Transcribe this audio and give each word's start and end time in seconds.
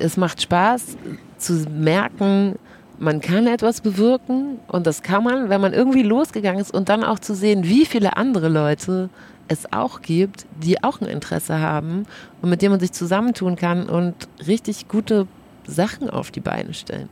es 0.00 0.16
macht 0.16 0.42
Spaß 0.42 0.96
zu 1.38 1.52
merken, 1.70 2.56
man 2.98 3.20
kann 3.20 3.46
etwas 3.46 3.80
bewirken 3.80 4.58
und 4.68 4.86
das 4.86 5.02
kann 5.02 5.24
man, 5.24 5.48
wenn 5.48 5.60
man 5.60 5.72
irgendwie 5.72 6.02
losgegangen 6.02 6.60
ist 6.60 6.72
und 6.72 6.88
dann 6.88 7.02
auch 7.02 7.18
zu 7.18 7.34
sehen, 7.34 7.64
wie 7.64 7.86
viele 7.86 8.16
andere 8.16 8.48
Leute 8.48 9.08
es 9.48 9.72
auch 9.72 10.02
gibt, 10.02 10.46
die 10.62 10.82
auch 10.84 11.00
ein 11.00 11.08
Interesse 11.08 11.58
haben 11.58 12.06
und 12.42 12.50
mit 12.50 12.62
denen 12.62 12.72
man 12.72 12.80
sich 12.80 12.92
zusammentun 12.92 13.56
kann 13.56 13.88
und 13.88 14.14
richtig 14.46 14.86
gute 14.86 15.26
Sachen 15.66 16.10
auf 16.10 16.30
die 16.30 16.40
Beine 16.40 16.74
stellen. 16.74 17.08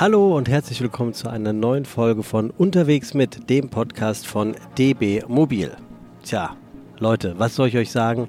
Hallo 0.00 0.36
und 0.36 0.48
herzlich 0.48 0.80
willkommen 0.80 1.12
zu 1.12 1.28
einer 1.28 1.52
neuen 1.52 1.84
Folge 1.84 2.22
von 2.22 2.50
Unterwegs 2.50 3.14
mit 3.14 3.50
dem 3.50 3.68
Podcast 3.68 4.28
von 4.28 4.54
DB 4.78 5.24
Mobil. 5.26 5.72
Tja, 6.22 6.54
Leute, 7.00 7.34
was 7.38 7.56
soll 7.56 7.66
ich 7.66 7.76
euch 7.76 7.90
sagen? 7.90 8.28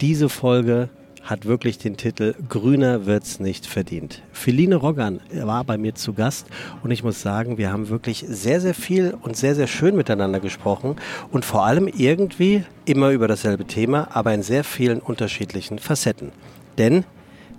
Diese 0.00 0.28
Folge 0.28 0.88
hat 1.22 1.44
wirklich 1.44 1.78
den 1.78 1.96
Titel 1.96 2.34
Grüner 2.48 3.06
wird's 3.06 3.38
nicht 3.38 3.64
verdient. 3.64 4.22
Feline 4.32 4.74
Roggan 4.74 5.20
war 5.32 5.62
bei 5.62 5.78
mir 5.78 5.94
zu 5.94 6.14
Gast 6.14 6.48
und 6.82 6.90
ich 6.90 7.04
muss 7.04 7.22
sagen, 7.22 7.58
wir 7.58 7.70
haben 7.70 7.90
wirklich 7.90 8.24
sehr, 8.28 8.60
sehr 8.60 8.74
viel 8.74 9.16
und 9.22 9.36
sehr, 9.36 9.54
sehr 9.54 9.68
schön 9.68 9.94
miteinander 9.94 10.40
gesprochen 10.40 10.96
und 11.30 11.44
vor 11.44 11.64
allem 11.64 11.86
irgendwie 11.86 12.64
immer 12.86 13.10
über 13.10 13.28
dasselbe 13.28 13.66
Thema, 13.66 14.08
aber 14.14 14.34
in 14.34 14.42
sehr 14.42 14.64
vielen 14.64 14.98
unterschiedlichen 14.98 15.78
Facetten. 15.78 16.32
Denn 16.76 17.04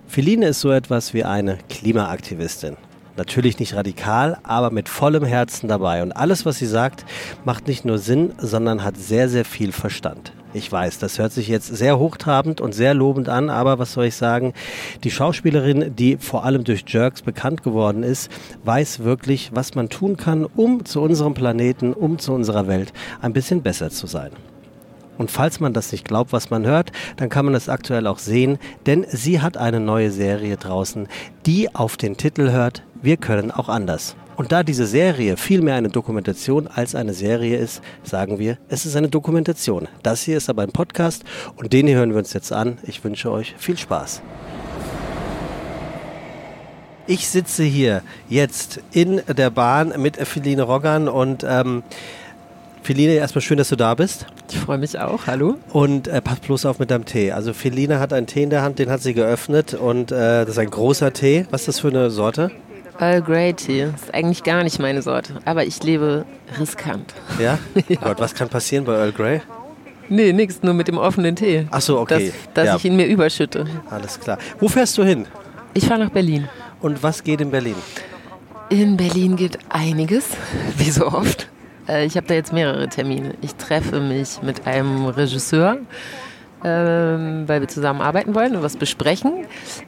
Feline 0.09 0.47
ist 0.47 0.59
so 0.59 0.71
etwas 0.71 1.13
wie 1.13 1.23
eine 1.23 1.57
Klimaaktivistin. 1.69 2.75
Natürlich 3.19 3.59
nicht 3.59 3.75
radikal, 3.75 4.37
aber 4.43 4.71
mit 4.71 4.87
vollem 4.87 5.25
Herzen 5.25 5.67
dabei. 5.67 6.01
Und 6.03 6.13
alles, 6.13 6.45
was 6.45 6.57
sie 6.57 6.65
sagt, 6.65 7.03
macht 7.43 7.67
nicht 7.67 7.83
nur 7.83 7.97
Sinn, 7.97 8.31
sondern 8.37 8.81
hat 8.81 8.95
sehr, 8.95 9.27
sehr 9.27 9.43
viel 9.43 9.73
Verstand. 9.73 10.31
Ich 10.53 10.71
weiß, 10.71 10.99
das 10.99 11.19
hört 11.19 11.33
sich 11.33 11.49
jetzt 11.49 11.67
sehr 11.67 11.99
hochtrabend 11.99 12.61
und 12.61 12.73
sehr 12.73 12.93
lobend 12.93 13.27
an, 13.27 13.49
aber 13.49 13.77
was 13.77 13.91
soll 13.91 14.05
ich 14.05 14.15
sagen? 14.15 14.53
Die 15.03 15.11
Schauspielerin, 15.11 15.93
die 15.97 16.15
vor 16.15 16.45
allem 16.45 16.63
durch 16.63 16.85
Jerks 16.87 17.21
bekannt 17.21 17.61
geworden 17.61 18.03
ist, 18.03 18.31
weiß 18.63 18.99
wirklich, 18.99 19.51
was 19.53 19.75
man 19.75 19.89
tun 19.89 20.15
kann, 20.15 20.45
um 20.45 20.85
zu 20.85 21.01
unserem 21.01 21.33
Planeten, 21.33 21.91
um 21.91 22.19
zu 22.19 22.31
unserer 22.31 22.69
Welt 22.69 22.93
ein 23.21 23.33
bisschen 23.33 23.61
besser 23.61 23.89
zu 23.89 24.07
sein. 24.07 24.31
Und 25.19 25.29
falls 25.29 25.59
man 25.59 25.73
das 25.73 25.91
nicht 25.91 26.07
glaubt, 26.07 26.31
was 26.31 26.49
man 26.49 26.65
hört, 26.65 26.93
dann 27.17 27.27
kann 27.27 27.43
man 27.43 27.53
das 27.53 27.67
aktuell 27.67 28.07
auch 28.07 28.19
sehen, 28.19 28.57
denn 28.85 29.05
sie 29.09 29.41
hat 29.41 29.57
eine 29.57 29.81
neue 29.81 30.11
Serie 30.11 30.55
draußen, 30.55 31.09
die 31.45 31.75
auf 31.75 31.97
den 31.97 32.15
Titel 32.15 32.51
hört, 32.51 32.83
wir 33.01 33.17
können 33.17 33.51
auch 33.51 33.69
anders. 33.69 34.15
Und 34.35 34.51
da 34.51 34.63
diese 34.63 34.85
Serie 34.85 35.35
viel 35.35 35.61
mehr 35.61 35.75
eine 35.75 35.89
Dokumentation 35.89 36.67
als 36.67 36.95
eine 36.95 37.13
Serie 37.13 37.57
ist, 37.57 37.81
sagen 38.03 38.39
wir, 38.39 38.57
es 38.69 38.85
ist 38.85 38.95
eine 38.95 39.09
Dokumentation. 39.09 39.87
Das 40.01 40.21
hier 40.21 40.37
ist 40.37 40.49
aber 40.49 40.63
ein 40.63 40.71
Podcast 40.71 41.23
und 41.57 41.73
den 41.73 41.87
hier 41.87 41.97
hören 41.97 42.11
wir 42.11 42.19
uns 42.19 42.33
jetzt 42.33 42.53
an. 42.53 42.77
Ich 42.83 43.03
wünsche 43.03 43.31
euch 43.31 43.55
viel 43.57 43.77
Spaß. 43.77 44.21
Ich 47.05 47.27
sitze 47.27 47.63
hier 47.63 48.01
jetzt 48.29 48.81
in 48.91 49.21
der 49.27 49.49
Bahn 49.49 49.93
mit 49.97 50.15
Feline 50.15 50.61
Roggan 50.61 51.07
und 51.07 51.45
ähm, 51.47 51.83
Feline, 52.83 53.13
erstmal 53.13 53.41
schön, 53.41 53.57
dass 53.57 53.69
du 53.69 53.75
da 53.75 53.93
bist. 53.93 54.25
Ich 54.49 54.57
freue 54.57 54.77
mich 54.77 54.97
auch. 54.97 55.27
Hallo. 55.27 55.55
Und 55.73 56.07
äh, 56.07 56.21
pass 56.21 56.39
bloß 56.39 56.65
auf 56.65 56.79
mit 56.79 56.91
deinem 56.91 57.05
Tee. 57.05 57.31
Also 57.31 57.53
Feline 57.53 57.99
hat 57.99 58.13
einen 58.13 58.27
Tee 58.27 58.43
in 58.43 58.49
der 58.49 58.61
Hand, 58.61 58.79
den 58.79 58.89
hat 58.89 59.01
sie 59.01 59.13
geöffnet 59.13 59.73
und 59.73 60.11
äh, 60.11 60.45
das 60.45 60.49
ist 60.49 60.59
ein 60.59 60.69
großer 60.69 61.11
Tee. 61.11 61.45
Was 61.49 61.61
ist 61.61 61.67
das 61.67 61.79
für 61.79 61.89
eine 61.89 62.09
Sorte? 62.09 62.51
Earl 62.99 63.21
Grey 63.21 63.53
Tee. 63.53 63.83
Ist 63.95 64.13
eigentlich 64.13 64.43
gar 64.43 64.63
nicht 64.63 64.79
meine 64.79 65.01
Sorte, 65.01 65.35
aber 65.45 65.63
ich 65.65 65.81
lebe 65.83 66.25
riskant. 66.59 67.13
Ja? 67.39 67.57
ja. 67.87 67.97
Gott, 68.01 68.19
was 68.19 68.35
kann 68.35 68.49
passieren 68.49 68.85
bei 68.85 68.93
Earl 68.93 69.11
Grey? 69.11 69.41
Nee, 70.09 70.33
nichts, 70.33 70.63
nur 70.63 70.73
mit 70.73 70.87
dem 70.87 70.97
offenen 70.97 71.35
Tee. 71.35 71.67
Ach 71.71 71.81
so, 71.81 71.99
okay. 71.99 72.33
Dass, 72.45 72.53
dass 72.53 72.65
ja. 72.65 72.75
ich 72.75 72.85
ihn 72.85 72.95
mir 72.95 73.05
überschütte. 73.05 73.65
Alles 73.89 74.19
klar. 74.19 74.37
Wo 74.59 74.67
fährst 74.67 74.97
du 74.97 75.03
hin? 75.03 75.27
Ich 75.73 75.85
fahre 75.85 75.99
nach 75.99 76.09
Berlin. 76.09 76.49
Und 76.81 77.01
was 77.03 77.23
geht 77.23 77.41
in 77.41 77.51
Berlin? 77.51 77.75
In 78.69 78.97
Berlin 78.97 79.35
geht 79.35 79.59
einiges, 79.69 80.25
wie 80.77 80.89
so 80.89 81.07
oft. 81.07 81.47
Äh, 81.87 82.05
ich 82.05 82.17
habe 82.17 82.27
da 82.27 82.33
jetzt 82.33 82.51
mehrere 82.51 82.89
Termine. 82.89 83.35
Ich 83.41 83.55
treffe 83.55 83.99
mich 83.99 84.41
mit 84.41 84.67
einem 84.67 85.05
Regisseur, 85.05 85.77
ähm, 86.63 87.43
weil 87.47 87.61
wir 87.61 87.67
zusammen 87.67 88.01
arbeiten 88.01 88.35
wollen 88.35 88.55
und 88.55 88.63
was 88.63 88.77
besprechen. 88.77 89.45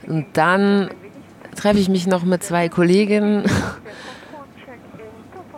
Und 0.07 0.27
dann 0.33 0.89
treffe 1.55 1.79
ich 1.79 1.89
mich 1.89 2.07
noch 2.07 2.23
mit 2.23 2.43
zwei 2.43 2.69
Kolleginnen, 2.69 3.43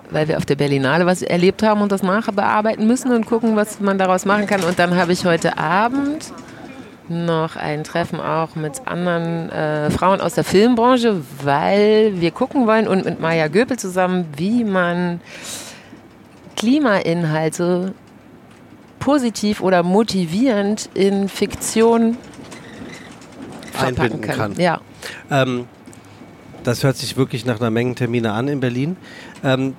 weil 0.09 0.27
wir 0.27 0.37
auf 0.37 0.45
der 0.45 0.55
Berlinale 0.55 1.05
was 1.05 1.21
erlebt 1.21 1.63
haben 1.63 1.81
und 1.81 1.91
das 1.91 2.03
nachher 2.03 2.33
bearbeiten 2.33 2.87
müssen 2.87 3.11
und 3.11 3.25
gucken, 3.25 3.55
was 3.55 3.79
man 3.79 3.97
daraus 3.97 4.25
machen 4.25 4.47
kann. 4.47 4.63
Und 4.63 4.79
dann 4.79 4.95
habe 4.95 5.13
ich 5.13 5.25
heute 5.25 5.57
Abend 5.57 6.31
noch 7.09 7.55
ein 7.55 7.83
Treffen 7.83 8.19
auch 8.19 8.55
mit 8.55 8.87
anderen 8.87 9.49
äh, 9.49 9.91
Frauen 9.91 10.21
aus 10.21 10.35
der 10.35 10.43
Filmbranche, 10.43 11.21
weil 11.43 12.13
wir 12.19 12.31
gucken 12.31 12.65
wollen 12.65 12.87
und 12.87 13.05
mit 13.05 13.19
Maya 13.19 13.47
Göpel 13.47 13.77
zusammen, 13.77 14.25
wie 14.37 14.63
man 14.63 15.19
Klimainhalte 16.55 17.93
positiv 18.99 19.59
oder 19.61 19.83
motivierend 19.83 20.89
in 20.93 21.27
Fiktion 21.27 22.17
einbinden 23.77 24.21
kann. 24.21 24.37
kann. 24.37 24.53
Ja. 24.55 24.79
Ähm, 25.29 25.67
das 26.63 26.83
hört 26.83 26.97
sich 26.97 27.17
wirklich 27.17 27.45
nach 27.45 27.59
einer 27.59 27.69
Menge 27.69 27.95
Termine 27.95 28.31
an 28.31 28.47
in 28.47 28.59
Berlin. 28.59 28.97
Ähm, 29.43 29.75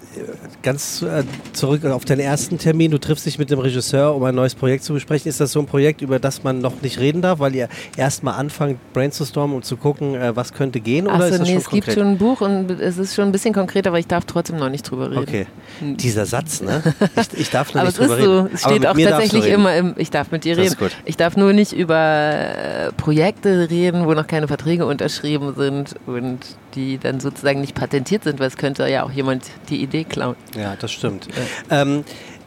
ganz 0.62 1.03
äh, 1.03 1.25
zurück 1.53 1.84
auf 1.87 2.05
deinen 2.05 2.21
ersten 2.21 2.59
Termin. 2.59 2.91
Du 2.91 2.99
triffst 2.99 3.25
dich 3.25 3.39
mit 3.39 3.50
dem 3.50 3.59
Regisseur, 3.59 4.15
um 4.15 4.22
ein 4.25 4.34
neues 4.34 4.55
Projekt 4.55 4.84
zu 4.84 4.93
besprechen. 4.93 5.28
Ist 5.28 5.41
das 5.41 5.53
so 5.53 5.61
ein 5.61 5.67
Projekt, 5.67 6.03
über 6.03 6.19
das 6.19 6.45
man 6.45 6.59
noch 6.61 6.83
nicht 6.83 6.99
reden 6.99 7.22
darf, 7.22 7.39
weil 7.39 7.55
ihr 7.55 7.69
erstmal 7.97 8.34
anfangt, 8.34 8.78
brainstormen, 8.93 9.56
um 9.56 9.62
zu 9.62 9.77
gucken, 9.77 10.15
äh, 10.15 10.37
was 10.37 10.53
könnte 10.53 10.81
gehen? 10.81 11.06
Oder 11.06 11.15
Achso, 11.15 11.27
ist 11.27 11.33
das 11.33 11.41
nee, 11.41 11.47
schon 11.47 11.59
es 11.59 11.65
konkret? 11.65 11.84
gibt 11.87 11.99
schon 11.99 12.06
ein 12.09 12.19
Buch 12.19 12.41
und 12.43 12.71
es 12.71 12.99
ist 12.99 13.15
schon 13.15 13.25
ein 13.25 13.33
bisschen 13.33 13.55
konkreter, 13.55 13.89
aber 13.89 13.99
ich 13.99 14.06
darf 14.06 14.25
trotzdem 14.27 14.56
noch 14.56 14.69
nicht 14.69 14.83
drüber 14.83 15.11
reden. 15.11 15.22
Okay. 15.22 15.47
Dieser 15.81 16.27
Satz, 16.27 16.61
ne? 16.61 16.83
Ich, 17.16 17.41
ich 17.41 17.51
darf 17.51 17.75
noch 17.75 17.84
nicht 17.84 17.99
drüber 17.99 18.19
ist 18.19 18.25
so, 18.25 18.41
reden. 18.41 18.51
es 18.55 18.61
steht 18.62 18.87
auch 18.87 18.97
tatsächlich 18.97 19.47
immer 19.47 19.75
im, 19.77 19.95
ich 19.97 20.11
darf 20.11 20.31
mit 20.31 20.45
dir 20.45 20.56
reden. 20.56 20.66
ist 20.66 20.78
gut. 20.78 20.91
Ich 21.05 21.16
darf 21.16 21.37
nur 21.37 21.53
nicht 21.53 21.72
über 21.72 21.97
äh, 21.97 22.93
Projekte 22.93 23.71
reden, 23.71 24.06
wo 24.06 24.12
noch 24.12 24.27
keine 24.27 24.49
Verträge 24.49 24.84
unterschrieben 24.87 25.55
sind 25.56 25.95
und 26.06 26.41
die 26.74 26.98
dann 26.98 27.20
sozusagen 27.20 27.60
nicht 27.60 27.74
patentiert 27.74 28.24
sind, 28.24 28.40
weil 28.40 28.48
es 28.48 28.56
könnte 28.56 28.88
ja 28.88 29.04
auch 29.04 29.10
jemand 29.10 29.44
die 29.68 29.82
Idee 29.82 30.04
klauen. 30.04 30.36
Ja, 30.56 30.76
das 30.76 30.92
stimmt. 30.92 31.28
Ähm, 31.70 32.04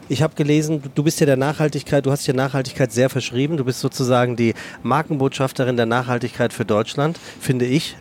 ich 0.08 0.22
habe 0.22 0.34
gelesen, 0.34 0.82
du 0.94 1.02
bist 1.02 1.20
ja 1.20 1.26
der 1.26 1.36
Nachhaltigkeit, 1.36 2.06
du 2.06 2.10
hast 2.10 2.26
dir 2.26 2.34
Nachhaltigkeit 2.34 2.92
sehr 2.92 3.10
verschrieben. 3.10 3.56
Du 3.56 3.64
bist 3.64 3.80
sozusagen 3.80 4.36
die 4.36 4.54
Markenbotschafterin 4.82 5.76
der 5.76 5.86
Nachhaltigkeit 5.86 6.52
für 6.52 6.64
Deutschland, 6.64 7.18
finde 7.40 7.66
ich. 7.66 7.96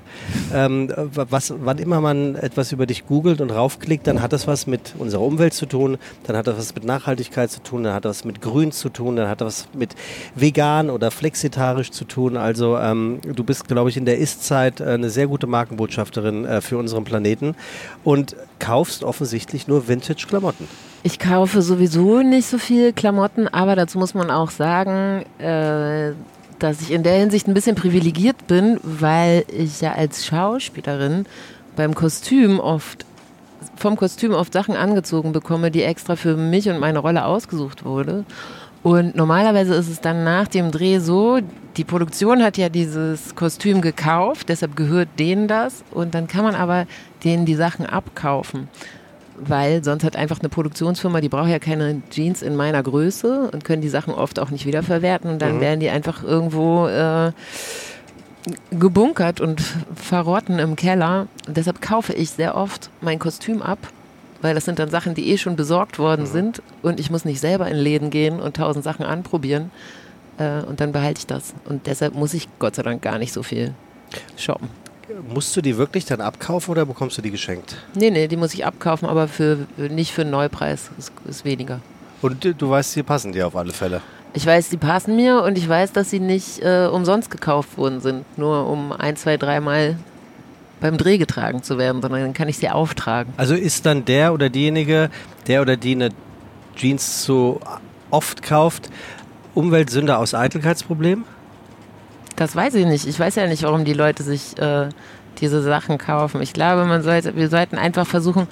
Ähm, 0.54 0.92
was, 1.12 1.54
wann 1.58 1.78
immer 1.78 2.02
man 2.02 2.36
etwas 2.36 2.72
über 2.72 2.86
dich 2.86 3.06
googelt 3.06 3.42
und 3.42 3.52
raufklickt, 3.52 4.08
dann 4.08 4.22
hat 4.22 4.34
das 4.34 4.48
was 4.48 4.68
mit 4.68 4.96
unserer 4.98 5.22
Umwelt 5.22 5.54
zu 5.54 5.66
tun, 5.66 5.98
dann 6.24 6.36
hat 6.36 6.48
das 6.48 6.58
was 6.58 6.76
mit 6.76 6.86
Nachhaltigkeit 6.86 7.52
zu 7.52 7.62
tun, 7.62 7.84
dann 7.84 7.94
hat 7.94 8.06
das 8.06 8.20
was 8.20 8.26
mit 8.26 8.42
Grün 8.42 8.72
zu 8.72 8.90
tun, 8.90 9.16
dann 9.16 9.30
hat 9.30 9.42
das 9.42 9.48
was 9.48 9.68
mit 9.74 9.96
vegan 10.36 10.90
oder 10.90 11.12
flexitarisch 11.12 11.92
zu 11.92 12.06
tun. 12.06 12.38
Also 12.38 12.78
ähm, 12.78 13.20
du 13.22 13.44
bist, 13.44 13.68
glaube 13.68 13.90
ich, 13.90 13.98
in 13.98 14.06
der 14.06 14.18
Ist-Zeit 14.18 14.80
äh, 14.80 14.86
eine 14.86 15.10
sehr 15.10 15.28
gute 15.28 15.48
Markenbotschafterin 15.48 16.46
äh, 16.46 16.62
für 16.62 16.78
unseren 16.78 17.04
Planeten 17.04 17.56
und 18.04 18.36
kaufst 18.60 19.04
offensichtlich 19.04 19.68
nur 19.68 19.88
Vintage-Klamotten. 19.88 20.68
Ich 21.04 21.20
kaufe 21.20 21.62
sowieso 21.62 22.22
nicht 22.22 22.48
so 22.48 22.58
viel 22.58 22.92
Klamotten, 22.92 23.48
aber 23.48 23.76
dazu 23.76 23.98
muss 23.98 24.14
man 24.14 24.32
auch 24.32 24.50
sagen, 24.50 25.24
äh, 25.40 26.14
dass 26.60 26.82
ich 26.82 26.92
in 26.92 27.04
der 27.04 27.20
Hinsicht 27.20 27.48
ein 27.48 27.54
bisschen 27.54 27.76
privilegiert 27.76 28.48
bin, 28.48 28.80
weil 28.84 29.46
ich 29.48 29.82
ja 29.82 29.94
als 29.94 30.26
Schauspielerin 30.26 31.26
beim 31.76 31.94
Kostüm 31.94 32.60
oft 32.60 33.06
vom 33.76 33.96
Kostüm 33.96 34.34
oft 34.34 34.54
Sachen 34.54 34.76
angezogen 34.76 35.34
bekomme, 35.34 35.70
die 35.70 35.84
extra 35.84 36.16
für 36.16 36.36
mich 36.36 36.68
und 36.68 36.80
meine 36.80 37.00
Rolle 37.00 37.26
ausgesucht 37.26 37.86
wurde. 37.86 38.26
Und 38.82 39.16
normalerweise 39.16 39.76
ist 39.76 39.90
es 39.90 40.02
dann 40.02 40.24
nach 40.24 40.48
dem 40.48 40.72
Dreh 40.72 41.00
so, 41.00 41.40
die 41.78 41.84
Produktion 41.84 42.42
hat 42.42 42.58
ja 42.58 42.70
dieses 42.70 43.36
Kostüm 43.36 43.82
gekauft, 43.82 44.50
deshalb 44.50 44.76
gehört 44.76 45.10
denen 45.20 45.48
das 45.48 45.84
und 45.92 46.16
dann 46.16 46.28
kann 46.28 46.44
man 46.44 46.56
aber 46.56 46.88
denen 47.24 47.46
die 47.46 47.56
Sachen 47.56 47.86
abkaufen 47.86 48.68
weil 49.38 49.84
sonst 49.84 50.04
hat 50.04 50.16
einfach 50.16 50.40
eine 50.40 50.50
Produktionsfirma, 50.50 51.22
die 51.22 51.30
braucht 51.30 51.50
ja 51.50 51.60
keine 51.60 52.02
Jeans 52.10 52.42
in 52.42 52.56
meiner 52.56 52.82
Größe 52.82 53.50
und 53.52 53.64
können 53.64 53.82
die 53.82 53.90
Sachen 53.90 54.14
oft 54.14 54.40
auch 54.40 54.50
nicht 54.50 54.66
wiederverwerten 54.66 55.30
und 55.30 55.42
dann 55.42 55.58
mhm. 55.58 55.62
werden 55.62 55.80
die 55.80 55.90
einfach 55.90 56.24
irgendwo 56.24 56.88
äh, 56.88 57.32
gebunkert 58.72 59.42
und 59.42 59.62
verrotten 59.96 60.60
im 60.60 60.76
Keller. 60.76 61.28
Und 61.48 61.58
deshalb 61.58 61.82
kaufe 61.82 62.14
ich 62.14 62.32
sehr 62.32 62.56
oft 62.56 62.90
mein 63.02 63.20
Kostüm 63.20 63.62
ab, 63.62 63.80
weil 64.42 64.56
das 64.56 64.66
sind 64.66 64.80
dann 64.80 64.90
Sachen, 64.90 65.14
die 65.14 65.30
eh 65.30 65.38
schon 65.38 65.56
besorgt 65.56 66.00
worden 66.00 66.22
mhm. 66.22 66.32
sind 66.32 66.62
und 66.82 67.00
ich 67.00 67.12
muss 67.12 67.26
nicht 67.26 67.40
selber 67.40 67.68
in 67.68 67.78
Läden 67.78 68.10
gehen 68.10 68.40
und 68.40 68.58
tausend 68.58 68.84
Sachen 68.84 69.06
anprobieren 69.06 69.72
äh, 70.38 70.62
und 70.62 70.80
dann 70.80 70.92
behalte 70.92 71.20
ich 71.20 71.28
das. 71.28 71.54
Und 71.66 71.88
deshalb 71.88 72.16
muss 72.16 72.34
ich 72.34 72.48
Gott 72.60 72.76
sei 72.76 72.84
Dank 72.84 73.02
gar 73.02 73.20
nicht 73.20 73.34
so 73.34 73.44
viel 73.44 73.74
shoppen. 74.36 74.70
Musst 75.34 75.56
du 75.56 75.62
die 75.62 75.78
wirklich 75.78 76.06
dann 76.06 76.22
abkaufen 76.22 76.72
oder 76.72 76.86
bekommst 76.86 77.18
du 77.18 77.22
die 77.22 77.32
geschenkt? 77.32 77.78
Nee, 77.96 78.12
nee, 78.12 78.28
die 78.28 78.36
muss 78.36 78.54
ich 78.54 78.66
abkaufen, 78.66 79.08
aber 79.08 79.28
für, 79.28 79.68
nicht 79.78 80.12
für 80.12 80.22
einen 80.22 80.32
Neupreis. 80.32 80.90
Ist, 80.98 81.12
ist 81.28 81.46
weniger. 81.46 81.80
Und 82.22 82.56
du 82.58 82.70
weißt, 82.70 82.94
sie 82.94 83.04
passen 83.04 83.32
dir 83.32 83.48
auf 83.48 83.56
alle 83.56 83.74
Fälle. 83.74 84.02
Ich 84.34 84.46
weiß, 84.46 84.70
die 84.70 84.78
passen 84.78 85.16
mir 85.16 85.42
und 85.44 85.58
ich 85.58 85.68
weiß, 85.68 85.94
dass 85.94 86.10
sie 86.10 86.20
nicht 86.20 86.62
äh, 86.62 86.88
umsonst 86.92 87.32
gekauft 87.32 87.78
worden 87.78 88.02
sind, 88.02 88.26
nur 88.38 88.68
um 88.68 88.92
ein, 88.92 89.16
zwei, 89.16 89.38
dreimal 89.38 89.98
beim 90.80 90.98
Dreh 90.98 91.18
getragen 91.18 91.64
zu 91.64 91.78
werden, 91.78 92.02
sondern 92.02 92.22
dann 92.22 92.34
kann 92.34 92.50
ich 92.50 92.58
sie 92.58 92.70
auftragen. 92.70 93.34
Also 93.38 93.56
ist 93.56 93.86
dann 93.86 94.06
der 94.06 94.34
oder 94.34 94.50
diejenige, 94.50 95.10
der 95.48 95.62
oder 95.62 95.78
die 95.78 95.94
eine 95.94 96.10
Jeans 96.76 97.24
so 97.24 97.60
oft 98.12 98.44
kauft, 98.44 98.90
Umweltsünder 99.56 100.20
aus 100.20 100.34
Eitelkeitsproblem? 100.34 101.24
Das 102.38 102.56
weiß 102.56 102.76
ich 102.76 102.86
nicht. 102.86 103.06
Ich 103.06 103.20
weiß 103.20 103.36
ja 103.36 103.48
nicht, 103.48 103.64
warum 103.64 103.84
die 103.84 103.94
Leute 103.94 104.24
sich 104.24 104.58
äh, 104.60 104.88
diese 105.40 105.62
Sachen 105.62 105.98
kaufen. 105.98 106.42
Ich 106.42 106.54
glaube, 106.54 106.86
man 106.86 107.04
sollte, 107.04 107.36
wir 107.36 107.50
sollten 107.50 107.78
einfach 107.78 108.08
versuchen, 108.08 108.48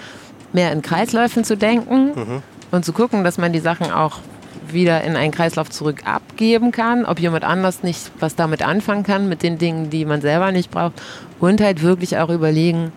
mehr 0.53 0.71
in 0.71 0.81
Kreisläufen 0.81 1.43
zu 1.43 1.55
denken 1.55 2.11
mhm. 2.15 2.43
und 2.71 2.83
zu 2.83 2.93
gucken, 2.93 3.23
dass 3.23 3.37
man 3.37 3.53
die 3.53 3.59
Sachen 3.59 3.91
auch 3.91 4.19
wieder 4.67 5.03
in 5.03 5.15
einen 5.15 5.31
Kreislauf 5.31 5.69
zurück 5.69 6.01
abgeben 6.05 6.71
kann, 6.71 7.05
ob 7.05 7.19
jemand 7.19 7.43
anders 7.43 7.83
nicht 7.83 8.11
was 8.19 8.35
damit 8.35 8.63
anfangen 8.63 9.03
kann, 9.03 9.29
mit 9.29 9.43
den 9.43 9.59
Dingen, 9.59 9.91
die 9.91 10.03
man 10.05 10.21
selber 10.21 10.51
nicht 10.51 10.71
braucht 10.71 10.93
und 11.39 11.61
halt 11.61 11.83
wirklich 11.83 12.17
auch 12.17 12.29
überlegen, 12.29 12.91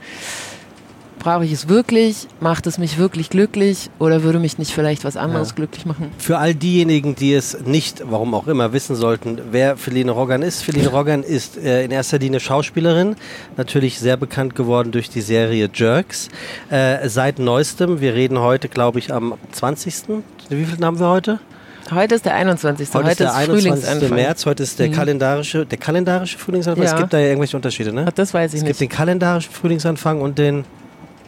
brauche 1.18 1.44
ich 1.44 1.52
es 1.52 1.68
wirklich? 1.68 2.26
Macht 2.40 2.66
es 2.66 2.78
mich 2.78 2.98
wirklich 2.98 3.30
glücklich? 3.30 3.90
Oder 3.98 4.22
würde 4.22 4.38
mich 4.38 4.58
nicht 4.58 4.72
vielleicht 4.72 5.04
was 5.04 5.16
anderes 5.16 5.50
ja. 5.50 5.54
glücklich 5.56 5.86
machen? 5.86 6.10
Für 6.18 6.38
all 6.38 6.54
diejenigen, 6.54 7.14
die 7.14 7.34
es 7.34 7.58
nicht, 7.64 8.02
warum 8.08 8.34
auch 8.34 8.46
immer, 8.46 8.72
wissen 8.72 8.96
sollten, 8.96 9.40
wer 9.50 9.76
Feline 9.76 10.10
Roggan 10.10 10.42
ist. 10.42 10.62
Feline 10.62 10.88
Roggan 10.92 11.22
ist 11.22 11.56
äh, 11.56 11.84
in 11.84 11.90
erster 11.90 12.18
Linie 12.18 12.40
Schauspielerin, 12.40 13.16
natürlich 13.56 13.98
sehr 13.98 14.16
bekannt 14.16 14.54
geworden 14.54 14.92
durch 14.92 15.10
die 15.10 15.20
Serie 15.20 15.68
Jerks. 15.72 16.28
Äh, 16.70 17.08
seit 17.08 17.38
neuestem, 17.38 18.00
wir 18.00 18.14
reden 18.14 18.38
heute, 18.38 18.68
glaube 18.68 18.98
ich, 18.98 19.12
am 19.12 19.34
20. 19.52 20.22
Wie 20.48 20.64
viel 20.64 20.84
haben 20.84 20.98
wir 20.98 21.08
heute? 21.08 21.40
Heute 21.90 22.14
ist 22.14 22.24
der 22.26 22.34
21. 22.34 22.88
Heute, 22.88 22.98
heute 22.98 23.10
ist 23.10 23.20
der 23.20 23.34
21. 23.34 24.10
März, 24.10 24.46
heute 24.46 24.62
ist 24.62 24.78
der 24.78 24.88
mhm. 24.88 24.92
kalendarische, 24.92 25.64
der 25.64 25.78
kalendarische 25.78 26.38
Frühlingsanfang. 26.38 26.84
Ja. 26.84 26.92
Es 26.92 26.98
gibt 26.98 27.12
da 27.12 27.18
ja 27.18 27.28
irgendwelche 27.28 27.56
Unterschiede, 27.56 27.92
ne? 27.94 28.06
Das 28.14 28.34
weiß 28.34 28.52
ich 28.52 28.58
es 28.58 28.62
nicht. 28.62 28.72
Es 28.72 28.78
gibt 28.78 28.92
den 28.92 28.94
kalendarischen 28.94 29.52
Frühlingsanfang 29.52 30.20
und 30.20 30.36
den 30.36 30.64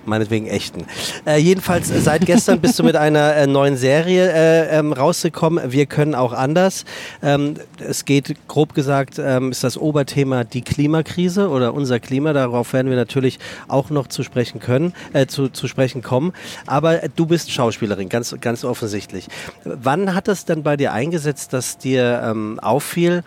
meinetwegen 0.06 0.46
echten. 0.46 0.84
Äh, 1.26 1.38
jedenfalls 1.38 1.90
äh, 1.90 2.00
seit 2.00 2.26
gestern 2.26 2.60
bist 2.60 2.78
du 2.78 2.82
mit 2.82 2.96
einer 2.96 3.34
äh, 3.36 3.46
neuen 3.46 3.76
Serie 3.76 4.30
äh, 4.32 4.78
ähm, 4.78 4.92
rausgekommen. 4.92 5.72
Wir 5.72 5.86
können 5.86 6.14
auch 6.14 6.32
anders. 6.32 6.84
Ähm, 7.22 7.54
es 7.78 8.04
geht 8.04 8.34
grob 8.48 8.74
gesagt, 8.74 9.18
ähm, 9.18 9.50
ist 9.50 9.64
das 9.64 9.76
Oberthema 9.76 10.44
die 10.44 10.62
Klimakrise 10.62 11.48
oder 11.48 11.74
unser 11.74 12.00
Klima. 12.00 12.32
Darauf 12.32 12.72
werden 12.72 12.90
wir 12.90 12.96
natürlich 12.96 13.38
auch 13.68 13.90
noch 13.90 14.06
zu 14.08 14.22
sprechen 14.22 14.60
können, 14.60 14.92
äh, 15.12 15.26
zu, 15.26 15.48
zu 15.48 15.68
sprechen 15.68 16.02
kommen. 16.02 16.32
Aber 16.66 16.98
du 17.16 17.26
bist 17.26 17.50
Schauspielerin, 17.50 18.08
ganz, 18.08 18.34
ganz 18.40 18.64
offensichtlich. 18.64 19.28
Wann 19.64 20.14
hat 20.14 20.28
es 20.28 20.44
denn 20.44 20.62
bei 20.62 20.76
dir 20.76 20.92
eingesetzt, 20.92 21.52
dass 21.52 21.78
dir 21.78 22.22
ähm, 22.24 22.58
auffiel, 22.60 23.22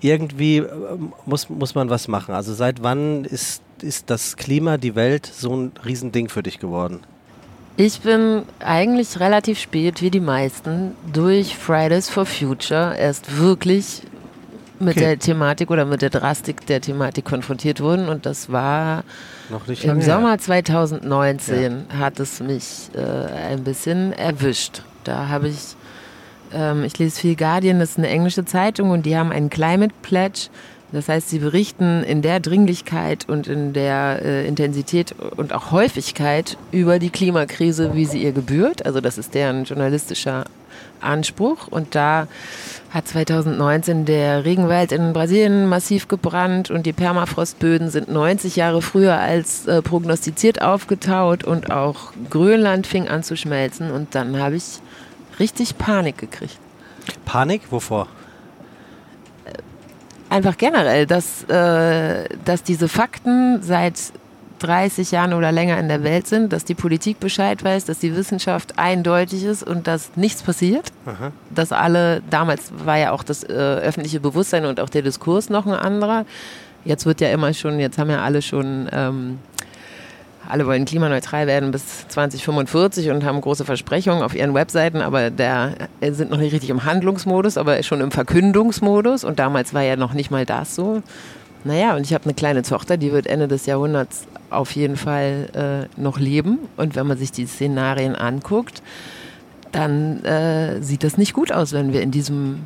irgendwie 0.00 0.58
äh, 0.58 0.68
muss, 1.26 1.48
muss 1.48 1.74
man 1.74 1.90
was 1.90 2.08
machen? 2.08 2.34
Also 2.34 2.54
seit 2.54 2.82
wann 2.82 3.24
ist 3.24 3.62
ist 3.82 4.10
das 4.10 4.36
Klima, 4.36 4.76
die 4.76 4.94
Welt 4.94 5.26
so 5.26 5.54
ein 5.54 5.72
Riesending 5.84 6.28
für 6.28 6.42
dich 6.42 6.58
geworden? 6.58 7.00
Ich 7.76 8.00
bin 8.00 8.42
eigentlich 8.58 9.20
relativ 9.20 9.60
spät, 9.60 10.02
wie 10.02 10.10
die 10.10 10.20
meisten, 10.20 10.96
durch 11.12 11.56
Fridays 11.56 12.08
for 12.08 12.26
Future 12.26 12.96
erst 12.98 13.38
wirklich 13.38 14.02
mit 14.80 14.96
okay. 14.96 15.06
der 15.06 15.18
Thematik 15.18 15.70
oder 15.70 15.84
mit 15.84 16.02
der 16.02 16.10
Drastik 16.10 16.66
der 16.66 16.80
Thematik 16.80 17.24
konfrontiert 17.24 17.80
worden. 17.80 18.08
Und 18.08 18.26
das 18.26 18.50
war 18.50 19.04
im 19.82 20.02
Sommer 20.02 20.38
2019 20.38 21.84
ja. 21.88 21.98
hat 21.98 22.20
es 22.20 22.40
mich 22.40 22.90
äh, 22.94 23.00
ein 23.52 23.64
bisschen 23.64 24.12
erwischt. 24.12 24.82
Da 25.04 25.28
habe 25.28 25.48
ich, 25.48 25.76
ähm, 26.52 26.84
ich 26.84 26.98
lese 26.98 27.20
viel 27.20 27.36
Guardian, 27.36 27.78
das 27.78 27.90
ist 27.90 27.98
eine 27.98 28.08
englische 28.08 28.44
Zeitung 28.44 28.90
und 28.90 29.06
die 29.06 29.16
haben 29.16 29.32
einen 29.32 29.50
Climate 29.50 29.94
Pledge 30.02 30.48
das 30.92 31.08
heißt, 31.08 31.28
sie 31.28 31.38
berichten 31.38 32.02
in 32.02 32.22
der 32.22 32.40
Dringlichkeit 32.40 33.28
und 33.28 33.46
in 33.46 33.74
der 33.74 34.20
äh, 34.24 34.48
Intensität 34.48 35.14
und 35.36 35.52
auch 35.52 35.70
Häufigkeit 35.70 36.56
über 36.72 36.98
die 36.98 37.10
Klimakrise, 37.10 37.94
wie 37.94 38.06
sie 38.06 38.22
ihr 38.22 38.32
gebührt. 38.32 38.86
Also 38.86 39.00
das 39.00 39.18
ist 39.18 39.34
deren 39.34 39.64
journalistischer 39.64 40.44
Anspruch. 41.00 41.68
Und 41.68 41.94
da 41.94 42.26
hat 42.90 43.06
2019 43.06 44.06
der 44.06 44.46
Regenwald 44.46 44.92
in 44.92 45.12
Brasilien 45.12 45.68
massiv 45.68 46.08
gebrannt 46.08 46.70
und 46.70 46.86
die 46.86 46.94
Permafrostböden 46.94 47.90
sind 47.90 48.08
90 48.08 48.56
Jahre 48.56 48.80
früher 48.80 49.18
als 49.18 49.66
äh, 49.66 49.82
prognostiziert 49.82 50.62
aufgetaut 50.62 51.44
und 51.44 51.70
auch 51.70 52.12
Grönland 52.30 52.86
fing 52.86 53.08
an 53.08 53.22
zu 53.22 53.36
schmelzen. 53.36 53.90
Und 53.90 54.14
dann 54.14 54.38
habe 54.38 54.56
ich 54.56 54.80
richtig 55.38 55.76
Panik 55.76 56.16
gekriegt. 56.16 56.58
Panik? 57.26 57.62
Wovor? 57.70 58.08
Einfach 60.30 60.56
generell, 60.56 61.06
dass, 61.06 61.44
äh, 61.44 62.28
dass 62.44 62.62
diese 62.62 62.88
Fakten 62.88 63.62
seit 63.62 64.12
30 64.58 65.12
Jahren 65.12 65.32
oder 65.32 65.52
länger 65.52 65.78
in 65.78 65.88
der 65.88 66.02
Welt 66.02 66.26
sind, 66.26 66.52
dass 66.52 66.64
die 66.64 66.74
Politik 66.74 67.20
Bescheid 67.20 67.62
weiß, 67.62 67.84
dass 67.84 68.00
die 68.00 68.14
Wissenschaft 68.16 68.78
eindeutig 68.78 69.44
ist 69.44 69.62
und 69.62 69.86
dass 69.86 70.16
nichts 70.16 70.42
passiert. 70.42 70.92
Aha. 71.06 71.32
Dass 71.50 71.72
alle, 71.72 72.22
damals 72.28 72.72
war 72.84 72.98
ja 72.98 73.12
auch 73.12 73.22
das 73.22 73.44
äh, 73.44 73.52
öffentliche 73.52 74.20
Bewusstsein 74.20 74.64
und 74.64 74.80
auch 74.80 74.88
der 74.88 75.02
Diskurs 75.02 75.48
noch 75.48 75.66
ein 75.66 75.74
anderer. 75.74 76.24
Jetzt 76.84 77.06
wird 77.06 77.20
ja 77.20 77.28
immer 77.28 77.52
schon, 77.54 77.78
jetzt 77.80 77.98
haben 77.98 78.10
ja 78.10 78.22
alle 78.22 78.42
schon 78.42 78.88
ähm, 78.92 79.38
alle 80.48 80.66
wollen 80.66 80.84
klimaneutral 80.86 81.46
werden 81.46 81.70
bis 81.70 82.08
2045 82.08 83.10
und 83.10 83.24
haben 83.24 83.40
große 83.40 83.64
Versprechungen 83.64 84.22
auf 84.22 84.34
ihren 84.34 84.54
Webseiten, 84.54 85.02
aber 85.02 85.30
der 85.30 85.74
äh, 86.00 86.12
sind 86.12 86.30
noch 86.30 86.38
nicht 86.38 86.52
richtig 86.52 86.70
im 86.70 86.84
Handlungsmodus, 86.84 87.58
aber 87.58 87.82
schon 87.82 88.00
im 88.00 88.10
Verkündungsmodus. 88.10 89.24
Und 89.24 89.38
damals 89.38 89.74
war 89.74 89.82
ja 89.82 89.96
noch 89.96 90.14
nicht 90.14 90.30
mal 90.30 90.46
das 90.46 90.74
so. 90.74 91.02
Naja, 91.64 91.94
und 91.96 92.02
ich 92.02 92.14
habe 92.14 92.24
eine 92.24 92.34
kleine 92.34 92.62
Tochter, 92.62 92.96
die 92.96 93.12
wird 93.12 93.26
Ende 93.26 93.46
des 93.46 93.66
Jahrhunderts 93.66 94.26
auf 94.48 94.72
jeden 94.72 94.96
Fall 94.96 95.88
äh, 95.96 96.00
noch 96.00 96.18
leben. 96.18 96.58
Und 96.76 96.96
wenn 96.96 97.06
man 97.06 97.18
sich 97.18 97.30
die 97.30 97.46
Szenarien 97.46 98.16
anguckt, 98.16 98.82
dann 99.72 100.24
äh, 100.24 100.80
sieht 100.82 101.04
das 101.04 101.18
nicht 101.18 101.34
gut 101.34 101.52
aus, 101.52 101.72
wenn 101.72 101.92
wir 101.92 102.00
in 102.00 102.10
diesem 102.10 102.60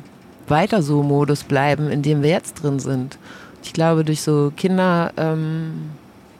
weiter 0.47 0.81
so 0.81 1.03
Modus 1.03 1.43
bleiben, 1.43 1.89
in 1.89 2.01
dem 2.01 2.23
wir 2.23 2.29
jetzt 2.29 2.63
drin 2.63 2.79
sind. 2.79 3.17
Ich 3.61 3.73
glaube, 3.73 4.05
durch 4.05 4.21
so 4.21 4.53
Kinder. 4.55 5.11
Ähm, 5.17 5.89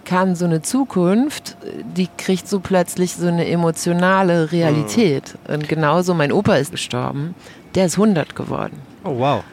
kann 0.05 0.35
so 0.35 0.45
eine 0.45 0.61
Zukunft, 0.61 1.57
die 1.95 2.07
kriegt 2.17 2.47
so 2.47 2.59
plötzlich 2.59 3.15
so 3.15 3.27
eine 3.27 3.47
emotionale 3.47 4.51
Realität. 4.51 5.35
Mhm. 5.47 5.53
Und 5.53 5.69
genauso, 5.69 6.13
mein 6.13 6.31
Opa 6.31 6.55
ist 6.55 6.71
gestorben, 6.71 7.35
der 7.75 7.85
ist 7.85 7.97
100 7.97 8.35
geworden. 8.35 8.81
Oh, 9.03 9.17
wow. 9.17 9.43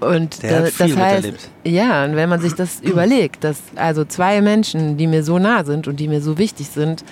Und 0.00 0.42
da, 0.42 0.62
das 0.62 0.80
heißt, 0.80 1.50
ja, 1.62 2.04
und 2.04 2.16
wenn 2.16 2.28
man 2.28 2.40
sich 2.40 2.54
das 2.54 2.80
überlegt, 2.82 3.44
dass 3.44 3.58
also 3.76 4.04
zwei 4.04 4.40
Menschen, 4.40 4.96
die 4.96 5.06
mir 5.06 5.22
so 5.22 5.38
nah 5.38 5.64
sind 5.64 5.88
und 5.88 6.00
die 6.00 6.08
mir 6.08 6.22
so 6.22 6.38
wichtig 6.38 6.68
sind, 6.68 7.04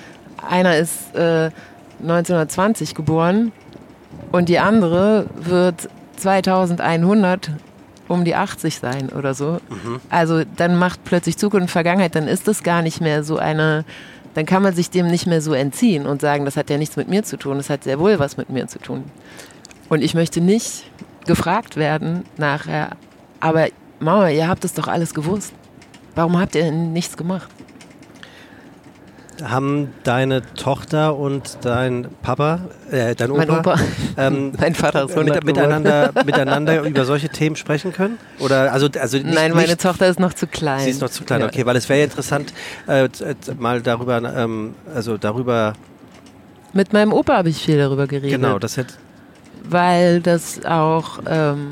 einer 0.49 0.77
ist 0.77 1.15
äh, 1.15 1.51
1920 2.03 2.95
geboren 2.95 3.53
und 4.33 4.49
die 4.49 4.59
andere 4.59 5.27
wird 5.37 5.89
2100 6.17 7.51
um 8.09 8.25
die 8.25 8.35
80 8.35 8.79
sein 8.79 9.11
oder 9.11 9.35
so. 9.35 9.61
Mhm. 9.69 10.01
Also 10.11 10.43
dann 10.57 10.79
macht 10.79 11.05
plötzlich 11.05 11.37
Zukunft 11.37 11.71
Vergangenheit, 11.71 12.15
dann 12.15 12.29
ist 12.29 12.49
das 12.49 12.63
gar 12.63 12.83
nicht 12.83 13.01
mehr 13.01 13.23
so 13.23 13.39
eine, 13.39 13.85
dann 14.35 14.47
kann 14.47 14.63
man 14.63 14.75
sich 14.75 14.91
dem 14.91 15.07
nicht 15.07 15.27
mehr 15.27 15.41
so 15.41 15.53
entziehen 15.53 16.07
und 16.07 16.21
sagen, 16.21 16.45
das 16.45 16.57
hat 16.57 16.71
ja 16.71 16.79
nichts 16.79 16.97
mit 16.97 17.09
mir 17.09 17.23
zu 17.23 17.37
tun, 17.37 17.59
das 17.59 17.71
hat 17.71 17.85
sehr 17.85 17.99
wohl 17.99 18.19
was 18.19 18.37
mit 18.37 18.51
mir 18.51 18.67
zu 18.67 18.79
tun. 18.79 19.05
Und 19.89 20.03
ich 20.03 20.15
möchte 20.15 20.41
nicht 20.41 20.85
gefragt 21.27 21.77
werden 21.77 22.25
nachher, 22.37 22.91
aber 23.41 23.69
Mama, 24.01 24.29
ihr 24.31 24.49
habt 24.49 24.65
es 24.65 24.75
doch 24.75 24.89
alles 24.89 25.13
gewusst. 25.15 25.53
Warum 26.15 26.39
habt 26.39 26.55
ihr 26.55 26.71
nichts 26.71 27.17
gemacht? 27.17 27.49
Haben 29.43 29.93
deine 30.05 30.43
Tochter 30.55 31.17
und 31.17 31.59
dein 31.63 32.09
Papa, 32.23 32.61
äh, 32.91 33.15
dein 33.15 33.31
Opa, 33.31 33.39
mein, 33.47 33.51
Opa. 33.51 33.77
Ähm, 34.17 34.53
mein 34.59 34.75
Vater 34.75 35.05
ist 35.05 35.17
mit, 35.17 35.45
miteinander, 35.45 36.13
miteinander 36.25 36.83
über 36.83 37.05
solche 37.05 37.29
Themen 37.29 37.57
sprechen 37.57 37.93
können? 37.93 38.19
Oder 38.41 38.73
also, 38.73 38.89
also 38.99 39.17
nicht, 39.19 39.33
Nein, 39.33 39.53
meine 39.53 39.69
nicht, 39.69 39.81
Tochter 39.81 40.09
ist 40.09 40.19
noch 40.19 40.35
zu 40.35 40.47
klein. 40.47 40.81
Sie 40.81 40.91
ist 40.91 41.01
noch 41.01 41.11
zu 41.11 41.25
klein, 41.25 41.41
ja. 41.41 41.47
okay, 41.47 41.65
weil 41.67 41.77
es 41.77 41.89
wäre 41.89 42.03
interessant, 42.03 42.53
äh, 42.87 43.09
mal 43.59 43.81
darüber, 43.81 44.23
ähm, 44.37 44.75
also 44.95 45.17
darüber. 45.19 45.75
Mit 46.73 46.93
meinem 46.93 47.13
Opa 47.13 47.37
habe 47.37 47.49
ich 47.49 47.63
viel 47.63 47.79
darüber 47.79 48.07
geredet. 48.07 48.31
Genau, 48.31 48.59
das 48.59 48.77
hätte. 48.77 48.95
Weil 49.69 50.21
das 50.21 50.65
auch. 50.65 51.21
Ähm, 51.29 51.69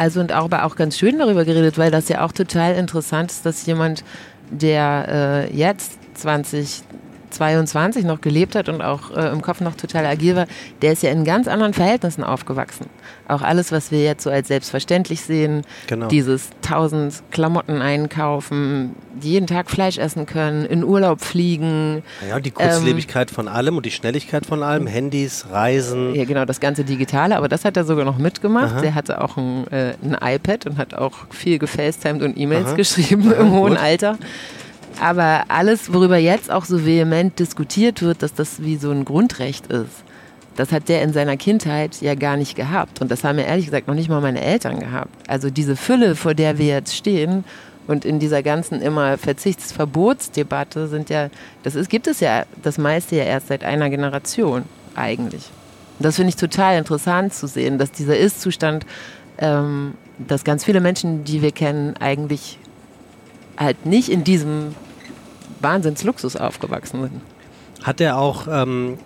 also 0.00 0.20
und 0.20 0.32
auch, 0.32 0.44
aber 0.44 0.64
auch 0.64 0.76
ganz 0.76 0.96
schön 0.96 1.18
darüber 1.18 1.44
geredet, 1.44 1.76
weil 1.76 1.90
das 1.90 2.08
ja 2.08 2.24
auch 2.24 2.32
total 2.32 2.74
interessant 2.74 3.30
ist, 3.30 3.44
dass 3.44 3.66
jemand, 3.66 4.02
der 4.50 5.48
äh, 5.50 5.54
jetzt 5.54 5.99
20, 6.20 6.82
22 7.30 8.04
noch 8.04 8.20
gelebt 8.20 8.54
hat 8.54 8.68
und 8.68 8.82
auch 8.82 9.16
äh, 9.16 9.30
im 9.30 9.42
Kopf 9.42 9.60
noch 9.60 9.74
total 9.74 10.06
agil 10.06 10.36
war, 10.36 10.46
der 10.82 10.92
ist 10.92 11.02
ja 11.02 11.10
in 11.10 11.24
ganz 11.24 11.48
anderen 11.48 11.72
Verhältnissen 11.72 12.24
aufgewachsen. 12.24 12.86
Auch 13.28 13.42
alles, 13.42 13.72
was 13.72 13.90
wir 13.90 14.02
jetzt 14.02 14.24
so 14.24 14.30
als 14.30 14.48
selbstverständlich 14.48 15.20
sehen, 15.20 15.62
genau. 15.86 16.08
dieses 16.08 16.50
tausend 16.62 17.22
Klamotten 17.30 17.80
einkaufen, 17.80 18.96
jeden 19.20 19.46
Tag 19.46 19.70
Fleisch 19.70 19.98
essen 19.98 20.26
können, 20.26 20.64
in 20.66 20.82
Urlaub 20.84 21.20
fliegen. 21.20 22.02
Ja, 22.28 22.40
die 22.40 22.50
Kurzlebigkeit 22.50 23.30
ähm, 23.30 23.34
von 23.34 23.48
allem 23.48 23.76
und 23.76 23.86
die 23.86 23.90
Schnelligkeit 23.90 24.46
von 24.46 24.62
allem, 24.62 24.86
Handys, 24.86 25.46
Reisen. 25.50 26.14
Ja, 26.14 26.24
genau, 26.24 26.44
das 26.44 26.60
ganze 26.60 26.84
Digitale, 26.84 27.36
aber 27.36 27.48
das 27.48 27.64
hat 27.64 27.76
er 27.76 27.84
sogar 27.84 28.04
noch 28.04 28.18
mitgemacht. 28.18 28.72
Aha. 28.72 28.80
Der 28.80 28.94
hatte 28.94 29.20
auch 29.20 29.36
ein, 29.36 29.66
äh, 29.68 29.94
ein 30.02 30.16
iPad 30.20 30.66
und 30.66 30.78
hat 30.78 30.94
auch 30.94 31.12
viel 31.30 31.58
gefacetimed 31.58 32.22
und 32.22 32.36
E-Mails 32.36 32.74
geschrieben 32.74 33.32
Aha, 33.32 33.40
im 33.40 33.52
hohen 33.52 33.74
gut. 33.74 33.82
Alter. 33.82 34.18
Aber 34.98 35.44
alles, 35.48 35.92
worüber 35.92 36.16
jetzt 36.16 36.50
auch 36.50 36.64
so 36.64 36.84
vehement 36.84 37.38
diskutiert 37.38 38.02
wird, 38.02 38.22
dass 38.22 38.34
das 38.34 38.62
wie 38.62 38.76
so 38.76 38.90
ein 38.90 39.04
Grundrecht 39.04 39.66
ist, 39.68 40.04
das 40.56 40.72
hat 40.72 40.88
der 40.88 41.02
in 41.02 41.12
seiner 41.12 41.36
Kindheit 41.36 42.02
ja 42.02 42.14
gar 42.14 42.36
nicht 42.36 42.54
gehabt. 42.54 43.00
Und 43.00 43.10
das 43.10 43.24
haben 43.24 43.38
ja 43.38 43.44
ehrlich 43.44 43.66
gesagt 43.66 43.88
noch 43.88 43.94
nicht 43.94 44.10
mal 44.10 44.20
meine 44.20 44.42
Eltern 44.42 44.78
gehabt. 44.78 45.10
Also 45.28 45.48
diese 45.48 45.76
Fülle, 45.76 46.16
vor 46.16 46.34
der 46.34 46.58
wir 46.58 46.66
jetzt 46.66 46.94
stehen 46.94 47.44
und 47.86 48.04
in 48.04 48.18
dieser 48.18 48.42
ganzen 48.42 48.82
immer 48.82 49.16
Verzichtsverbotsdebatte 49.16 50.88
sind 50.88 51.08
ja, 51.08 51.30
das 51.62 51.74
ist, 51.76 51.88
gibt 51.88 52.06
es 52.06 52.20
ja 52.20 52.44
das 52.62 52.78
meiste 52.78 53.16
ja 53.16 53.24
erst 53.24 53.48
seit 53.48 53.64
einer 53.64 53.88
Generation 53.90 54.64
eigentlich. 54.94 55.50
Und 55.98 56.04
das 56.04 56.16
finde 56.16 56.30
ich 56.30 56.36
total 56.36 56.78
interessant 56.78 57.32
zu 57.32 57.46
sehen, 57.46 57.78
dass 57.78 57.90
dieser 57.92 58.16
Ist-Zustand, 58.16 58.86
ähm, 59.38 59.94
dass 60.18 60.44
ganz 60.44 60.64
viele 60.64 60.80
Menschen, 60.80 61.24
die 61.24 61.42
wir 61.42 61.52
kennen, 61.52 61.96
eigentlich 61.98 62.58
halt 63.60 63.86
nicht 63.86 64.08
in 64.08 64.24
diesem 64.24 64.74
Wahnsinnsluxus 65.60 66.36
aufgewachsen 66.36 67.02
sind. 67.02 67.20
Hat 67.82 68.00
er 68.00 68.18
auch, 68.18 68.48
ähm, 68.50 68.98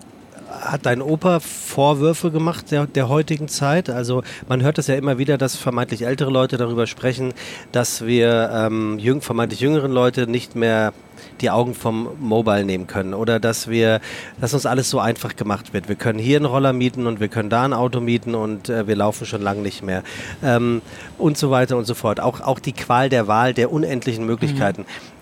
hat 0.61 0.87
dein 0.87 1.03
Opa 1.03 1.41
Vorwürfe 1.41 2.31
gemacht 2.31 2.71
der, 2.71 2.87
der 2.87 3.09
heutigen 3.09 3.49
Zeit? 3.49 3.91
Also 3.91 4.23
man 4.49 4.63
hört 4.63 4.79
es 4.79 4.87
ja 4.87 4.95
immer 4.95 5.19
wieder, 5.19 5.39
dass 5.39 5.57
vermeintlich 5.57 6.03
ältere 6.03 6.31
Leute 6.31 6.57
darüber 6.57 6.87
sprechen, 6.87 7.33
dass 7.73 8.05
wir 8.07 8.51
ähm, 8.53 8.99
jüng, 8.99 9.21
vermeintlich 9.21 9.61
jüngeren 9.61 9.93
Leute 9.93 10.27
nicht 10.27 10.57
mehr 10.57 10.93
die 11.41 11.51
Augen 11.51 11.75
vom 11.75 12.09
Mobile 12.19 12.65
nehmen 12.65 12.87
können 12.87 13.15
oder 13.15 13.41
dass 13.41 13.69
wir, 13.69 14.01
dass 14.41 14.53
uns 14.55 14.67
alles 14.67 14.91
so 14.91 14.99
einfach 14.99 15.37
gemacht 15.37 15.73
wird. 15.73 15.89
Wir 15.89 15.97
können 15.97 16.19
hier 16.19 16.37
einen 16.37 16.47
Roller 16.47 16.73
mieten 16.73 17.07
und 17.07 17.21
wir 17.21 17.29
können 17.29 17.51
da 17.51 17.65
ein 17.65 17.73
Auto 17.73 18.01
mieten 18.01 18.35
und 18.35 18.69
äh, 18.69 18.87
wir 18.87 18.97
laufen 18.97 19.27
schon 19.27 19.43
lange 19.43 19.63
nicht 19.63 19.83
mehr 19.83 20.03
ähm, 20.43 20.83
und 21.19 21.39
so 21.39 21.51
weiter 21.51 21.77
und 21.77 21.85
so 21.85 21.95
fort. 21.95 22.21
Auch, 22.21 22.41
auch 22.41 22.59
die 22.59 22.73
Qual 22.73 23.09
der 23.09 23.27
Wahl 23.27 23.55
der 23.55 23.73
unendlichen 23.73 24.27
Möglichkeiten. 24.27 24.83
Mhm 24.83 25.15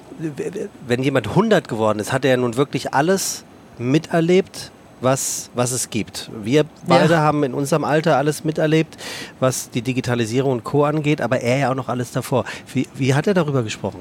wenn 0.86 1.02
jemand 1.02 1.28
100 1.28 1.68
geworden 1.68 1.98
ist, 1.98 2.12
hat 2.12 2.24
er 2.24 2.32
ja 2.32 2.36
nun 2.36 2.56
wirklich 2.56 2.94
alles 2.94 3.44
miterlebt, 3.78 4.70
was, 5.02 5.50
was 5.54 5.72
es 5.72 5.90
gibt. 5.90 6.30
Wir 6.42 6.64
beide 6.86 7.14
ja. 7.14 7.20
haben 7.20 7.44
in 7.44 7.54
unserem 7.54 7.84
Alter 7.84 8.16
alles 8.16 8.44
miterlebt, 8.44 8.96
was 9.40 9.70
die 9.70 9.82
Digitalisierung 9.82 10.52
und 10.52 10.64
Co. 10.64 10.84
angeht, 10.84 11.20
aber 11.20 11.40
er 11.40 11.58
ja 11.58 11.70
auch 11.70 11.74
noch 11.74 11.88
alles 11.88 12.12
davor. 12.12 12.44
Wie, 12.72 12.86
wie 12.94 13.14
hat 13.14 13.26
er 13.26 13.34
darüber 13.34 13.62
gesprochen? 13.62 14.00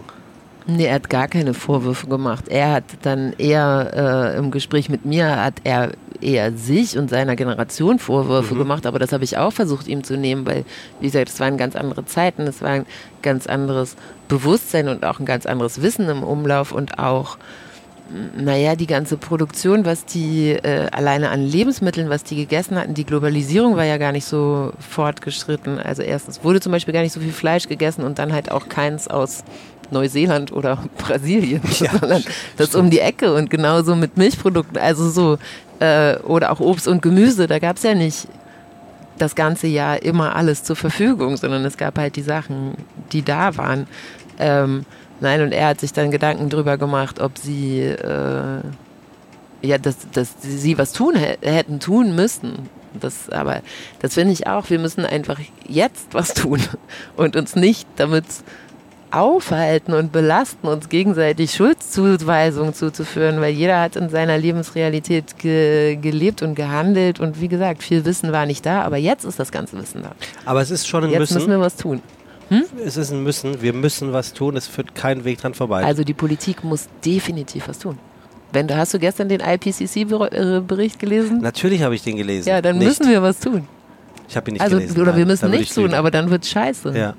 Nee, 0.67 0.86
er 0.86 0.96
hat 0.96 1.10
gar 1.10 1.27
keine 1.27 1.53
Vorwürfe 1.53 2.08
gemacht. 2.08 2.48
Er 2.48 2.72
hat 2.72 2.84
dann 3.01 3.34
eher 3.34 4.34
äh, 4.34 4.38
im 4.38 4.51
Gespräch 4.51 4.89
mit 4.89 5.05
mir, 5.05 5.43
hat 5.43 5.55
er 5.63 5.91
eher 6.22 6.53
sich 6.53 6.98
und 6.98 7.10
seiner 7.10 7.36
Generation 7.36 7.98
Vorwürfe 7.98 8.53
mhm. 8.53 8.60
gemacht, 8.60 8.86
aber 8.86 9.00
das 9.00 9.12
habe 9.12 9.24
ich 9.24 9.38
auch 9.38 9.51
versucht 9.51 9.88
ihm 9.88 10.03
zu 10.03 10.17
nehmen, 10.17 10.46
weil, 10.46 10.65
wie 11.00 11.08
gesagt, 11.08 11.29
es 11.29 11.39
waren 11.39 11.58
ganz 11.58 11.75
andere 11.75 12.05
Zeiten, 12.05 12.43
es 12.43 12.62
war 12.62 12.70
ein 12.70 12.86
ganz 13.24 13.48
anderes 13.48 13.96
Bewusstsein 14.27 14.88
und 14.88 15.03
auch 15.03 15.20
ein 15.20 15.25
ganz 15.25 15.48
anderes 15.48 15.81
Wissen 15.81 16.08
im 16.10 16.22
Umlauf 16.22 16.72
und 16.72 17.00
auch 17.00 17.38
naja, 18.35 18.75
die 18.75 18.87
ganze 18.87 19.17
Produktion, 19.17 19.85
was 19.85 20.05
die 20.05 20.51
äh, 20.51 20.87
alleine 20.91 21.29
an 21.29 21.41
Lebensmitteln, 21.41 22.09
was 22.09 22.23
die 22.23 22.35
gegessen 22.35 22.77
hatten, 22.77 22.93
die 22.93 23.05
Globalisierung 23.05 23.75
war 23.77 23.85
ja 23.85 23.97
gar 23.97 24.11
nicht 24.11 24.25
so 24.25 24.73
fortgeschritten. 24.79 25.79
Also 25.79 26.01
erstens 26.01 26.43
wurde 26.43 26.59
zum 26.59 26.71
Beispiel 26.71 26.93
gar 26.93 27.01
nicht 27.01 27.13
so 27.13 27.19
viel 27.19 27.31
Fleisch 27.31 27.67
gegessen 27.67 28.03
und 28.03 28.19
dann 28.19 28.33
halt 28.33 28.51
auch 28.51 28.69
keins 28.69 29.07
aus 29.07 29.43
Neuseeland 29.91 30.51
oder 30.51 30.77
Brasilien, 30.97 31.61
ja, 31.79 31.91
sondern 31.91 32.23
das 32.57 32.69
stimmt. 32.69 32.83
um 32.83 32.89
die 32.89 32.99
Ecke 32.99 33.33
und 33.33 33.49
genauso 33.49 33.95
mit 33.95 34.17
Milchprodukten, 34.17 34.77
also 34.77 35.09
so, 35.09 35.37
äh, 35.79 36.17
oder 36.19 36.51
auch 36.51 36.59
Obst 36.59 36.87
und 36.87 37.01
Gemüse, 37.01 37.47
da 37.47 37.59
gab 37.59 37.77
es 37.77 37.83
ja 37.83 37.93
nicht 37.93 38.27
das 39.17 39.35
ganze 39.35 39.67
Jahr 39.67 40.01
immer 40.01 40.35
alles 40.35 40.63
zur 40.63 40.75
Verfügung, 40.75 41.37
sondern 41.37 41.63
es 41.65 41.77
gab 41.77 41.97
halt 41.97 42.15
die 42.15 42.23
Sachen, 42.23 42.73
die 43.11 43.21
da 43.21 43.55
waren. 43.57 43.87
Ähm, 44.39 44.85
nein, 45.21 45.41
und 45.41 45.51
er 45.53 45.67
hat 45.67 45.79
sich 45.79 45.93
dann 45.93 46.11
Gedanken 46.11 46.49
drüber 46.49 46.77
gemacht, 46.77 47.19
ob 47.19 47.37
sie 47.37 47.79
äh, 47.79 48.61
ja, 49.61 49.77
dass, 49.77 49.97
dass 50.11 50.35
sie 50.41 50.77
was 50.77 50.93
tun 50.93 51.15
hätten 51.15 51.79
tun 51.79 52.15
müssen. 52.15 52.69
Das, 52.99 53.29
aber 53.29 53.61
das 53.99 54.15
finde 54.15 54.33
ich 54.33 54.47
auch. 54.47 54.69
Wir 54.69 54.79
müssen 54.79 55.05
einfach 55.05 55.39
jetzt 55.67 56.13
was 56.13 56.33
tun 56.33 56.59
und 57.15 57.35
uns 57.35 57.55
nicht 57.55 57.87
damit 57.95 58.25
aufhalten 59.11 59.93
und 59.93 60.11
belasten, 60.13 60.67
uns 60.67 60.87
gegenseitig 60.87 61.53
Schuldzuweisungen 61.53 62.73
zuzuführen, 62.73 63.41
weil 63.41 63.53
jeder 63.53 63.81
hat 63.81 63.97
in 63.97 64.09
seiner 64.09 64.37
Lebensrealität 64.37 65.37
ge 65.37 65.97
gelebt 65.97 66.41
und 66.41 66.55
gehandelt 66.55 67.19
und 67.19 67.41
wie 67.41 67.49
gesagt, 67.49 67.83
viel 67.83 68.05
Wissen 68.05 68.31
war 68.31 68.45
nicht 68.45 68.65
da, 68.65 68.83
aber 68.83 68.97
jetzt 68.97 69.25
ist 69.25 69.37
das 69.37 69.51
ganze 69.51 69.77
Wissen 69.77 70.03
da. 70.03 70.11
Aber 70.45 70.61
es 70.61 70.71
ist 70.71 70.87
schon 70.87 71.03
ein 71.03 71.09
jetzt 71.09 71.19
Müssen. 71.19 71.33
Jetzt 71.33 71.47
müssen 71.47 71.59
wir 71.59 71.59
was 71.59 71.75
tun. 71.75 72.01
Hm? 72.51 72.65
Es 72.86 72.98
ist 72.98 73.12
ein 73.12 73.24
Müssen, 73.24 73.62
wir 73.62 73.72
müssen 73.72 74.12
was 74.12 74.34
tun, 74.34 74.58
es 74.58 74.67
führt 74.67 74.93
kein 74.93 75.24
Weg 75.24 75.39
dran 75.39 75.53
vorbei. 75.53 75.86
Also 75.86 76.03
die 76.03 76.13
Politik 76.13 76.65
muss 76.65 76.89
definitiv 77.03 77.70
was 77.70 77.79
tun. 77.79 77.98
Wenn 78.51 78.67
du, 78.67 78.75
hast 78.75 78.93
du 78.93 79.00
gestern 79.00 79.29
den 79.29 79.39
IPCC-Bericht 79.39 81.00
gelesen? 81.00 81.39
Natürlich 81.39 81.81
habe 81.81 81.96
ich 81.96 82.03
den 82.03 82.17
gelesen. 82.17 82.50
Ja, 82.50 82.62
dann 82.62 82.77
nicht. 82.77 82.88
müssen 82.88 83.10
wir 83.10 83.22
was 83.22 83.39
tun. 83.39 83.65
Ich 84.27 84.36
habe 84.36 84.51
ihn 84.51 84.53
nicht 84.53 84.62
also, 84.62 84.75
gelesen. 84.77 85.01
Oder 85.01 85.12
nein, 85.12 85.20
wir 85.20 85.25
müssen 85.25 85.50
nichts 85.50 85.75
tun, 85.75 85.93
aber 85.93 86.12
dann 86.12 86.29
wird 86.29 86.43
es 86.43 86.50
scheiße. 86.50 86.91
Ja. 86.98 87.13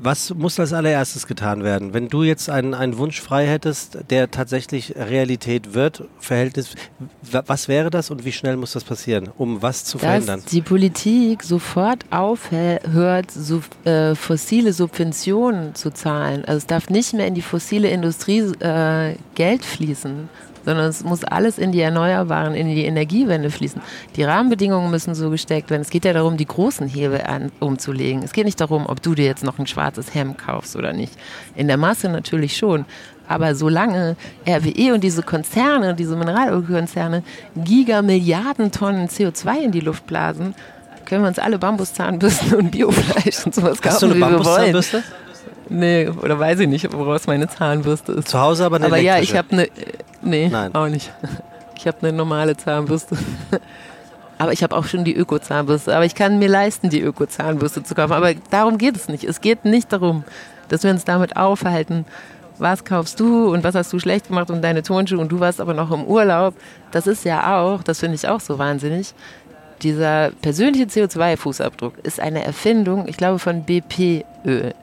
Was 0.00 0.32
muss 0.32 0.60
als 0.60 0.72
allererstes 0.72 1.26
getan 1.26 1.64
werden? 1.64 1.92
Wenn 1.92 2.08
du 2.08 2.22
jetzt 2.22 2.48
einen, 2.48 2.72
einen 2.72 2.98
Wunsch 2.98 3.20
frei 3.20 3.46
hättest, 3.46 3.98
der 4.10 4.30
tatsächlich 4.30 4.94
Realität 4.96 5.74
wird, 5.74 6.04
Verhältnis, 6.20 6.74
was 7.22 7.66
wäre 7.66 7.90
das 7.90 8.10
und 8.10 8.24
wie 8.24 8.30
schnell 8.30 8.56
muss 8.56 8.72
das 8.72 8.84
passieren, 8.84 9.28
um 9.36 9.60
was 9.60 9.84
zu 9.84 9.98
Dass 9.98 10.06
verändern? 10.06 10.42
die 10.52 10.62
Politik 10.62 11.42
sofort 11.42 12.04
aufhört, 12.10 13.30
so, 13.32 13.60
äh, 13.84 14.14
fossile 14.14 14.72
Subventionen 14.72 15.74
zu 15.74 15.90
zahlen. 15.90 16.44
Also 16.44 16.58
es 16.58 16.66
darf 16.66 16.90
nicht 16.90 17.14
mehr 17.14 17.26
in 17.26 17.34
die 17.34 17.42
fossile 17.42 17.88
Industrie 17.88 18.38
äh, 18.60 19.16
Geld 19.34 19.64
fließen 19.64 20.28
sondern 20.68 20.90
es 20.90 21.02
muss 21.02 21.24
alles 21.24 21.56
in 21.56 21.72
die 21.72 21.80
Erneuerbaren, 21.80 22.52
in 22.54 22.68
die 22.68 22.84
Energiewende 22.84 23.50
fließen. 23.50 23.80
Die 24.16 24.22
Rahmenbedingungen 24.22 24.90
müssen 24.90 25.14
so 25.14 25.30
gesteckt 25.30 25.70
werden. 25.70 25.80
Es 25.80 25.88
geht 25.88 26.04
ja 26.04 26.12
darum, 26.12 26.36
die 26.36 26.44
großen 26.44 26.86
Hebel 26.86 27.22
an, 27.22 27.50
umzulegen. 27.58 28.22
Es 28.22 28.34
geht 28.34 28.44
nicht 28.44 28.60
darum, 28.60 28.84
ob 28.84 29.00
du 29.00 29.14
dir 29.14 29.24
jetzt 29.24 29.42
noch 29.42 29.58
ein 29.58 29.66
schwarzes 29.66 30.14
Hemd 30.14 30.36
kaufst 30.36 30.76
oder 30.76 30.92
nicht. 30.92 31.14
In 31.54 31.68
der 31.68 31.78
Masse 31.78 32.10
natürlich 32.10 32.58
schon. 32.58 32.84
Aber 33.26 33.54
solange 33.54 34.16
RWE 34.46 34.92
und 34.92 35.02
diese 35.02 35.22
Konzerne, 35.22 35.94
diese 35.94 36.16
Mineralölkonzerne 36.16 37.22
Gigamilliarden 37.56 38.70
Tonnen 38.70 39.08
CO2 39.08 39.64
in 39.64 39.72
die 39.72 39.80
Luft 39.80 40.06
blasen, 40.06 40.54
können 41.06 41.22
wir 41.22 41.28
uns 41.28 41.38
alle 41.38 41.58
Bambuszahnbürsten 41.58 42.54
und 42.56 42.72
Biofleisch 42.72 43.46
und 43.46 43.54
sowas 43.54 43.80
kaufen, 43.80 43.94
Hast 43.94 44.02
du 44.02 44.06
eine 44.06 44.16
wie 44.16 44.20
wir 44.20 44.44
wollen. 44.44 45.02
Nee, 45.70 46.08
oder 46.08 46.38
weiß 46.38 46.60
ich 46.60 46.68
nicht, 46.68 46.92
woraus 46.92 47.26
meine 47.26 47.48
Zahnbürste 47.48 48.12
ist. 48.12 48.28
Zu 48.28 48.40
Hause 48.40 48.64
aber 48.64 48.76
eine 48.76 48.86
Aber 48.86 48.98
ja, 48.98 49.18
ich 49.18 49.36
habe 49.36 49.48
eine. 49.50 49.68
Nee, 50.22 50.48
Nein. 50.48 50.74
auch 50.74 50.88
nicht. 50.88 51.12
Ich 51.76 51.86
habe 51.86 51.98
eine 52.02 52.12
normale 52.12 52.56
Zahnbürste. 52.56 53.16
Aber 54.40 54.52
ich 54.52 54.62
habe 54.62 54.76
auch 54.76 54.84
schon 54.84 55.02
die 55.04 55.16
Öko-Zahnbürste. 55.16 55.94
Aber 55.94 56.04
ich 56.04 56.14
kann 56.14 56.38
mir 56.38 56.48
leisten, 56.48 56.90
die 56.90 57.00
Öko-Zahnbürste 57.00 57.82
zu 57.82 57.96
kaufen. 57.96 58.12
Aber 58.12 58.34
darum 58.50 58.78
geht 58.78 58.94
es 58.94 59.08
nicht. 59.08 59.24
Es 59.24 59.40
geht 59.40 59.64
nicht 59.64 59.92
darum, 59.92 60.22
dass 60.68 60.84
wir 60.84 60.92
uns 60.92 61.04
damit 61.04 61.36
aufhalten, 61.36 62.04
was 62.56 62.84
kaufst 62.84 63.18
du 63.18 63.52
und 63.52 63.64
was 63.64 63.74
hast 63.74 63.92
du 63.92 63.98
schlecht 63.98 64.28
gemacht 64.28 64.50
und 64.50 64.62
deine 64.62 64.82
Turnschuhe 64.82 65.18
und 65.18 65.30
du 65.30 65.40
warst 65.40 65.60
aber 65.60 65.74
noch 65.74 65.90
im 65.90 66.04
Urlaub. 66.04 66.54
Das 66.92 67.06
ist 67.06 67.24
ja 67.24 67.58
auch, 67.58 67.82
das 67.82 68.00
finde 68.00 68.14
ich 68.14 68.28
auch 68.28 68.40
so 68.40 68.58
wahnsinnig. 68.58 69.12
Dieser 69.82 70.30
persönliche 70.42 70.86
CO2-Fußabdruck 70.86 71.92
ist 72.02 72.20
eine 72.20 72.44
Erfindung, 72.44 73.06
ich 73.06 73.16
glaube, 73.16 73.38
von 73.38 73.64
BP-Öl 73.64 74.74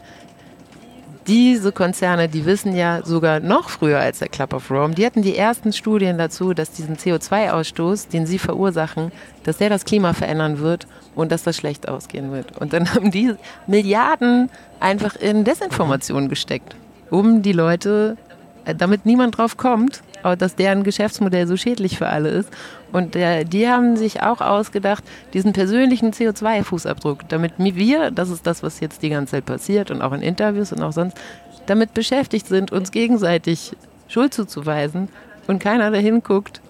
diese 1.28 1.72
Konzerne, 1.72 2.30
die 2.30 2.46
wissen 2.46 2.76
ja 2.76 3.02
sogar 3.04 3.40
noch 3.40 3.70
früher 3.70 4.00
als 4.00 4.20
der 4.20 4.30
Club 4.30 4.54
of 4.54 4.70
Rome, 4.70 4.94
die 4.94 5.06
hatten 5.06 5.22
die 5.22 5.36
ersten 5.36 5.74
Studien 5.74 6.18
dazu, 6.18 6.54
dass 6.54 6.72
diesen 6.72 6.98
CO2-Ausstoß, 6.98 8.10
den 8.10 8.28
sie 8.28 8.38
verursachen, 8.38 9.12
dass 9.44 9.58
der 9.58 9.70
das 9.70 9.86
Klima 9.86 10.14
verändern 10.14 10.60
wird 10.60 10.88
und 11.16 11.32
dass 11.32 11.44
das 11.44 11.58
schlecht 11.58 11.88
ausgehen 11.88 12.32
wird. 12.32 12.58
Und 12.58 12.74
dann 12.74 12.94
haben 12.94 13.12
die 13.12 13.34
Milliarden 13.68 14.50
einfach 14.80 15.16
in 15.16 15.44
Desinformation 15.44 16.30
gesteckt, 16.30 16.76
um 17.10 17.42
die 17.42 17.54
Leute, 17.54 18.18
damit 18.78 19.06
niemand 19.06 19.38
drauf 19.38 19.58
kommt, 19.58 20.02
dass 20.38 20.56
deren 20.56 20.84
Geschäftsmodell 20.84 21.46
so 21.48 21.56
schädlich 21.56 21.98
für 21.98 22.08
alle 22.08 22.30
ist. 22.30 22.50
Und 22.92 23.14
der, 23.14 23.44
die 23.44 23.68
haben 23.68 23.96
sich 23.96 24.24
auch 24.24 24.42
ausgedacht, 24.42 25.04
diesen 25.34 25.54
persönlichen 25.54 26.12
CO2-Fußabdruck, 26.12 27.20
damit 27.28 27.54
wir, 27.58 28.12
das 28.12 28.30
ist 28.30 28.48
das, 28.48 28.64
was 28.64 28.80
jetzt 28.80 29.04
die 29.04 29.10
ganze 29.10 29.32
Zeit 29.32 29.46
passiert 29.46 29.92
und 29.92 30.02
auch 30.02 30.14
in 30.14 30.22
Interviews 30.22 30.72
und 30.72 30.82
auch 30.82 30.94
sonst, 30.94 31.18
damit 31.68 31.94
beschäftigt 31.94 32.48
sind, 32.48 32.72
uns 32.72 32.92
gegenseitig 32.92 33.74
Schuld 34.08 34.34
zuzuweisen, 34.34 35.10
und 35.48 35.60
keiner 35.60 35.92
dahin 35.92 36.24
guckt 36.24 36.62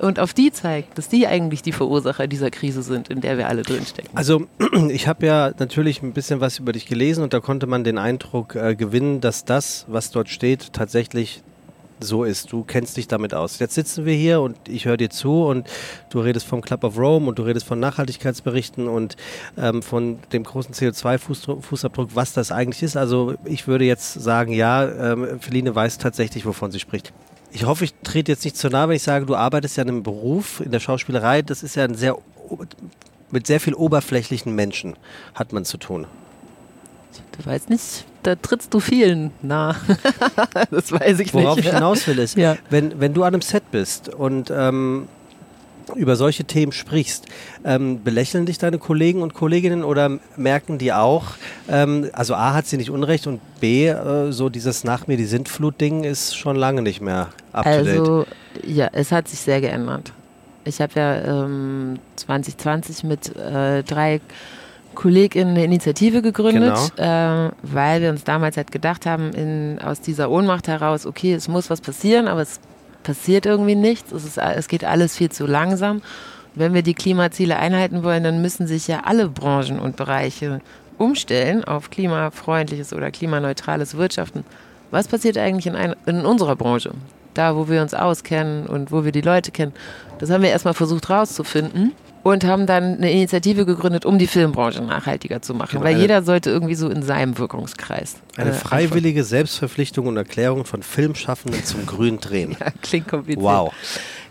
und 0.00 0.18
auf 0.18 0.34
die 0.34 0.50
zeigt, 0.50 0.96
dass 0.98 1.08
die 1.08 1.26
eigentlich 1.26 1.62
die 1.62 1.72
Verursacher 1.72 2.26
dieser 2.26 2.50
Krise 2.50 2.82
sind, 2.82 3.08
in 3.08 3.20
der 3.20 3.38
wir 3.38 3.48
alle 3.48 3.62
drinstecken. 3.62 4.10
Also 4.14 4.46
ich 4.88 5.06
habe 5.06 5.26
ja 5.26 5.52
natürlich 5.58 6.02
ein 6.02 6.12
bisschen 6.12 6.40
was 6.40 6.58
über 6.58 6.72
dich 6.72 6.86
gelesen 6.86 7.22
und 7.22 7.32
da 7.32 7.40
konnte 7.40 7.66
man 7.66 7.84
den 7.84 7.98
Eindruck 7.98 8.54
äh, 8.54 8.74
gewinnen, 8.74 9.20
dass 9.20 9.44
das, 9.44 9.84
was 9.88 10.10
dort 10.10 10.28
steht, 10.28 10.72
tatsächlich 10.72 11.42
so 12.02 12.24
ist. 12.24 12.52
Du 12.52 12.64
kennst 12.64 12.96
dich 12.96 13.08
damit 13.08 13.34
aus. 13.34 13.58
Jetzt 13.58 13.74
sitzen 13.74 14.04
wir 14.04 14.14
hier 14.14 14.40
und 14.40 14.56
ich 14.68 14.86
höre 14.86 14.96
dir 14.96 15.10
zu 15.10 15.44
und 15.44 15.68
du 16.08 16.20
redest 16.20 16.46
vom 16.46 16.62
Club 16.62 16.84
of 16.84 16.98
Rome 16.98 17.28
und 17.28 17.38
du 17.38 17.42
redest 17.42 17.66
von 17.66 17.78
Nachhaltigkeitsberichten 17.78 18.88
und 18.88 19.16
ähm, 19.58 19.82
von 19.82 20.18
dem 20.32 20.44
großen 20.44 20.74
CO2-Fußabdruck, 20.74 22.10
was 22.14 22.32
das 22.32 22.52
eigentlich 22.52 22.82
ist. 22.82 22.96
Also 22.96 23.34
ich 23.44 23.66
würde 23.66 23.84
jetzt 23.84 24.14
sagen, 24.14 24.52
ja, 24.52 25.12
ähm, 25.12 25.40
Feline 25.40 25.74
weiß 25.74 25.98
tatsächlich, 25.98 26.46
wovon 26.46 26.70
sie 26.70 26.80
spricht. 26.80 27.12
Ich 27.52 27.64
hoffe, 27.64 27.84
ich 27.84 27.94
trete 28.02 28.32
jetzt 28.32 28.44
nicht 28.44 28.56
zu 28.56 28.68
nahe, 28.68 28.88
wenn 28.88 28.96
ich 28.96 29.02
sage, 29.02 29.26
du 29.26 29.34
arbeitest 29.34 29.76
ja 29.76 29.82
in 29.82 29.88
einem 29.88 30.02
Beruf, 30.02 30.60
in 30.60 30.70
der 30.70 30.80
Schauspielerei. 30.80 31.42
Das 31.42 31.62
ist 31.62 31.74
ja 31.74 31.84
ein 31.84 31.94
sehr, 31.94 32.16
mit 33.30 33.46
sehr 33.46 33.60
viel 33.60 33.74
oberflächlichen 33.74 34.54
Menschen 34.54 34.96
hat 35.34 35.52
man 35.52 35.64
zu 35.64 35.76
tun. 35.76 36.06
Du 37.36 37.46
weißt 37.46 37.70
nicht, 37.70 38.04
da 38.22 38.36
trittst 38.36 38.72
du 38.74 38.80
vielen 38.80 39.32
nah. 39.42 39.76
das 40.70 40.92
weiß 40.92 41.20
ich 41.20 41.32
Worauf 41.34 41.34
nicht. 41.34 41.34
Worauf 41.34 41.58
ich 41.58 41.70
hinaus 41.70 42.06
will 42.06 42.18
ist, 42.18 42.36
ja. 42.36 42.56
wenn, 42.68 43.00
wenn 43.00 43.14
du 43.14 43.22
an 43.24 43.34
einem 43.34 43.42
Set 43.42 43.70
bist 43.70 44.08
und 44.08 44.52
ähm, 44.54 45.08
über 45.94 46.16
solche 46.16 46.44
Themen 46.44 46.72
sprichst, 46.72 47.26
ähm, 47.64 48.02
belächeln 48.02 48.46
dich 48.46 48.58
deine 48.58 48.78
Kollegen 48.78 49.22
und 49.22 49.34
Kolleginnen 49.34 49.84
oder 49.84 50.18
merken 50.36 50.78
die 50.78 50.92
auch, 50.92 51.26
ähm, 51.68 52.08
also 52.12 52.34
A 52.34 52.54
hat 52.54 52.66
sie 52.66 52.76
nicht 52.76 52.90
unrecht 52.90 53.26
und 53.26 53.40
B, 53.60 53.88
äh, 53.88 54.32
so 54.32 54.48
dieses 54.48 54.84
Nach 54.84 55.06
mir 55.06 55.16
die 55.16 55.24
Sintflut-Ding 55.24 56.04
ist 56.04 56.36
schon 56.36 56.56
lange 56.56 56.82
nicht 56.82 57.00
mehr 57.00 57.28
up 57.52 57.64
to 57.64 57.70
date. 57.70 57.88
Also 57.88 58.26
ja, 58.64 58.88
es 58.92 59.12
hat 59.12 59.28
sich 59.28 59.40
sehr 59.40 59.60
geändert. 59.60 60.12
Ich 60.64 60.80
habe 60.80 60.92
ja 60.94 61.44
ähm, 61.44 61.98
2020 62.16 63.04
mit 63.04 63.34
äh, 63.36 63.82
drei 63.82 64.20
KollegInnen 64.94 65.54
eine 65.54 65.64
Initiative 65.64 66.20
gegründet, 66.20 66.76
genau. 66.96 67.46
äh, 67.46 67.50
weil 67.62 68.02
wir 68.02 68.10
uns 68.10 68.24
damals 68.24 68.56
halt 68.56 68.70
gedacht 68.70 69.06
haben, 69.06 69.32
in, 69.32 69.78
aus 69.78 70.00
dieser 70.00 70.30
Ohnmacht 70.30 70.68
heraus, 70.68 71.06
okay, 71.06 71.32
es 71.32 71.48
muss 71.48 71.70
was 71.70 71.80
passieren, 71.80 72.28
aber 72.28 72.42
es 72.42 72.60
passiert 73.02 73.46
irgendwie 73.46 73.74
nichts. 73.74 74.12
Es, 74.12 74.24
ist, 74.24 74.38
es 74.38 74.68
geht 74.68 74.84
alles 74.84 75.16
viel 75.16 75.30
zu 75.30 75.46
langsam. 75.46 76.02
Wenn 76.54 76.74
wir 76.74 76.82
die 76.82 76.94
Klimaziele 76.94 77.56
einhalten 77.56 78.02
wollen, 78.02 78.24
dann 78.24 78.42
müssen 78.42 78.66
sich 78.66 78.88
ja 78.88 79.02
alle 79.04 79.28
Branchen 79.28 79.78
und 79.78 79.96
Bereiche 79.96 80.60
umstellen 80.98 81.64
auf 81.64 81.90
klimafreundliches 81.90 82.92
oder 82.92 83.10
klimaneutrales 83.10 83.96
Wirtschaften. 83.96 84.44
Was 84.90 85.08
passiert 85.08 85.38
eigentlich 85.38 85.66
in, 85.66 85.76
ein, 85.76 85.94
in 86.06 86.26
unserer 86.26 86.56
Branche? 86.56 86.92
Da, 87.34 87.54
wo 87.54 87.68
wir 87.68 87.80
uns 87.80 87.94
auskennen 87.94 88.66
und 88.66 88.90
wo 88.90 89.04
wir 89.04 89.12
die 89.12 89.20
Leute 89.20 89.52
kennen. 89.52 89.72
Das 90.18 90.30
haben 90.30 90.42
wir 90.42 90.50
erstmal 90.50 90.74
versucht 90.74 91.08
rauszufinden 91.08 91.92
und 92.22 92.44
haben 92.44 92.66
dann 92.66 92.96
eine 92.96 93.10
Initiative 93.10 93.64
gegründet, 93.64 94.04
um 94.04 94.18
die 94.18 94.26
Filmbranche 94.26 94.82
nachhaltiger 94.82 95.40
zu 95.42 95.54
machen, 95.54 95.78
genau, 95.78 95.84
weil 95.84 95.98
jeder 95.98 96.22
sollte 96.22 96.50
irgendwie 96.50 96.74
so 96.74 96.88
in 96.88 97.02
seinem 97.02 97.38
Wirkungskreis. 97.38 98.16
Eine 98.36 98.50
äh, 98.50 98.54
freiwillige 98.54 99.24
Selbstverpflichtung 99.24 100.06
und 100.06 100.16
Erklärung 100.16 100.64
von 100.64 100.82
Filmschaffenden 100.82 101.64
zum 101.64 101.86
grünen 101.86 102.20
Drehen. 102.20 102.40
Ja, 102.60 102.66
klingt 102.82 103.08
kompliziert. 103.08 103.42
Wow. 103.42 103.72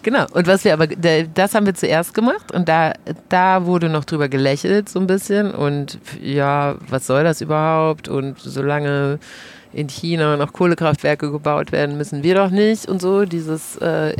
Genau, 0.03 0.25
und 0.31 0.45
was 0.45 0.63
wir 0.63 0.73
aber, 0.73 0.87
das 0.87 1.55
haben 1.55 1.65
wir 1.65 1.73
zuerst 1.73 2.13
gemacht 2.13 2.51
und 2.53 2.69
da, 2.69 2.93
da 3.27 3.65
wurde 3.65 3.89
noch 3.89 4.05
drüber 4.05 4.29
gelächelt 4.29 4.87
so 4.87 4.99
ein 4.99 5.07
bisschen 5.07 5.51
und 5.51 5.99
ja, 6.21 6.75
was 6.87 7.07
soll 7.07 7.23
das 7.23 7.41
überhaupt 7.41 8.07
und 8.07 8.39
solange 8.39 9.19
in 9.71 9.87
China 9.87 10.37
noch 10.37 10.53
Kohlekraftwerke 10.53 11.31
gebaut 11.31 11.71
werden, 11.71 11.97
müssen 11.97 12.23
wir 12.23 12.35
doch 12.35 12.49
nicht 12.49 12.87
und 12.87 13.01
so, 13.01 13.25
dieses 13.25 13.75
äh, 13.77 14.15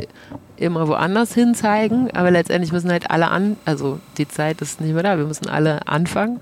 immer 0.56 0.86
woanders 0.88 1.34
hin 1.34 1.54
zeigen, 1.54 2.10
aber 2.12 2.30
letztendlich 2.30 2.72
müssen 2.72 2.90
halt 2.90 3.10
alle 3.10 3.28
an, 3.28 3.56
also 3.64 3.98
die 4.18 4.28
Zeit 4.28 4.60
ist 4.60 4.80
nicht 4.80 4.94
mehr 4.94 5.02
da, 5.02 5.18
wir 5.18 5.26
müssen 5.26 5.48
alle 5.48 5.86
anfangen. 5.88 6.40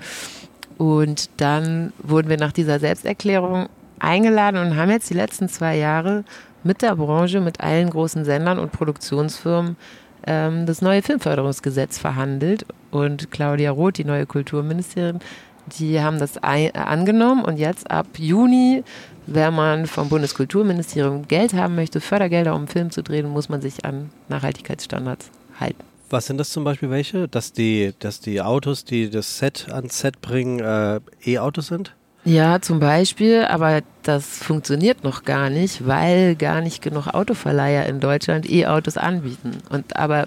Und 0.77 1.31
dann 1.39 1.93
wurden 1.99 2.29
wir 2.29 2.37
nach 2.37 2.53
dieser 2.53 2.79
Selbsterklärung 2.79 3.69
eingeladen 3.99 4.61
und 4.61 4.77
haben 4.77 4.91
jetzt 4.91 5.11
die 5.11 5.15
letzten 5.15 5.49
zwei 5.49 5.77
Jahre 5.77 6.25
mit 6.63 6.83
der 6.83 6.95
Branche, 6.95 7.41
mit 7.41 7.61
allen 7.61 7.91
großen 7.91 8.25
Sendern 8.25 8.59
und 8.59 8.73
Produktionsfirmen 8.73 9.77
ähm, 10.27 10.67
das 10.67 10.83
neue 10.83 11.03
Filmförderungsgesetz 11.03 11.99
verhandelt. 11.99 12.65
Und 12.91 13.31
Claudia 13.31 13.71
Roth, 13.71 13.99
die 13.99 14.05
neue 14.05 14.27
Kulturministerin, 14.27 15.19
die 15.79 16.01
haben 16.01 16.19
das 16.19 16.39
angenommen 16.39 17.45
und 17.45 17.59
jetzt 17.59 17.91
ab 17.91 18.07
Juni 18.17 18.83
wenn 19.29 19.55
man 19.55 19.87
vom 19.87 20.09
Bundeskulturministerium 20.09 21.29
Geld 21.29 21.53
haben 21.53 21.75
möchte, 21.75 22.01
Fördergelder, 22.01 22.55
um 22.55 22.61
einen 22.63 22.69
Film 22.69 22.91
zu 22.91 23.03
drehen, 23.03 23.29
muss 23.29 23.49
man 23.49 23.61
sich 23.61 23.85
an 23.85 24.11
Nachhaltigkeitsstandards 24.29 25.31
halten. 25.61 25.85
Was 26.11 26.27
sind 26.27 26.39
das 26.39 26.51
zum 26.51 26.65
Beispiel 26.65 26.89
welche? 26.89 27.29
Dass 27.29 27.53
die, 27.53 27.93
dass 27.99 28.21
die 28.21 28.41
Autos, 28.41 28.85
die 28.85 29.11
das 29.11 29.39
Set 29.39 29.67
ans 29.71 29.99
Set 29.99 30.23
bringen, 30.23 30.61
äh, 30.61 31.01
E-Autos 31.27 31.67
sind? 31.67 31.95
Ja, 32.25 32.61
zum 32.61 32.81
Beispiel, 32.81 33.45
aber 33.45 33.83
das 34.03 34.39
funktioniert 34.39 35.05
noch 35.05 35.25
gar 35.25 35.51
nicht, 35.51 35.87
weil 35.87 36.35
gar 36.35 36.63
nicht 36.63 36.83
genug 36.83 37.09
Autoverleiher 37.09 37.87
in 37.87 38.01
Deutschland 38.01 38.51
E-Autos 38.51 38.97
anbieten. 38.97 39.59
Und 39.69 39.97
aber 39.97 40.27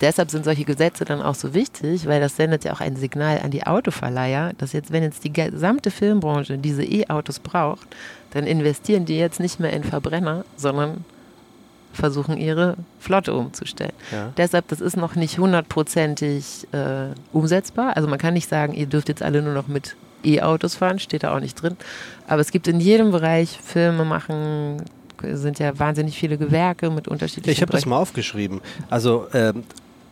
deshalb 0.00 0.30
sind 0.30 0.44
solche 0.44 0.64
Gesetze 0.64 1.04
dann 1.04 1.22
auch 1.22 1.34
so 1.34 1.54
wichtig, 1.54 2.06
weil 2.06 2.20
das 2.20 2.36
sendet 2.36 2.64
ja 2.64 2.72
auch 2.72 2.80
ein 2.80 2.96
Signal 2.96 3.40
an 3.42 3.50
die 3.50 3.66
Autoverleiher, 3.66 4.52
dass 4.58 4.72
jetzt, 4.72 4.92
wenn 4.92 5.02
jetzt 5.02 5.24
die 5.24 5.32
gesamte 5.32 5.90
Filmbranche 5.90 6.58
diese 6.58 6.84
E-Autos 6.84 7.38
braucht, 7.38 7.88
dann 8.30 8.46
investieren 8.46 9.04
die 9.04 9.18
jetzt 9.18 9.40
nicht 9.40 9.60
mehr 9.60 9.72
in 9.72 9.84
Verbrenner, 9.84 10.44
sondern 10.56 11.04
versuchen 11.92 12.36
ihre 12.36 12.76
Flotte 12.98 13.34
umzustellen. 13.34 13.92
Ja. 14.12 14.32
Deshalb, 14.36 14.68
das 14.68 14.80
ist 14.80 14.96
noch 14.96 15.16
nicht 15.16 15.38
hundertprozentig 15.38 16.68
äh, 16.72 17.14
umsetzbar. 17.32 17.96
Also 17.96 18.08
man 18.08 18.18
kann 18.18 18.34
nicht 18.34 18.48
sagen, 18.48 18.74
ihr 18.74 18.86
dürft 18.86 19.08
jetzt 19.08 19.22
alle 19.22 19.42
nur 19.42 19.54
noch 19.54 19.66
mit 19.66 19.96
E-Autos 20.22 20.74
fahren, 20.74 20.98
steht 20.98 21.22
da 21.22 21.34
auch 21.34 21.40
nicht 21.40 21.60
drin. 21.60 21.76
Aber 22.26 22.40
es 22.40 22.50
gibt 22.50 22.68
in 22.68 22.80
jedem 22.80 23.12
Bereich 23.12 23.58
Filme 23.62 24.04
machen, 24.04 24.82
sind 25.22 25.58
ja 25.58 25.78
wahnsinnig 25.78 26.18
viele 26.18 26.36
Gewerke 26.36 26.90
mit 26.90 27.08
unterschiedlichen. 27.08 27.50
Ich 27.50 27.62
habe 27.62 27.72
das 27.72 27.86
mal 27.86 27.96
aufgeschrieben. 27.96 28.60
Also 28.90 29.26
ähm, 29.32 29.64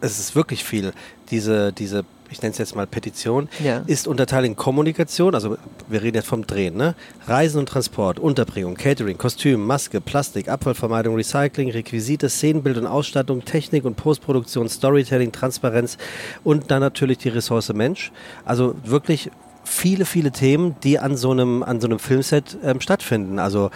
es 0.04 0.18
ist 0.18 0.36
wirklich 0.36 0.64
viel. 0.64 0.92
Diese, 1.30 1.72
diese 1.72 2.04
ich 2.30 2.42
nenne 2.42 2.52
es 2.52 2.58
jetzt 2.58 2.74
mal 2.74 2.86
Petition, 2.86 3.48
ja. 3.62 3.82
ist 3.86 4.08
unterteilt 4.08 4.46
in 4.46 4.56
Kommunikation, 4.56 5.34
also 5.34 5.56
wir 5.88 6.02
reden 6.02 6.16
jetzt 6.16 6.26
vom 6.26 6.46
Drehen, 6.46 6.76
ne? 6.76 6.94
Reisen 7.28 7.60
und 7.60 7.68
Transport, 7.68 8.18
Unterbringung, 8.18 8.74
Catering, 8.74 9.18
Kostüm, 9.18 9.64
Maske, 9.64 10.00
Plastik, 10.00 10.48
Abfallvermeidung, 10.48 11.14
Recycling, 11.14 11.70
Requisite, 11.70 12.28
Szenenbild 12.28 12.78
und 12.78 12.86
Ausstattung, 12.86 13.44
Technik 13.44 13.84
und 13.84 13.96
Postproduktion, 13.96 14.68
Storytelling, 14.68 15.30
Transparenz 15.30 15.96
und 16.42 16.70
dann 16.70 16.80
natürlich 16.80 17.18
die 17.18 17.28
Ressource 17.28 17.72
Mensch. 17.72 18.10
Also 18.44 18.74
wirklich 18.82 19.30
viele, 19.62 20.04
viele 20.04 20.32
Themen, 20.32 20.76
die 20.82 20.98
an 20.98 21.16
so 21.16 21.30
einem, 21.30 21.62
an 21.62 21.80
so 21.80 21.86
einem 21.86 21.98
Filmset 21.98 22.58
ähm, 22.64 22.80
stattfinden. 22.80 23.38
Also 23.38 23.70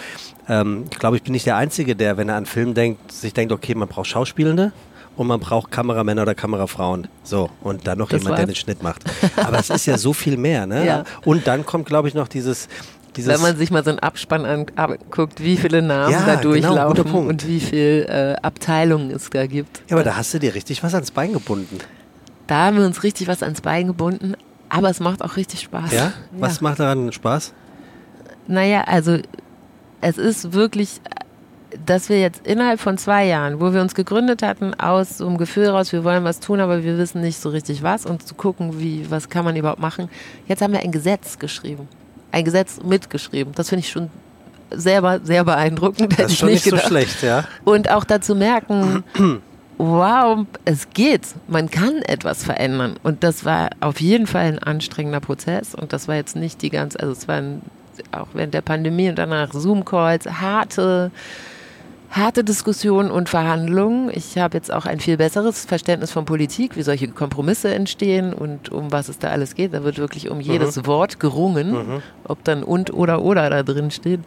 ähm, 0.48 0.84
ich 0.90 0.98
glaube, 0.98 1.16
ich 1.16 1.22
bin 1.22 1.32
nicht 1.32 1.46
der 1.46 1.56
Einzige, 1.56 1.94
der, 1.94 2.16
wenn 2.16 2.28
er 2.28 2.36
an 2.36 2.46
Film 2.46 2.74
denkt, 2.74 3.12
sich 3.12 3.34
denkt, 3.34 3.52
okay, 3.52 3.74
man 3.74 3.88
braucht 3.88 4.08
Schauspielende, 4.08 4.72
und 5.18 5.26
man 5.26 5.40
braucht 5.40 5.72
Kameramänner 5.72 6.22
oder 6.22 6.34
Kamerafrauen. 6.36 7.08
So, 7.24 7.50
und 7.60 7.86
dann 7.88 7.98
noch 7.98 8.08
das 8.08 8.20
jemand, 8.20 8.30
war's. 8.30 8.38
der 8.38 8.46
den 8.46 8.54
Schnitt 8.54 8.82
macht. 8.84 9.02
Aber 9.36 9.58
es 9.58 9.68
ist 9.68 9.84
ja 9.84 9.98
so 9.98 10.12
viel 10.12 10.36
mehr, 10.36 10.64
ne? 10.66 10.86
Ja. 10.86 11.04
Und 11.24 11.46
dann 11.48 11.66
kommt, 11.66 11.86
glaube 11.86 12.08
ich, 12.08 12.14
noch 12.14 12.28
dieses. 12.28 12.68
Dieses 13.16 13.34
Wenn 13.34 13.40
man 13.40 13.56
sich 13.56 13.72
mal 13.72 13.82
so 13.82 13.90
einen 13.90 13.98
Abspann 13.98 14.44
anguckt, 14.44 15.42
wie 15.42 15.56
viele 15.56 15.82
Namen 15.82 16.12
ja, 16.12 16.20
da 16.20 16.36
genau, 16.36 16.42
durchlaufen 16.42 17.04
genau, 17.04 17.18
und 17.18 17.48
wie 17.48 17.58
viele 17.58 18.06
äh, 18.06 18.36
Abteilungen 18.42 19.10
es 19.10 19.28
da 19.30 19.46
gibt. 19.46 19.82
Ja, 19.88 19.96
aber 19.96 20.04
da 20.04 20.14
hast 20.14 20.32
du 20.34 20.38
dir 20.38 20.54
richtig 20.54 20.84
was 20.84 20.94
ans 20.94 21.10
Bein 21.10 21.32
gebunden. 21.32 21.78
Da 22.46 22.66
haben 22.66 22.76
wir 22.76 22.86
uns 22.86 23.02
richtig 23.02 23.26
was 23.26 23.42
ans 23.42 23.60
Bein 23.60 23.88
gebunden, 23.88 24.34
aber 24.68 24.90
es 24.90 25.00
macht 25.00 25.24
auch 25.24 25.36
richtig 25.36 25.62
Spaß. 25.62 25.90
Ja? 25.90 26.12
Was 26.32 26.56
ja. 26.56 26.62
macht 26.62 26.78
daran 26.78 27.10
Spaß? 27.10 27.54
Naja, 28.46 28.82
also 28.82 29.18
es 30.00 30.16
ist 30.16 30.52
wirklich 30.52 31.00
dass 31.84 32.08
wir 32.08 32.20
jetzt 32.20 32.46
innerhalb 32.46 32.80
von 32.80 32.96
zwei 32.98 33.26
Jahren, 33.26 33.60
wo 33.60 33.72
wir 33.72 33.80
uns 33.80 33.94
gegründet 33.94 34.42
hatten, 34.42 34.74
aus 34.74 35.18
so 35.18 35.26
einem 35.26 35.38
Gefühl 35.38 35.68
raus, 35.68 35.92
wir 35.92 36.04
wollen 36.04 36.24
was 36.24 36.40
tun, 36.40 36.60
aber 36.60 36.82
wir 36.82 36.96
wissen 36.96 37.20
nicht 37.20 37.40
so 37.40 37.50
richtig 37.50 37.82
was 37.82 38.06
und 38.06 38.26
zu 38.26 38.34
gucken, 38.34 38.80
wie, 38.80 39.10
was 39.10 39.28
kann 39.28 39.44
man 39.44 39.56
überhaupt 39.56 39.80
machen. 39.80 40.08
Jetzt 40.46 40.62
haben 40.62 40.72
wir 40.72 40.80
ein 40.80 40.92
Gesetz 40.92 41.38
geschrieben. 41.38 41.88
Ein 42.32 42.44
Gesetz 42.44 42.80
mitgeschrieben. 42.82 43.52
Das 43.54 43.68
finde 43.68 43.80
ich 43.80 43.90
schon 43.90 44.10
selber 44.70 45.20
sehr 45.22 45.44
beeindruckend. 45.44 46.18
Das 46.18 46.32
ist 46.32 46.38
schon 46.38 46.50
nicht, 46.50 46.64
nicht 46.64 46.82
so 46.82 46.88
schlecht, 46.88 47.22
ja. 47.22 47.44
Und 47.64 47.90
auch 47.90 48.04
dazu 48.04 48.34
merken, 48.34 49.04
wow, 49.78 50.46
es 50.64 50.90
geht. 50.90 51.22
Man 51.46 51.70
kann 51.70 52.02
etwas 52.02 52.44
verändern. 52.44 52.96
Und 53.02 53.24
das 53.24 53.44
war 53.44 53.70
auf 53.80 54.00
jeden 54.00 54.26
Fall 54.26 54.46
ein 54.46 54.58
anstrengender 54.58 55.20
Prozess. 55.20 55.74
Und 55.74 55.92
das 55.92 56.08
war 56.08 56.16
jetzt 56.16 56.36
nicht 56.36 56.62
die 56.62 56.70
ganze, 56.70 57.00
also 57.00 57.12
es 57.12 57.28
war 57.28 57.36
ein, 57.36 57.62
auch 58.12 58.28
während 58.32 58.54
der 58.54 58.62
Pandemie 58.62 59.08
und 59.08 59.18
danach 59.18 59.52
Zoom-Calls, 59.52 60.26
harte 60.26 61.10
harte 62.10 62.42
Diskussionen 62.42 63.10
und 63.10 63.28
Verhandlungen. 63.28 64.10
Ich 64.12 64.38
habe 64.38 64.56
jetzt 64.56 64.72
auch 64.72 64.86
ein 64.86 65.00
viel 65.00 65.16
besseres 65.16 65.64
Verständnis 65.66 66.10
von 66.10 66.24
Politik, 66.24 66.76
wie 66.76 66.82
solche 66.82 67.08
Kompromisse 67.08 67.74
entstehen 67.74 68.32
und 68.32 68.70
um 68.70 68.90
was 68.90 69.08
es 69.08 69.18
da 69.18 69.28
alles 69.28 69.54
geht. 69.54 69.74
Da 69.74 69.84
wird 69.84 69.98
wirklich 69.98 70.30
um 70.30 70.40
jedes 70.40 70.76
mhm. 70.76 70.86
Wort 70.86 71.20
gerungen, 71.20 71.72
mhm. 71.72 72.02
ob 72.24 72.42
dann 72.44 72.62
und 72.62 72.92
oder 72.92 73.22
oder 73.22 73.50
da 73.50 73.62
drin 73.62 73.90
steht. 73.90 74.20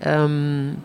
Ähm, 0.00 0.78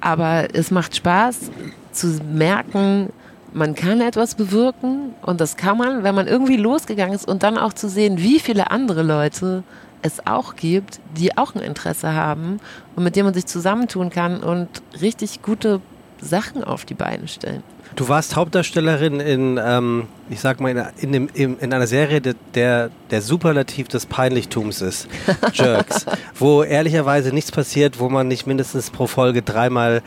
Aber 0.00 0.48
es 0.52 0.70
macht 0.72 0.96
Spaß 0.96 1.50
zu 1.92 2.18
merken, 2.32 3.10
man 3.54 3.74
kann 3.74 4.00
etwas 4.00 4.34
bewirken 4.34 5.14
und 5.22 5.40
das 5.40 5.56
kann 5.56 5.76
man, 5.78 6.02
wenn 6.02 6.14
man 6.14 6.26
irgendwie 6.26 6.56
losgegangen 6.56 7.14
ist 7.14 7.28
und 7.28 7.42
dann 7.42 7.58
auch 7.58 7.74
zu 7.74 7.88
sehen, 7.88 8.18
wie 8.18 8.40
viele 8.40 8.70
andere 8.70 9.02
Leute 9.02 9.62
es 10.02 10.26
auch 10.26 10.56
gibt, 10.56 11.00
die 11.16 11.36
auch 11.36 11.54
ein 11.54 11.62
Interesse 11.62 12.12
haben 12.12 12.60
und 12.96 13.04
mit 13.04 13.16
denen 13.16 13.26
man 13.26 13.34
sich 13.34 13.46
zusammentun 13.46 14.10
kann 14.10 14.42
und 14.42 14.68
richtig 15.00 15.42
gute 15.42 15.80
Sachen 16.20 16.62
auf 16.62 16.84
die 16.84 16.94
Beine 16.94 17.28
stellen. 17.28 17.62
Du 17.94 18.08
warst 18.08 18.36
Hauptdarstellerin 18.36 19.20
in, 19.20 19.60
ähm, 19.62 20.08
ich 20.30 20.40
sag 20.40 20.60
mal, 20.60 20.70
in, 20.70 20.84
in, 20.98 21.12
dem, 21.12 21.28
in, 21.34 21.58
in 21.58 21.74
einer 21.74 21.86
Serie, 21.86 22.22
der, 22.22 22.90
der 23.10 23.22
Superlativ 23.22 23.88
des 23.88 24.06
Peinlichtums 24.06 24.80
ist, 24.80 25.08
Jerks, 25.52 26.06
wo 26.34 26.62
ehrlicherweise 26.62 27.32
nichts 27.32 27.52
passiert, 27.52 28.00
wo 28.00 28.08
man 28.08 28.28
nicht 28.28 28.46
mindestens 28.46 28.90
pro 28.90 29.06
Folge 29.06 29.42
dreimal 29.42 30.02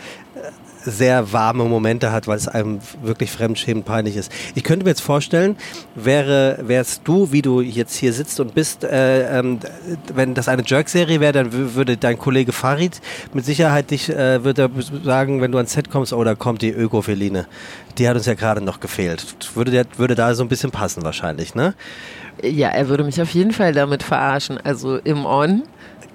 sehr 0.85 1.33
warme 1.33 1.65
Momente 1.65 2.11
hat, 2.11 2.27
weil 2.27 2.37
es 2.37 2.47
einem 2.47 2.79
wirklich 3.01 3.31
fremdschämend 3.31 3.85
peinlich 3.85 4.15
ist. 4.15 4.31
Ich 4.53 4.63
könnte 4.63 4.85
mir 4.85 4.91
jetzt 4.91 5.01
vorstellen, 5.01 5.57
wäre, 5.95 6.59
wärst 6.61 7.01
du, 7.05 7.31
wie 7.31 7.41
du 7.41 7.61
jetzt 7.61 7.95
hier 7.95 8.13
sitzt 8.13 8.39
und 8.39 8.53
bist, 8.53 8.83
äh, 8.83 9.39
ähm, 9.39 9.59
wenn 10.13 10.33
das 10.33 10.47
eine 10.47 10.63
Jerk-Serie 10.65 11.19
wäre, 11.19 11.33
dann 11.33 11.75
würde 11.75 11.97
dein 11.97 12.17
Kollege 12.17 12.51
Farid 12.51 13.01
mit 13.33 13.45
Sicherheit 13.45 13.91
dich, 13.91 14.09
äh, 14.09 14.43
würde 14.43 14.69
sagen, 15.03 15.41
wenn 15.41 15.51
du 15.51 15.57
ans 15.57 15.73
Set 15.73 15.89
kommst, 15.89 16.13
oh, 16.13 16.23
da 16.23 16.35
kommt 16.35 16.61
die 16.61 16.71
Ökofeline. 16.71 17.47
Die 17.97 18.07
hat 18.07 18.15
uns 18.15 18.25
ja 18.25 18.33
gerade 18.33 18.61
noch 18.61 18.79
gefehlt. 18.79 19.35
Würde, 19.55 19.71
der, 19.71 19.85
würde 19.97 20.15
da 20.15 20.33
so 20.35 20.43
ein 20.43 20.49
bisschen 20.49 20.71
passen 20.71 21.03
wahrscheinlich, 21.03 21.55
ne? 21.55 21.73
Ja, 22.43 22.69
er 22.69 22.89
würde 22.89 23.03
mich 23.03 23.21
auf 23.21 23.29
jeden 23.29 23.51
Fall 23.51 23.73
damit 23.73 24.03
verarschen. 24.03 24.59
Also 24.61 24.97
im 24.97 25.25
On. 25.25 25.63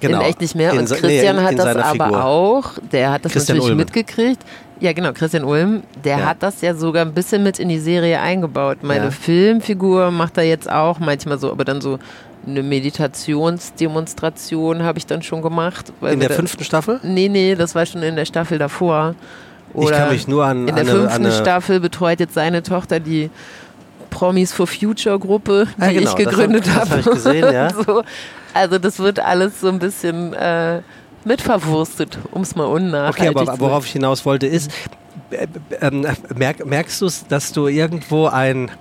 Genau. 0.01 0.19
In 0.19 0.25
echt 0.25 0.41
nicht 0.41 0.55
mehr. 0.55 0.73
In 0.73 0.79
Und 0.79 0.87
se- 0.87 0.95
Christian 0.95 1.35
nee, 1.35 1.41
in- 1.41 1.45
hat 1.45 1.51
in 1.51 1.57
das 1.57 1.75
aber 1.77 2.05
Figur. 2.05 2.25
auch. 2.25 2.71
Der 2.91 3.11
hat 3.11 3.23
das 3.23 3.31
Christian 3.31 3.57
natürlich 3.57 3.69
Ulm. 3.71 3.77
mitgekriegt. 3.77 4.41
Ja, 4.79 4.93
genau, 4.93 5.11
Christian 5.13 5.43
Ulm, 5.43 5.83
der 6.03 6.17
Ja. 6.17 6.25
hat 6.25 6.37
das 6.41 6.61
ja 6.61 6.73
sogar 6.73 7.05
ein 7.05 7.13
bisschen 7.13 7.43
mit 7.43 7.59
in 7.59 7.69
die 7.69 7.77
Serie 7.79 8.19
eingebaut. 8.19 8.79
Meine 8.81 9.05
Ja. 9.05 9.11
Filmfigur 9.11 10.09
macht 10.11 10.37
er 10.37 10.43
jetzt 10.43 10.69
auch 10.69 10.99
manchmal 10.99 11.37
so, 11.37 11.51
aber 11.51 11.63
dann 11.65 11.81
so 11.81 11.99
eine 12.47 12.63
Meditationsdemonstration 12.63 14.83
habe 14.83 14.97
ich 14.97 15.05
dann 15.05 15.21
schon 15.21 15.41
gemacht. 15.41 15.91
In 16.01 16.19
der 16.19 16.29
fünften 16.31 16.63
Staffel? 16.63 16.99
Nee, 17.03 17.29
nee, 17.29 17.55
das 17.55 17.75
war 17.75 17.85
schon 17.85 18.01
in 18.03 18.15
der 18.15 18.25
Staffel 18.25 18.57
davor. 18.57 19.15
ich 19.73 19.85
Oder 19.85 19.97
kann 19.97 20.09
mich 20.09 20.27
nur 20.27 20.45
an, 20.45 20.61
in 20.67 20.75
der 20.75 20.77
eine, 20.77 20.91
fünften 20.91 21.25
eine 21.25 21.31
Staffel 21.31 21.79
betreut 21.79 22.19
jetzt 22.19 22.33
seine 22.33 22.63
Tochter 22.63 22.99
die 22.99 23.29
Promis 24.09 24.51
for 24.51 24.67
Future 24.67 25.17
Gruppe, 25.19 25.67
die 25.77 25.81
Ah, 25.81 25.91
genau, 25.91 26.09
ich 26.09 26.15
gegründet 26.17 26.65
hab- 26.69 26.89
habe. 26.89 26.91
hab 26.91 26.99
ich 26.99 27.05
gesehen, 27.05 27.53
ja. 27.53 27.69
so. 27.85 28.03
Also 28.53 28.77
das 28.77 28.99
wird 28.99 29.19
alles 29.19 29.61
so 29.61 29.69
ein 29.69 29.79
bisschen 29.79 30.33
äh, 30.33 30.81
mitverwurstet, 31.25 32.17
um 32.31 32.41
es 32.41 32.55
mal 32.55 32.65
Okay, 32.65 32.75
unnachhaltig 32.75 33.37
aber 33.37 33.53
zu 33.55 33.59
worauf 33.59 33.85
ich 33.85 33.91
hinaus 33.93 34.25
wollte 34.25 34.47
ist, 34.47 34.71
äh, 35.31 35.47
ähm, 35.81 36.05
merk, 36.35 36.65
merkst 36.65 37.01
du 37.01 37.05
es, 37.05 37.25
dass 37.27 37.51
du 37.53 37.67
irgendwo 37.67 38.27
ein 38.27 38.71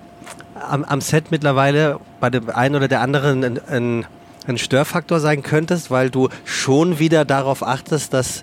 am, 0.69 0.85
am 0.85 1.01
Set 1.01 1.31
mittlerweile 1.31 1.99
bei 2.21 2.31
dem 2.31 2.51
einen 2.51 2.75
oder 2.77 2.89
der 2.89 3.01
anderen 3.01 3.45
ein, 3.45 3.61
ein, 3.69 4.07
ein 4.47 4.59
Störfaktor 4.59 5.21
sein 5.21 5.43
könntest, 5.43 5.91
weil 5.91 6.11
du 6.11 6.29
schon 6.45 6.99
wieder 6.99 7.25
darauf 7.25 7.63
achtest, 7.67 8.13
dass 8.13 8.43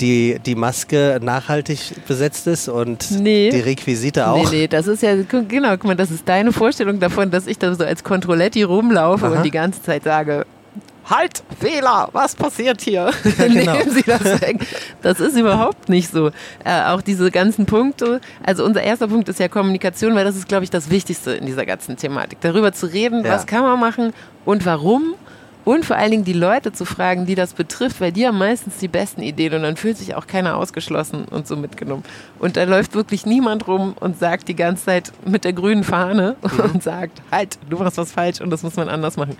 die, 0.00 0.38
die 0.44 0.54
Maske 0.54 1.18
nachhaltig 1.22 2.06
besetzt 2.06 2.46
ist 2.46 2.68
und 2.68 3.10
Nee. 3.10 3.50
die 3.50 3.60
Requisite 3.60 4.28
auch. 4.28 4.50
Nee, 4.50 4.58
nee, 4.58 4.68
das 4.68 4.86
ist 4.86 5.02
ja, 5.02 5.14
genau, 5.22 5.70
guck 5.70 5.84
mal, 5.84 5.96
das 5.96 6.10
ist 6.10 6.28
deine 6.28 6.52
Vorstellung 6.52 7.00
davon, 7.00 7.30
dass 7.30 7.46
ich 7.46 7.58
da 7.58 7.74
so 7.74 7.84
als 7.84 8.04
Controletti 8.04 8.62
rumlaufe 8.62 9.26
Aha. 9.26 9.36
und 9.36 9.42
die 9.42 9.50
ganze 9.50 9.82
Zeit 9.82 10.04
sage, 10.04 10.44
halt, 11.08 11.42
Fehler, 11.60 12.08
was 12.12 12.34
passiert 12.34 12.80
hier? 12.80 13.10
genau. 13.38 13.72
Nehmen 13.72 13.90
Sie 13.90 14.02
das 14.02 14.24
weg. 14.40 14.58
Das 15.02 15.20
ist 15.20 15.36
überhaupt 15.36 15.88
nicht 15.88 16.10
so. 16.10 16.30
Äh, 16.64 16.82
auch 16.86 17.02
diese 17.02 17.30
ganzen 17.30 17.66
Punkte, 17.66 18.20
also 18.44 18.64
unser 18.64 18.82
erster 18.82 19.08
Punkt 19.08 19.28
ist 19.28 19.38
ja 19.40 19.48
Kommunikation, 19.48 20.14
weil 20.14 20.24
das 20.24 20.36
ist, 20.36 20.48
glaube 20.48 20.64
ich, 20.64 20.70
das 20.70 20.90
Wichtigste 20.90 21.32
in 21.32 21.46
dieser 21.46 21.66
ganzen 21.66 21.96
Thematik. 21.96 22.40
Darüber 22.40 22.72
zu 22.72 22.86
reden, 22.86 23.24
Ja. 23.24 23.32
was 23.32 23.46
kann 23.46 23.62
man 23.62 23.78
machen 23.80 24.12
und 24.44 24.66
warum. 24.66 25.14
Und 25.66 25.84
vor 25.84 25.96
allen 25.96 26.12
Dingen 26.12 26.24
die 26.24 26.32
Leute 26.32 26.70
zu 26.70 26.84
fragen, 26.84 27.26
die 27.26 27.34
das 27.34 27.52
betrifft, 27.52 28.00
weil 28.00 28.12
die 28.12 28.24
haben 28.24 28.38
meistens 28.38 28.76
die 28.76 28.86
besten 28.86 29.20
Ideen 29.20 29.52
und 29.52 29.62
dann 29.62 29.76
fühlt 29.76 29.98
sich 29.98 30.14
auch 30.14 30.28
keiner 30.28 30.56
ausgeschlossen 30.58 31.24
und 31.24 31.48
so 31.48 31.56
mitgenommen. 31.56 32.04
Und 32.38 32.56
da 32.56 32.62
läuft 32.62 32.94
wirklich 32.94 33.26
niemand 33.26 33.66
rum 33.66 33.96
und 33.98 34.16
sagt 34.16 34.46
die 34.46 34.54
ganze 34.54 34.84
Zeit 34.84 35.12
mit 35.24 35.42
der 35.42 35.52
grünen 35.52 35.82
Fahne 35.82 36.36
und 36.72 36.84
sagt, 36.84 37.20
halt, 37.32 37.58
du 37.68 37.78
machst 37.78 37.98
was 37.98 38.12
falsch 38.12 38.40
und 38.40 38.50
das 38.50 38.62
muss 38.62 38.76
man 38.76 38.88
anders 38.88 39.16
machen. 39.16 39.36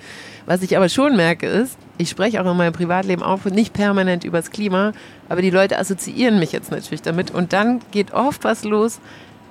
Was 0.46 0.62
ich 0.62 0.76
aber 0.76 0.88
schon 0.88 1.14
merke 1.14 1.46
ist, 1.46 1.78
ich 1.96 2.10
spreche 2.10 2.42
auch 2.42 2.50
in 2.50 2.56
meinem 2.56 2.72
Privatleben 2.72 3.22
auch 3.22 3.44
nicht 3.44 3.72
permanent 3.72 4.24
übers 4.24 4.50
Klima, 4.50 4.94
aber 5.28 5.42
die 5.42 5.50
Leute 5.50 5.78
assoziieren 5.78 6.40
mich 6.40 6.50
jetzt 6.50 6.72
natürlich 6.72 7.02
damit 7.02 7.30
und 7.30 7.52
dann 7.52 7.80
geht 7.92 8.12
oft 8.12 8.42
was 8.42 8.64
los, 8.64 8.98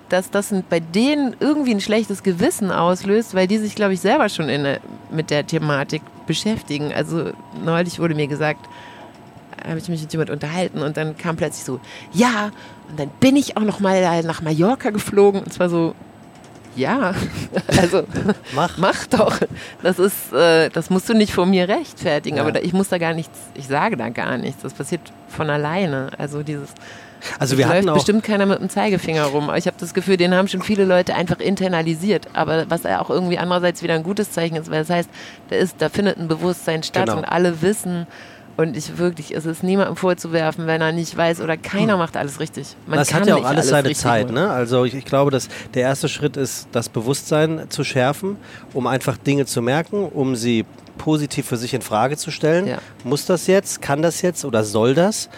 dass 0.09 0.29
das 0.31 0.53
bei 0.69 0.79
denen 0.79 1.35
irgendwie 1.39 1.71
ein 1.71 1.81
schlechtes 1.81 2.23
Gewissen 2.23 2.71
auslöst, 2.71 3.33
weil 3.35 3.47
die 3.47 3.57
sich, 3.57 3.75
glaube 3.75 3.93
ich, 3.93 4.01
selber 4.01 4.29
schon 4.29 4.49
in 4.49 4.63
der, 4.63 4.79
mit 5.11 5.29
der 5.29 5.45
Thematik 5.45 6.01
beschäftigen. 6.27 6.93
Also 6.93 7.31
neulich 7.63 7.99
wurde 7.99 8.15
mir 8.15 8.27
gesagt, 8.27 8.67
habe 9.67 9.79
ich 9.79 9.89
mich 9.89 10.01
mit 10.01 10.11
jemand 10.11 10.29
unterhalten 10.29 10.79
und 10.81 10.95
dann 10.97 11.17
kam 11.17 11.35
plötzlich 11.37 11.63
so, 11.65 11.79
ja, 12.13 12.51
und 12.89 12.99
dann 12.99 13.09
bin 13.19 13.35
ich 13.35 13.57
auch 13.57 13.63
noch 13.63 13.79
mal 13.79 14.21
nach 14.23 14.41
Mallorca 14.41 14.91
geflogen 14.91 15.41
und 15.41 15.51
zwar 15.51 15.69
so, 15.69 15.95
ja, 16.75 17.13
also 17.79 18.03
Mach. 18.53 18.77
mach 18.77 19.05
doch. 19.07 19.39
Das 19.81 19.97
ist, 19.97 20.33
äh, 20.33 20.69
das 20.69 20.89
musst 20.89 21.07
du 21.09 21.13
nicht 21.13 21.33
vor 21.33 21.45
mir 21.45 21.67
rechtfertigen, 21.69 22.35
Ja. 22.37 22.43
aber 22.43 22.51
da, 22.51 22.59
ich 22.59 22.73
muss 22.73 22.89
da 22.89 22.97
gar 22.97 23.13
nichts, 23.13 23.39
ich 23.55 23.67
sage 23.67 23.95
da 23.97 24.09
gar 24.09 24.37
nichts. 24.37 24.61
Das 24.61 24.73
passiert 24.73 25.01
von 25.29 25.49
alleine. 25.49 26.09
Also 26.17 26.43
dieses, 26.43 26.69
Also 27.39 27.57
wir 27.57 27.67
läuft 27.67 27.93
bestimmt 27.93 28.23
keiner 28.23 28.45
mit 28.45 28.59
dem 28.59 28.69
Zeigefinger 28.69 29.25
rum. 29.25 29.51
Ich 29.55 29.67
habe 29.67 29.77
das 29.79 29.93
Gefühl, 29.93 30.17
den 30.17 30.33
haben 30.33 30.47
schon 30.47 30.61
viele 30.61 30.85
Leute 30.85 31.15
einfach 31.15 31.39
internalisiert. 31.39 32.27
Aber 32.33 32.69
was 32.69 32.85
auch 32.85 33.09
irgendwie 33.09 33.37
andererseits 33.37 33.83
wieder 33.83 33.93
ein 33.95 34.03
gutes 34.03 34.31
Zeichen 34.31 34.55
ist, 34.55 34.69
weil 34.71 34.79
das 34.79 34.89
heißt, 34.89 35.09
da, 35.49 35.55
ist, 35.55 35.75
da 35.79 35.89
findet 35.89 36.17
ein 36.17 36.27
Bewusstsein 36.27 36.83
statt 36.83 37.05
Genau. 37.07 37.17
und 37.17 37.25
alle 37.25 37.61
wissen. 37.61 38.07
Und 38.57 38.77
ich 38.77 38.97
wirklich, 38.97 39.35
es 39.35 39.45
ist 39.45 39.63
niemandem 39.63 39.97
vorzuwerfen, 39.97 40.65
wenn 40.65 40.79
er 40.81 40.93
nicht 40.93 41.17
weiß 41.17 41.41
oder 41.41 41.57
keiner 41.57 41.97
macht 41.97 42.15
alles 42.15 42.39
richtig. 42.39 42.77
Man 42.87 42.97
das 42.97 43.09
kann 43.09 43.21
hat 43.21 43.27
ja 43.27 43.35
auch 43.35 43.39
nicht 43.39 43.47
alles 43.47 43.67
seine 43.67 43.93
Zeit. 43.93 44.31
Ne? 44.31 44.49
Also 44.49 44.85
ich, 44.85 44.93
ich 44.93 45.03
glaube, 45.03 45.29
dass 45.29 45.49
der 45.73 45.81
erste 45.81 46.07
Schritt 46.07 46.37
ist, 46.37 46.69
das 46.71 46.87
Bewusstsein 46.87 47.65
zu 47.67 47.83
schärfen, 47.83 48.37
um 48.73 48.87
einfach 48.87 49.17
Dinge 49.17 49.45
zu 49.45 49.61
merken, 49.61 50.05
um 50.05 50.37
sie 50.37 50.63
positiv 50.97 51.45
für 51.47 51.57
sich 51.57 51.73
in 51.73 51.81
Frage 51.81 52.15
zu 52.15 52.31
stellen. 52.31 52.65
Ja. 52.67 52.77
Muss 53.03 53.25
das 53.25 53.47
jetzt? 53.47 53.81
Kann 53.81 54.01
das 54.01 54.21
jetzt? 54.21 54.45
Oder 54.45 54.63
soll 54.63 54.93
das? 54.93 55.29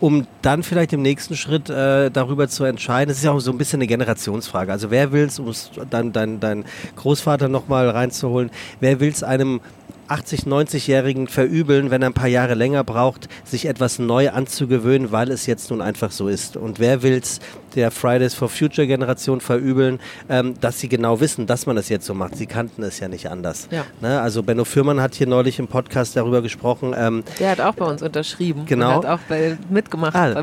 Um 0.00 0.26
dann 0.42 0.62
vielleicht 0.62 0.92
im 0.92 1.02
nächsten 1.02 1.34
Schritt 1.34 1.68
äh, 1.70 2.10
darüber 2.10 2.48
zu 2.48 2.64
entscheiden. 2.64 3.10
Es 3.10 3.18
ist 3.18 3.24
ja 3.24 3.32
auch 3.32 3.40
so 3.40 3.50
ein 3.50 3.58
bisschen 3.58 3.78
eine 3.78 3.86
Generationsfrage. 3.86 4.70
Also 4.70 4.90
wer 4.90 5.12
will 5.12 5.24
es, 5.24 5.38
um 5.38 5.52
dann 5.90 6.12
dein, 6.12 6.38
dein 6.38 6.64
Großvater 6.96 7.48
nochmal 7.48 7.90
reinzuholen, 7.90 8.50
wer 8.80 9.00
will 9.00 9.10
es 9.10 9.22
einem 9.22 9.60
80, 10.08 10.42
90-Jährigen 10.42 11.26
verübeln, 11.28 11.90
wenn 11.90 12.02
er 12.02 12.08
ein 12.10 12.14
paar 12.14 12.28
Jahre 12.28 12.54
länger 12.54 12.84
braucht, 12.84 13.28
sich 13.44 13.66
etwas 13.66 13.98
neu 13.98 14.30
anzugewöhnen, 14.30 15.12
weil 15.12 15.30
es 15.30 15.46
jetzt 15.46 15.70
nun 15.70 15.80
einfach 15.80 16.10
so 16.10 16.28
ist. 16.28 16.56
Und 16.56 16.78
wer 16.78 17.02
will 17.02 17.18
es 17.22 17.40
der 17.74 17.90
Fridays 17.90 18.34
for 18.34 18.48
Future 18.48 18.86
Generation 18.86 19.40
verübeln, 19.40 20.00
ähm, 20.28 20.54
dass 20.60 20.80
sie 20.80 20.88
genau 20.88 21.20
wissen, 21.20 21.46
dass 21.46 21.66
man 21.66 21.76
es 21.76 21.88
jetzt 21.88 22.06
so 22.06 22.14
macht. 22.14 22.36
Sie 22.36 22.46
kannten 22.46 22.82
es 22.82 22.98
ja 23.00 23.08
nicht 23.08 23.30
anders. 23.30 23.68
Ja. 23.70 23.84
Ne? 24.00 24.20
Also 24.20 24.42
Benno 24.42 24.64
Fürmann 24.64 25.00
hat 25.00 25.14
hier 25.14 25.26
neulich 25.26 25.58
im 25.58 25.68
Podcast 25.68 26.16
darüber 26.16 26.42
gesprochen. 26.42 26.94
Ähm, 26.96 27.22
Der 27.38 27.50
hat 27.50 27.60
auch 27.60 27.74
bei 27.74 27.84
uns 27.84 28.02
unterschrieben. 28.02 28.62
Genau. 28.66 28.98
Und 28.98 29.06
hat 29.06 29.20
auch 29.20 29.24
bei, 29.28 29.56
mitgemacht 29.68 30.14
Ah. 30.16 30.42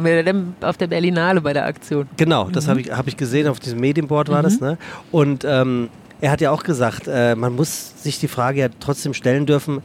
auf 0.62 0.78
der 0.78 0.88
Berlinale 0.88 1.42
bei 1.42 1.54
der 1.54 1.66
Aktion. 1.66 2.08
Genau, 2.18 2.50
das 2.50 2.68
habe 2.68 2.82
ich, 2.82 2.92
hab 2.92 3.08
ich 3.08 3.18
gesehen, 3.18 3.48
auf 3.48 3.60
diesem 3.60 3.80
Medienboard 3.80 4.30
war 4.30 4.44
das. 4.44 4.60
Ne? 4.60 4.78
Und 5.12 5.44
ähm, 5.46 5.90
er 6.22 6.32
hat 6.32 6.42
ja 6.42 6.52
auch 6.52 6.64
gesagt, 6.64 7.08
äh, 7.08 7.36
man 7.36 7.56
muss 7.56 8.02
sich 8.02 8.20
die 8.20 8.28
Frage 8.28 8.60
ja 8.62 8.68
trotzdem 8.80 9.14
stellen 9.14 9.46
dürfen, 9.46 9.82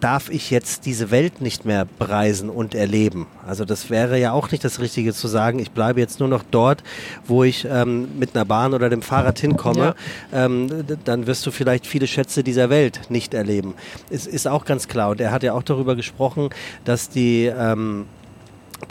darf 0.00 0.28
ich 0.28 0.50
jetzt 0.50 0.84
diese 0.84 1.10
Welt 1.10 1.40
nicht 1.40 1.64
mehr 1.64 1.86
bereisen 1.98 2.50
und 2.50 2.74
erleben? 2.74 3.26
Also 3.46 3.64
das 3.64 3.88
wäre 3.88 4.18
ja 4.18 4.32
auch 4.32 4.50
nicht 4.50 4.62
das 4.62 4.78
Richtige 4.78 5.14
zu 5.14 5.26
sagen, 5.26 5.58
ich 5.58 5.70
bleibe 5.70 6.00
jetzt 6.00 6.20
nur 6.20 6.28
noch 6.28 6.44
dort, 6.50 6.82
wo 7.26 7.44
ich 7.44 7.66
ähm, 7.70 8.08
mit 8.18 8.36
einer 8.36 8.44
Bahn 8.44 8.74
oder 8.74 8.90
dem 8.90 9.00
Fahrrad 9.00 9.38
hinkomme. 9.38 9.94
Ähm, 10.34 10.86
d- 10.86 10.96
dann 11.02 11.26
wirst 11.26 11.46
du 11.46 11.50
vielleicht 11.50 11.86
viele 11.86 12.06
Schätze 12.06 12.44
dieser 12.44 12.68
Welt 12.68 13.00
nicht 13.08 13.32
erleben. 13.32 13.74
Es 14.10 14.26
ist 14.26 14.46
auch 14.46 14.66
ganz 14.66 14.86
klar. 14.86 15.10
Und 15.10 15.20
er 15.20 15.30
hat 15.32 15.42
ja 15.42 15.54
auch 15.54 15.62
darüber 15.62 15.96
gesprochen, 15.96 16.50
dass 16.84 17.08
die... 17.08 17.46
Ähm, 17.46 18.06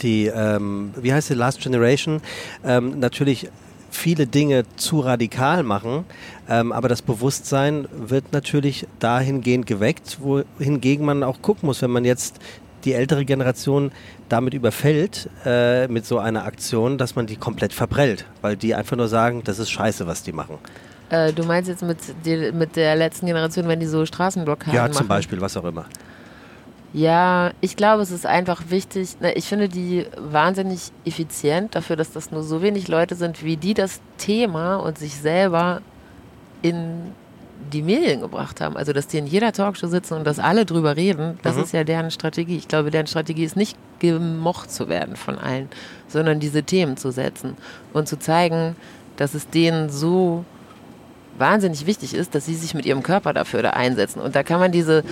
die, 0.02 0.26
ähm, 0.26 0.92
wie 1.00 1.12
heißt 1.12 1.30
die, 1.30 1.34
Last 1.34 1.60
Generation, 1.60 2.20
ähm, 2.64 2.98
natürlich 2.98 3.48
viele 3.88 4.26
Dinge 4.26 4.64
zu 4.74 4.98
radikal 4.98 5.62
machen, 5.62 6.04
ähm, 6.48 6.72
aber 6.72 6.88
das 6.88 7.02
Bewusstsein 7.02 7.88
wird 7.92 8.32
natürlich 8.32 8.86
dahingehend 8.98 9.66
geweckt, 9.66 10.18
wohingegen 10.20 11.04
man 11.04 11.22
auch 11.22 11.42
gucken 11.42 11.66
muss, 11.66 11.82
wenn 11.82 11.90
man 11.90 12.04
jetzt 12.04 12.38
die 12.84 12.92
ältere 12.92 13.24
Generation 13.24 13.90
damit 14.28 14.54
überfällt, 14.54 15.28
äh, 15.44 15.88
mit 15.88 16.06
so 16.06 16.18
einer 16.18 16.44
Aktion, 16.44 16.98
dass 16.98 17.16
man 17.16 17.26
die 17.26 17.36
komplett 17.36 17.72
verprellt, 17.72 18.26
weil 18.42 18.56
die 18.56 18.74
einfach 18.74 18.96
nur 18.96 19.08
sagen, 19.08 19.42
das 19.44 19.58
ist 19.58 19.70
scheiße, 19.70 20.06
was 20.06 20.22
die 20.22 20.32
machen. 20.32 20.58
Äh, 21.10 21.32
du 21.32 21.44
meinst 21.44 21.68
jetzt 21.68 21.82
mit, 21.82 21.98
die, 22.24 22.52
mit 22.52 22.76
der 22.76 22.96
letzten 22.96 23.26
Generation, 23.26 23.66
wenn 23.68 23.80
die 23.80 23.86
so 23.86 24.04
Straßenblockaden 24.06 24.74
Ja, 24.74 24.82
machen? 24.82 24.92
zum 24.94 25.08
Beispiel, 25.08 25.40
was 25.40 25.56
auch 25.56 25.64
immer. 25.64 25.86
Ja, 26.92 27.50
ich 27.60 27.76
glaube, 27.76 28.02
es 28.02 28.10
ist 28.10 28.24
einfach 28.24 28.70
wichtig. 28.70 29.16
Na, 29.20 29.36
ich 29.36 29.44
finde 29.46 29.68
die 29.68 30.06
wahnsinnig 30.16 30.92
effizient 31.04 31.74
dafür, 31.74 31.96
dass 31.96 32.12
das 32.12 32.30
nur 32.30 32.42
so 32.42 32.62
wenig 32.62 32.88
Leute 32.88 33.16
sind, 33.16 33.44
wie 33.44 33.56
die 33.56 33.74
das 33.74 34.00
Thema 34.18 34.76
und 34.76 34.96
sich 34.98 35.14
selber 35.16 35.82
in 36.62 37.12
die 37.72 37.82
Medien 37.82 38.20
gebracht 38.20 38.60
haben. 38.60 38.76
Also, 38.76 38.92
dass 38.92 39.06
die 39.06 39.18
in 39.18 39.26
jeder 39.26 39.50
Talkshow 39.52 39.86
sitzen 39.88 40.14
und 40.14 40.24
dass 40.24 40.38
alle 40.38 40.66
drüber 40.66 40.96
reden, 40.96 41.38
das 41.42 41.56
Mhm. 41.56 41.62
ist 41.62 41.72
ja 41.72 41.84
deren 41.84 42.10
Strategie. 42.10 42.56
Ich 42.56 42.68
glaube, 42.68 42.90
deren 42.90 43.06
Strategie 43.06 43.44
ist 43.44 43.56
nicht 43.56 43.76
gemocht 43.98 44.70
zu 44.70 44.88
werden 44.88 45.16
von 45.16 45.38
allen, 45.38 45.68
sondern 46.08 46.38
diese 46.38 46.62
Themen 46.62 46.96
zu 46.96 47.10
setzen 47.10 47.56
und 47.92 48.08
zu 48.08 48.18
zeigen, 48.18 48.76
dass 49.16 49.34
es 49.34 49.48
denen 49.48 49.88
so 49.88 50.44
wahnsinnig 51.38 51.86
wichtig 51.86 52.14
ist, 52.14 52.34
dass 52.34 52.46
sie 52.46 52.54
sich 52.54 52.74
mit 52.74 52.86
ihrem 52.86 53.02
Körper 53.02 53.32
dafür 53.32 53.62
da 53.62 53.70
einsetzen. 53.70 54.20
Und 54.20 54.36
da 54.36 54.42
kann 54.42 54.60
man 54.60 54.72
diese, 54.72 55.02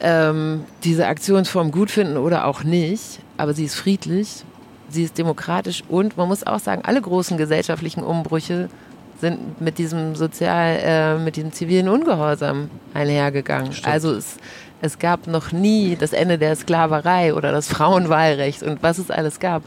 ähm, 0.00 0.64
diese 0.84 1.06
Aktionsform 1.06 1.70
gut 1.70 1.90
finden 1.90 2.16
oder 2.18 2.46
auch 2.46 2.64
nicht, 2.64 3.20
aber 3.38 3.54
sie 3.54 3.64
ist 3.64 3.74
friedlich, 3.74 4.44
sie 4.90 5.04
ist 5.04 5.18
demokratisch 5.18 5.82
und 5.88 6.16
man 6.16 6.28
muss 6.28 6.46
auch 6.46 6.58
sagen, 6.60 6.82
alle 6.84 7.00
großen 7.00 7.36
gesellschaftlichen 7.36 8.02
Umbrüche 8.02 8.68
sind 9.20 9.60
mit 9.60 9.78
diesem 9.78 10.14
sozial, 10.14 10.78
äh, 10.82 11.18
mit 11.18 11.36
diesem 11.36 11.52
zivilen 11.52 11.88
Ungehorsam 11.88 12.70
einhergegangen. 12.94 13.72
Stimmt. 13.72 13.92
Also 13.92 14.12
es, 14.14 14.36
es 14.80 14.98
gab 14.98 15.26
noch 15.26 15.52
nie 15.52 15.96
das 15.96 16.12
Ende 16.12 16.38
der 16.38 16.54
Sklaverei 16.56 17.34
oder 17.34 17.52
das 17.52 17.68
Frauenwahlrecht 17.68 18.62
und 18.62 18.82
was 18.82 18.98
es 18.98 19.10
alles 19.10 19.40
gab. 19.40 19.62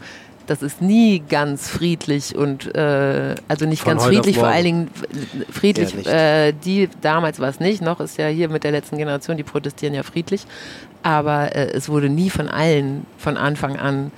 Das 0.46 0.60
ist 0.60 0.82
nie 0.82 1.22
ganz 1.28 1.68
friedlich 1.68 2.34
und 2.34 2.74
äh, 2.74 3.36
also 3.46 3.64
nicht 3.64 3.82
Von 3.82 3.92
ganz 3.92 4.06
friedlich, 4.06 4.38
vor 4.38 4.48
allen 4.48 4.64
Dingen 4.64 4.90
äh, 5.38 5.52
friedlich. 5.52 5.94
Ja, 6.04 6.46
äh, 6.46 6.52
die 6.52 6.88
damals 7.00 7.38
war 7.38 7.48
es 7.48 7.60
nicht, 7.60 7.80
noch 7.80 8.00
ist 8.00 8.18
ja 8.18 8.26
hier 8.26 8.48
mit 8.48 8.64
der 8.64 8.72
letzten 8.72 8.96
Generation, 8.96 9.36
die 9.36 9.44
protestieren 9.44 9.94
ja 9.94 10.02
friedlich, 10.02 10.44
aber 11.02 11.54
äh, 11.54 11.70
es 11.72 11.88
wurde 11.88 12.08
nie 12.08 12.28
von 12.28 12.48
allen 12.48 13.06
von 13.18 13.36
Anfang 13.36 13.76
an 13.76 14.10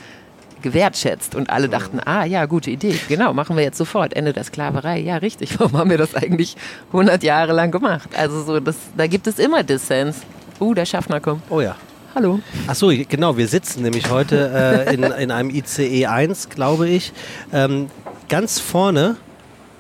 gewertschätzt 0.65 1.37
und 1.37 1.51
alle 1.51 1.69
dachten, 1.69 2.01
ah 2.05 2.25
ja, 2.25 2.47
gute 2.47 2.71
Idee, 2.73 2.97
genau, 3.09 3.33
machen 3.33 3.57
wir 3.57 3.63
jetzt 3.63 3.79
sofort, 3.79 4.15
Ende 4.15 4.33
der 4.33 4.43
Sklaverei, 4.43 4.99
ja 4.99 5.19
richtig, 5.19 5.57
warum 5.61 5.77
haben 5.79 5.91
wir 5.91 5.99
das 5.99 6.15
eigentlich 6.17 6.57
100 6.89 7.23
Jahre 7.23 7.53
lang 7.53 7.71
gemacht? 7.71 8.09
Also 8.17 8.43
so, 8.43 8.59
das, 8.59 8.75
da 8.97 9.07
gibt 9.07 9.27
es 9.29 9.39
immer 9.39 9.63
Dissens. 9.63 10.17
Uh, 10.61 10.73
der 10.75 10.87
Schaffner 10.87 11.21
kommt. 11.21 11.43
Oh 11.51 11.61
ja. 11.61 11.77
Hallo. 12.15 12.39
Ach 12.69 12.75
so, 12.77 12.93
genau, 13.09 13.37
wir 13.37 13.47
sitzen 13.49 13.83
nämlich 13.83 14.09
heute 14.09 14.87
äh, 14.89 14.95
in, 14.95 15.03
in 15.03 15.31
einem 15.33 15.51
ICE 15.51 16.07
1, 16.07 16.49
glaube 16.49 16.89
ich, 16.89 17.13
ähm, 17.53 17.89
ganz 18.29 18.61
vorne, 18.61 19.17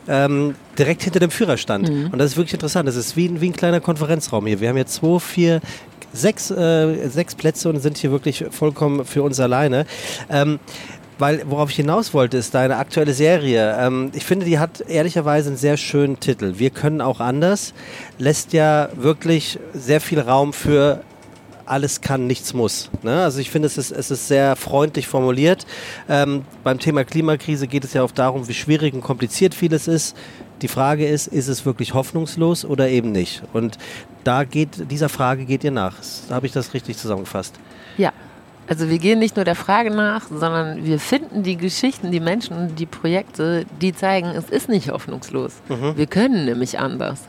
ähm, 0.08 0.54
direkt 0.78 1.02
hinter 1.04 1.20
dem 1.20 1.30
Führerstand. 1.30 1.88
Und 1.88 2.18
das 2.18 2.32
ist 2.32 2.36
wirklich 2.36 2.54
interessant. 2.54 2.88
Das 2.88 2.96
ist 2.96 3.16
wie, 3.16 3.28
ein- 3.28 3.40
wie 3.40 3.48
ein 3.50 3.52
kleiner 3.54 3.80
Konferenzraum 3.80 4.46
hier. 4.46 4.60
Wir 4.60 4.68
haben 4.68 4.76
jetzt 4.76 4.94
zwei, 4.94 5.18
vier, 5.20 5.60
sechs, 6.14 6.50
äh, 6.50 7.08
sechs 7.08 7.34
Plätze 7.34 7.68
und 7.68 7.80
sind 7.80 7.98
hier 7.98 8.10
wirklich 8.10 8.44
vollkommen 8.50 9.04
für 9.04 9.22
uns 9.22 9.40
alleine. 9.40 9.84
Ähm, 10.30 10.58
weil, 11.18 11.42
worauf 11.46 11.70
ich 11.70 11.76
hinaus 11.76 12.12
wollte, 12.12 12.38
ist 12.38 12.54
deine 12.54 12.76
aktuelle 12.76 13.14
Serie. 13.14 13.76
Ähm, 13.78 14.10
ich 14.14 14.24
finde, 14.24 14.46
die 14.46 14.58
hat 14.58 14.80
ehrlicherweise 14.80 15.50
einen 15.50 15.56
sehr 15.56 15.76
schönen 15.76 16.18
Titel. 16.18 16.54
Wir 16.56 16.70
können 16.70 17.00
auch 17.00 17.20
anders. 17.20 17.72
Lässt 18.18 18.52
ja 18.52 18.88
wirklich 18.96 19.58
sehr 19.74 20.00
viel 20.00 20.20
Raum 20.20 20.52
für 20.52 21.02
alles 21.66 22.00
kann, 22.00 22.26
nichts 22.26 22.52
muss. 22.52 22.90
Ne? 23.02 23.22
Also 23.22 23.40
ich 23.40 23.50
finde, 23.50 23.66
es 23.66 23.78
ist, 23.78 23.90
es 23.90 24.10
ist 24.10 24.28
sehr 24.28 24.56
freundlich 24.56 25.06
formuliert. 25.06 25.66
Ähm, 26.08 26.44
beim 26.62 26.78
Thema 26.78 27.04
Klimakrise 27.04 27.66
geht 27.66 27.84
es 27.84 27.94
ja 27.94 28.02
auch 28.02 28.10
darum, 28.10 28.48
wie 28.48 28.54
schwierig 28.54 28.92
und 28.94 29.00
kompliziert 29.00 29.54
vieles 29.54 29.88
ist. 29.88 30.16
Die 30.62 30.68
Frage 30.68 31.06
ist, 31.06 31.26
ist 31.26 31.48
es 31.48 31.66
wirklich 31.66 31.94
hoffnungslos 31.94 32.64
oder 32.64 32.88
eben 32.88 33.12
nicht? 33.12 33.42
Und 33.52 33.76
da 34.22 34.44
geht, 34.44 34.90
dieser 34.90 35.08
Frage 35.08 35.44
geht 35.44 35.64
ihr 35.64 35.70
nach. 35.70 35.96
Habe 36.30 36.46
ich 36.46 36.52
das 36.52 36.72
richtig 36.74 36.96
zusammengefasst. 36.96 37.54
Ja. 37.98 38.12
Also 38.66 38.88
wir 38.88 38.98
gehen 38.98 39.18
nicht 39.18 39.36
nur 39.36 39.44
der 39.44 39.56
Frage 39.56 39.90
nach, 39.90 40.22
sondern 40.28 40.86
wir 40.86 40.98
finden 40.98 41.42
die 41.42 41.56
Geschichten, 41.58 42.10
die 42.12 42.20
Menschen 42.20 42.74
die 42.76 42.86
Projekte, 42.86 43.66
die 43.82 43.94
zeigen, 43.94 44.28
es 44.28 44.48
ist 44.48 44.70
nicht 44.70 44.90
hoffnungslos. 44.90 45.52
Wir 45.96 46.06
können 46.06 46.46
nämlich 46.46 46.78
anders. 46.78 47.20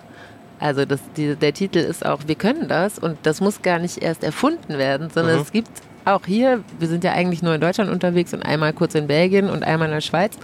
Also 0.59 0.85
das, 0.85 1.01
die, 1.17 1.35
der 1.35 1.53
Titel 1.53 1.79
ist 1.79 2.05
auch, 2.05 2.21
wir 2.25 2.35
können 2.35 2.69
das 2.69 2.97
und 2.99 3.17
das 3.23 3.41
muss 3.41 3.61
gar 3.61 3.79
nicht 3.79 3.97
erst 4.01 4.23
erfunden 4.23 4.77
werden, 4.77 5.09
sondern 5.13 5.35
Mhm. 5.35 5.41
es 5.41 5.51
gibt 5.51 5.69
auch 6.05 6.25
hier, 6.25 6.63
wir 6.79 6.87
sind 6.87 7.03
ja 7.03 7.11
eigentlich 7.11 7.43
nur 7.43 7.53
in 7.53 7.59
Deutschland 7.59 7.91
unterwegs 7.91 8.33
und 8.33 8.41
einmal 8.43 8.71
kurz 8.71 8.95
in 8.95 9.07
Belgien 9.07 9.49
und 9.49 9.63
einmal 9.63 9.89
in 9.89 9.95
der 9.95 10.01
Schweiz. 10.01 10.37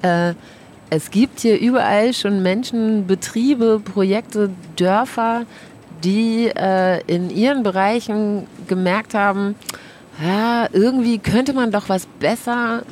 Äh, 0.00 0.32
es 0.90 1.10
gibt 1.10 1.40
hier 1.40 1.58
überall 1.58 2.12
schon 2.12 2.42
Menschen, 2.42 3.06
Betriebe, 3.06 3.80
Projekte, 3.80 4.50
Dörfer, 4.76 5.46
die 6.02 6.48
äh, 6.48 7.00
in 7.06 7.30
ihren 7.30 7.62
Bereichen 7.62 8.46
gemerkt 8.66 9.14
haben, 9.14 9.54
ja, 10.22 10.68
irgendwie 10.72 11.18
könnte 11.18 11.52
man 11.52 11.70
doch 11.70 11.88
was 11.88 12.06
besser, 12.18 12.82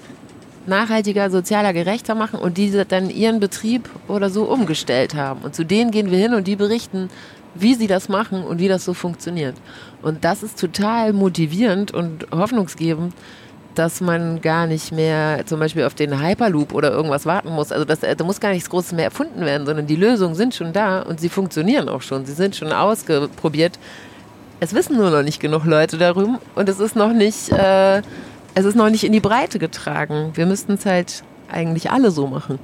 nachhaltiger, 0.66 1.30
sozialer, 1.30 1.72
gerechter 1.72 2.14
machen 2.14 2.38
und 2.38 2.56
die 2.56 2.70
dann 2.88 3.11
ihren 3.11 3.40
Betrieb 3.40 3.88
oder 4.06 4.30
so 4.30 4.44
umgestellt 4.44 5.14
haben. 5.14 5.40
Und 5.40 5.54
zu 5.54 5.64
denen 5.64 5.90
gehen 5.90 6.11
wir 6.11 6.18
hin 6.18 6.34
und 6.34 6.46
die 6.46 6.56
berichten, 6.56 7.11
wie 7.54 7.74
sie 7.74 7.87
das 7.87 8.08
machen 8.08 8.44
und 8.44 8.61
wie 8.61 8.68
das 8.68 8.84
so 8.84 8.94
funktioniert. 8.94 9.56
Und 10.02 10.24
das 10.24 10.42
ist 10.42 10.58
total 10.61 11.12
motivierend 11.12 11.92
und 11.92 12.26
hoffnungsgebend, 12.30 13.14
dass 13.74 14.00
man 14.00 14.40
gar 14.40 14.66
nicht 14.66 14.92
mehr 14.92 15.44
zum 15.46 15.61
Beispiel 15.61 15.85
auf 15.85 15.94
den 15.94 16.20
Hyperloop 16.20 16.74
oder 16.74 16.90
irgendwas 16.90 17.26
warten 17.26 17.50
muss. 17.50 17.70
Also 17.70 17.85
das, 17.85 18.00
da 18.00 18.24
muss 18.24 18.40
gar 18.40 18.52
nichts 18.52 18.68
Großes 18.68 18.92
mehr 18.92 19.07
erfunden 19.07 19.40
werden, 19.40 19.66
sondern 19.66 19.87
die 19.87 19.96
Lösungen 19.96 20.35
sind 20.35 20.54
schon 20.54 20.72
da 20.72 21.02
und 21.02 21.20
sie 21.20 21.28
funktionieren 21.28 21.88
auch 21.88 22.02
schon. 22.02 22.26
Sie 22.26 22.33
sind 22.33 22.57
schon 22.57 22.72
ausprobiert. 22.72 23.78
Es 24.61 24.74
wissen 24.74 24.96
nur 24.96 25.11
noch 25.11 25.22
nicht 25.22 25.38
genug 25.40 25.64
Leute 25.64 25.96
darüber 25.98 26.40
und 26.57 26.68
es 26.68 26.81
ist 26.81 26.96
noch 26.96 27.12
nicht, 27.12 27.52
äh, 27.52 28.02
es 28.54 28.64
ist 28.64 28.74
noch 28.74 28.90
nicht 28.90 29.04
in 29.04 29.12
die 29.12 29.20
Breite 29.20 29.61
getragen. 29.61 30.33
Wir 30.35 30.46
müssten 30.46 30.72
es 30.72 30.85
halt 30.85 31.22
eigentlich 31.50 31.90
alle 31.90 32.11
so 32.11 32.26
machen. 32.26 32.59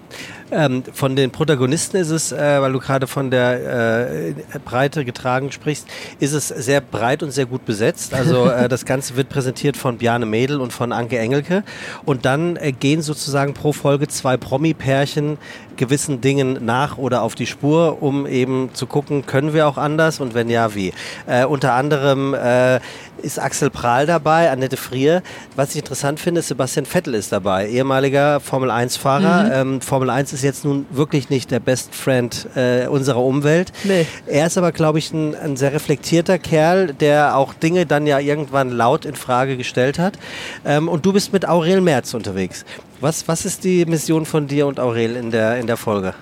Ähm, 0.51 0.83
von 0.93 1.17
den 1.17 1.31
Protagonisten 1.31 1.97
ist 1.97 2.11
es, 2.11 2.33
äh, 2.33 2.61
weil 2.61 2.73
du 2.73 2.79
gerade 2.79 3.07
von 3.07 3.31
der 3.31 4.29
äh, 4.29 4.35
Breite 4.65 5.05
getragen 5.05 5.51
sprichst, 5.53 5.87
ist 6.21 6.33
es 6.33 6.49
sehr 6.49 6.81
breit 6.81 7.23
und 7.23 7.31
sehr 7.31 7.47
gut 7.47 7.65
besetzt. 7.65 8.15
Also 8.15 8.47
äh, 8.51 8.69
das 8.69 8.85
Ganze 8.85 9.17
wird 9.17 9.29
präsentiert 9.29 9.77
von 9.77 9.99
Bjarne 9.99 10.27
Mädel 10.27 10.61
und 10.61 10.73
von 10.73 10.93
Anke 10.93 11.19
Engelke. 11.19 11.65
Und 12.05 12.25
dann 12.25 12.57
äh, 12.57 12.73
gehen 12.73 13.03
sozusagen 13.03 13.55
pro 13.55 13.73
Folge 13.73 14.09
zwei 14.09 14.37
Promi-Pärchen 14.37 15.39
gewissen 15.77 16.21
Dingen 16.21 16.65
nach 16.65 16.99
oder 16.99 17.23
auf 17.23 17.35
die 17.35 17.47
Spur, 17.47 18.03
um 18.03 18.27
eben 18.27 18.71
zu 18.75 18.87
gucken, 18.87 19.27
können 19.27 19.55
wir 19.55 19.67
auch 19.67 19.79
anders 19.79 20.21
und 20.21 20.35
wenn 20.35 20.49
ja, 20.49 20.75
wie. 20.75 20.93
Äh, 21.27 21.45
unter 21.45 21.75
anderem 21.75 22.35
äh, 22.35 22.81
ist 23.23 23.39
Axel 23.39 23.71
Prahl 23.71 24.07
dabei, 24.07 24.51
Annette 24.51 24.77
Frier. 24.77 25.23
Was 25.57 25.71
ich 25.71 25.79
interessant 25.79 26.21
finde, 26.21 26.41
ist 26.41 26.49
Sebastian 26.49 26.87
Vettel 26.87 27.15
ist 27.15 27.33
dabei, 27.33 27.69
ehemaliger 27.69 28.41
Formel-1-Fahrer. 28.41 29.51
Ähm, 29.53 29.81
Formel 29.81 30.11
1 30.11 30.33
ist 30.35 30.43
jetzt 30.43 30.65
nun 30.65 30.87
wirklich 30.91 31.31
nicht 31.31 31.51
der 31.51 31.61
Best 31.61 31.95
Friend 31.95 32.49
äh, 32.55 32.87
unserer 32.87 33.25
Umwelt. 33.25 33.73
Nee. 33.85 34.07
Er 34.27 34.47
ist 34.47 34.59
aber, 34.59 34.73
glaube 34.73 34.99
ich, 34.99 35.13
ein, 35.13 35.35
ein 35.35 35.57
sehr 35.57 35.73
reflektierter 35.73 36.39
Kerl, 36.39 36.93
der 36.93 37.37
auch 37.37 37.55
Dinge 37.55 37.87
dann 37.87 38.07
ja 38.07 38.19
irgendwann 38.19 38.71
laut 38.71 39.05
in 39.05 39.15
Frage 39.15 39.57
gestellt 39.57 39.99
hat. 39.99 40.19
Ähm, 40.65 40.89
und 40.89 41.07
du 41.07 41.13
bist 41.13 41.33
mit 41.33 41.49
Aurel 41.49 41.81
Merz 41.81 42.13
unterwegs. 42.13 42.65
Was, 43.01 43.27
was 43.29 43.45
ist 43.45 43.65
die 43.65 43.87
Mission 43.87 44.27
von 44.27 44.47
dir 44.47 44.67
und 44.67 44.81
Aurel 44.81 45.17
in 45.17 45.31
der, 45.31 45.57
in 45.57 45.67
der 45.67 45.77
Folge? 45.77 46.15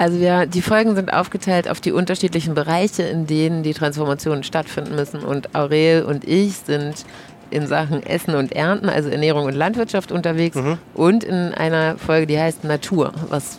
Also 0.00 0.18
wir, 0.18 0.46
die 0.46 0.62
Folgen 0.62 0.94
sind 0.94 1.12
aufgeteilt 1.12 1.68
auf 1.68 1.78
die 1.82 1.92
unterschiedlichen 1.92 2.54
Bereiche, 2.54 3.02
in 3.02 3.26
denen 3.26 3.62
die 3.62 3.74
Transformationen 3.74 4.42
stattfinden 4.44 4.94
müssen. 4.94 5.20
Und 5.20 5.54
Aurel 5.54 6.04
und 6.04 6.24
ich 6.24 6.56
sind 6.56 7.04
in 7.50 7.66
Sachen 7.66 8.04
Essen 8.04 8.34
und 8.34 8.52
Ernten, 8.52 8.88
also 8.88 9.08
Ernährung 9.08 9.44
und 9.46 9.54
Landwirtschaft 9.54 10.12
unterwegs 10.12 10.56
und 10.94 11.24
in 11.24 11.54
einer 11.54 11.98
Folge, 11.98 12.26
die 12.26 12.38
heißt 12.38 12.64
Natur. 12.64 13.12
Was 13.28 13.58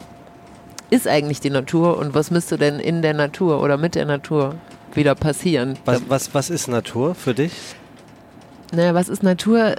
ist 0.90 1.08
eigentlich 1.08 1.40
die 1.40 1.50
Natur 1.50 1.98
und 1.98 2.14
was 2.14 2.32
müsste 2.32 2.58
denn 2.58 2.80
in 2.80 3.02
der 3.02 3.14
Natur 3.14 3.62
oder 3.62 3.78
mit 3.78 3.96
der 3.96 4.06
Natur 4.06 4.56
wieder 4.94 5.16
passieren? 5.16 5.78
Was, 5.86 6.02
was, 6.08 6.34
was 6.34 6.50
ist 6.50 6.68
Natur 6.68 7.16
für 7.16 7.34
dich? 7.34 7.54
Naja, 8.74 8.94
was 8.94 9.10
ist 9.10 9.24
Natur? 9.24 9.76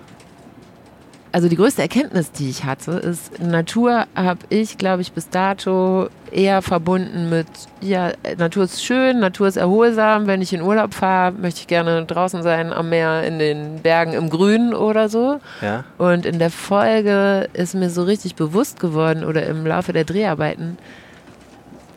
Also 1.33 1.49
die 1.49 1.57
größte 1.57 1.81
Erkenntnis, 1.81 2.31
die 2.31 2.51
ich 2.51 2.65
hatte, 2.65 2.93
ist, 2.93 3.41
Natur 3.41 4.05
habe 4.15 4.41
ich, 4.51 4.77
glaube 4.77 5.01
ich, 5.01 5.13
bis 5.13 5.31
dato 5.31 6.11
eher 6.31 6.61
verbunden 6.61 7.31
mit, 7.31 7.47
ja, 7.81 8.13
Natur 8.37 8.65
ist 8.65 8.85
schön, 8.85 9.21
Natur 9.21 9.49
ist 9.49 9.57
erholsam. 9.57 10.27
Wenn 10.27 10.43
ich 10.43 10.53
in 10.53 10.61
Urlaub 10.61 10.93
fahre, 10.93 11.33
möchte 11.33 11.61
ich 11.61 11.69
gerne 11.69 12.05
draußen 12.05 12.43
sein, 12.43 12.71
am 12.71 12.91
Meer, 12.91 13.23
in 13.25 13.39
den 13.39 13.81
Bergen, 13.81 14.13
im 14.13 14.29
Grünen 14.29 14.75
oder 14.75 15.09
so. 15.09 15.41
Ja. 15.63 15.85
Und 15.97 16.27
in 16.27 16.39
der 16.39 16.51
Folge 16.51 17.49
ist 17.55 17.75
mir 17.75 17.89
so 17.89 18.03
richtig 18.03 18.35
bewusst 18.35 18.79
geworden 18.79 19.25
oder 19.25 19.47
im 19.47 19.67
Laufe 19.67 19.95
der 19.95 20.05
Dreharbeiten, 20.05 20.77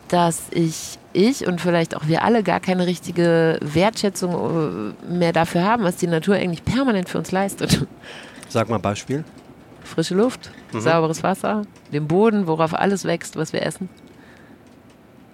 dass 0.08 0.44
ich, 0.50 0.98
ich 1.12 1.46
und 1.46 1.60
vielleicht 1.60 1.94
auch 1.94 2.06
wir 2.06 2.24
alle 2.24 2.42
gar 2.42 2.60
keine 2.60 2.86
richtige 2.86 3.58
Wertschätzung 3.60 4.94
äh, 5.10 5.12
mehr 5.12 5.34
dafür 5.34 5.62
haben, 5.62 5.84
was 5.84 5.96
die 5.96 6.06
Natur 6.06 6.36
eigentlich 6.36 6.64
permanent 6.64 7.10
für 7.10 7.18
uns 7.18 7.32
leistet. 7.32 7.86
Sag 8.56 8.70
mal 8.70 8.78
Beispiel. 8.78 9.22
Frische 9.84 10.14
Luft, 10.14 10.50
sauberes 10.72 11.22
Wasser, 11.22 11.60
den 11.92 12.08
Boden, 12.08 12.46
worauf 12.46 12.72
alles 12.72 13.04
wächst, 13.04 13.36
was 13.36 13.52
wir 13.52 13.62
essen. 13.62 13.90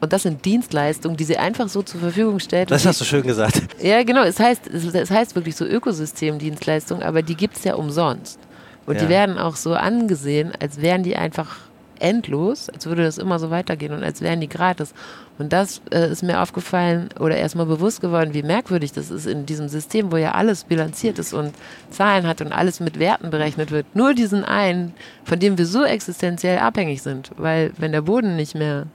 Und 0.01 0.13
das 0.13 0.25
sind 0.25 0.45
Dienstleistungen, 0.45 1.17
die 1.17 1.23
sie 1.23 1.37
einfach 1.39 1.69
so 1.69 1.83
zur 1.83 2.01
Verfügung 2.01 2.41
stellt. 2.41 2.73
Das 2.73 2.85
hast 2.85 3.01
du 3.01 3.05
schön 3.05 3.23
gesagt. 3.23 3.63
Ja, 3.81 4.03
genau. 4.03 4.25
Es 4.25 4.41
heißt, 4.41 4.67
es 4.67 5.09
heißt 5.13 5.37
wirklich 5.37 5.55
so 5.55 5.65
Ökosystemdienstleistungen, 5.65 7.05
aber 7.05 7.23
die 7.23 7.37
gibt 7.37 7.57
es 7.59 7.63
ja 7.63 7.77
umsonst. 7.77 8.41
Und 8.87 8.97
Ja. 8.97 9.03
die 9.03 9.09
werden 9.09 9.39
auch 9.39 9.55
so 9.55 9.75
angesehen, 9.75 10.51
als 10.61 10.83
wären 10.83 11.05
die 11.05 11.15
einfach 11.15 11.59
endlos, 12.01 12.71
als 12.71 12.87
würde 12.87 13.05
das 13.05 13.19
immer 13.19 13.39
so 13.39 13.51
weitergehen 13.51 13.93
und 13.93 14.03
als 14.03 14.21
wären 14.21 14.41
die 14.41 14.49
gratis. 14.49 14.95
Und 15.39 15.53
das 15.53 15.81
äh, 15.91 16.11
ist 16.11 16.23
mir 16.23 16.41
aufgefallen 16.41 17.09
oder 17.19 17.37
erstmal 17.37 17.67
bewusst 17.67 18.01
geworden, 18.01 18.35
wie 18.35 18.43
merkwürdig 18.43 18.93
das 18.93 19.11
ist 19.11 19.27
in 19.27 19.47
diesem 19.47 19.69
System, 19.69 20.13
wo 20.13 20.17
ja 20.19 20.33
alles 20.33 20.65
bilanziert 20.65 21.19
ist 21.19 21.33
und 21.33 21.53
Zahlen 21.91 22.27
hat 22.27 22.41
und 22.43 22.53
alles 22.53 22.81
mit 22.81 22.99
Werten 22.99 23.31
berechnet 23.31 23.71
wird. 23.71 23.87
Nur 23.97 24.15
diesen 24.15 24.45
einen, 24.45 24.93
von 25.25 25.39
dem 25.41 25.57
wir 25.59 25.67
so 25.67 25.85
existenziell 25.85 26.59
abhängig 26.59 27.03
sind. 27.03 27.31
Weil 27.37 27.73
wenn 27.79 27.93
der 27.93 28.03
Boden 28.03 28.37
nicht 28.37 28.55
mehr, 28.55 28.87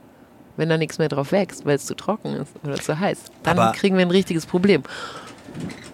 wenn 0.56 0.68
da 0.68 0.78
nichts 0.78 0.98
mehr 0.98 1.08
drauf 1.08 1.32
wächst, 1.32 1.66
weil 1.66 1.76
es 1.76 1.86
zu 1.86 1.94
trocken 1.94 2.34
ist 2.36 2.52
oder 2.64 2.76
zu 2.76 2.98
heiß, 2.98 3.18
dann 3.42 3.58
Aber- 3.58 3.72
kriegen 3.72 3.96
wir 3.96 4.06
ein 4.06 4.10
richtiges 4.10 4.46
Problem. 4.46 4.82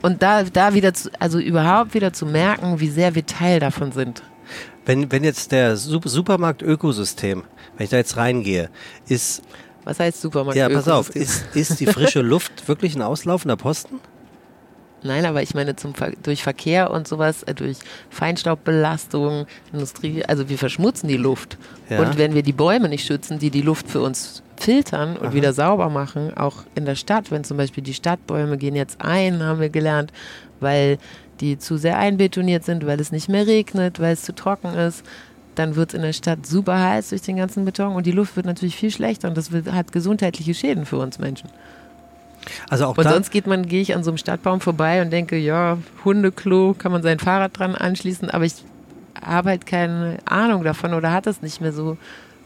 Und 0.03 0.23
da, 0.23 0.43
da 0.43 0.75
wieder 0.75 0.93
zu, 0.93 1.11
also 1.19 1.39
überhaupt 1.39 1.95
wieder 1.95 2.13
zu 2.13 2.27
merken, 2.27 2.81
wie 2.81 2.91
sehr 2.91 3.15
wir 3.15 3.25
Teil 3.25 3.61
davon 3.61 3.93
sind. 3.93 4.23
Wenn, 4.85 5.11
wenn 5.11 5.25
jetzt 5.25 5.53
der 5.53 5.77
Sup- 5.77 6.07
Supermarkt-Ökosystem, 6.07 7.45
wenn 7.77 7.85
ich 7.85 7.91
da 7.91 7.97
jetzt 7.97 8.17
reingehe, 8.19 8.69
ist, 9.09 9.43
Was 9.85 10.01
heißt 10.01 10.21
Supermarkt? 10.21 10.57
ja, 10.57 10.69
pass 10.69 10.89
auf, 10.89 11.15
ist, 11.15 11.45
ist 11.55 11.81
die 11.81 11.87
frische 11.87 12.21
Luft 12.23 12.67
wirklich 12.69 12.95
ein 12.97 13.03
auslaufender 13.03 13.57
Posten? 13.57 14.01
Nein, 15.05 15.27
aber 15.27 15.43
ich 15.43 15.55
meine 15.55 15.77
zum 15.77 15.95
Ver 15.95 16.13
durch 16.23 16.43
Verkehr 16.43 16.91
und 16.91 17.07
sowas, 17.07 17.43
äh, 17.43 17.55
durch 17.55 17.77
Feinstaubbelastung, 18.09 19.47
Industrie, 19.71 20.25
also 20.25 20.49
wir 20.49 20.57
verschmutzen 20.57 21.09
die 21.09 21.19
Luft. 21.19 21.59
Ja. 21.91 22.01
Und 22.01 22.17
wenn 22.17 22.35
wir 22.35 22.43
die 22.43 22.55
Bäume 22.55 22.89
nicht 22.89 23.07
schützen, 23.07 23.39
die 23.39 23.51
die 23.51 23.61
Luft 23.61 23.91
für 23.91 24.01
uns 24.01 24.43
filtern 24.57 25.19
und 25.19 25.35
wieder 25.35 25.53
sauber 25.53 25.91
machen, 25.91 26.35
auch 26.35 26.65
in 26.75 26.87
der 26.87 26.95
Stadt, 26.95 27.31
wenn 27.31 27.45
zum 27.45 27.59
Beispiel 27.59 27.85
die 27.85 27.93
Stadtbäume 27.93 28.57
gehen 28.57 28.75
jetzt 28.75 29.03
ein, 29.03 29.43
haben 29.43 29.61
wir 29.61 29.69
gelernt, 29.69 30.11
weil 30.61 30.97
die 31.41 31.59
zu 31.59 31.77
sehr 31.77 31.99
einbetoniert 31.99 32.65
sind, 32.65 32.87
weil 32.87 32.99
es 32.99 33.13
nicht 33.13 33.29
mehr 33.29 33.47
regnet, 33.47 34.01
weil 34.01 34.15
es 34.15 34.23
zu 34.23 34.35
trocken 34.35 34.73
ist, 34.75 35.05
dann 35.55 35.77
wird 35.77 35.91
es 35.91 35.95
in 35.95 36.03
der 36.03 36.13
Stadt 36.13 36.47
super 36.47 36.79
heiß 36.79 37.11
durch 37.11 37.23
den 37.23 37.37
ganzen 37.37 37.65
Beton 37.65 37.95
und 37.95 38.07
die 38.07 38.13
Luft 38.13 38.37
wird 38.37 38.47
natürlich 38.47 38.77
viel 38.77 38.91
schlechter 38.91 39.29
und 39.29 39.37
das 39.37 39.53
wird, 39.53 39.73
hat 39.73 39.93
gesundheitliche 39.93 40.55
Schäden 40.55 40.87
für 40.87 40.99
uns 40.99 41.19
Menschen. 41.19 41.49
Also 42.69 42.87
auch 42.87 42.97
Und 42.97 43.09
sonst 43.09 43.31
geht 43.31 43.47
man, 43.47 43.67
gehe 43.67 43.81
ich 43.81 43.95
an 43.95 44.05
so 44.05 44.11
einem 44.11 44.19
Stadtbaum 44.19 44.61
vorbei 44.61 45.01
und 45.03 45.11
denke, 45.11 45.37
ja, 45.37 45.79
Hundeklo, 46.05 46.75
kann 46.75 46.93
man 46.93 47.03
sein 47.03 47.19
Fahrrad 47.19 47.59
dran 47.59 47.75
anschließen, 47.75 48.31
aber 48.31 48.45
ich 48.45 48.55
habe 49.25 49.51
halt 49.51 49.67
keine 49.67 50.19
Ahnung 50.27 50.65
davon 50.65 50.95
oder 50.95 51.13
hat 51.13 51.27
es 51.27 51.41
nicht 51.41 51.61
mehr 51.61 51.73
so, 51.73 51.97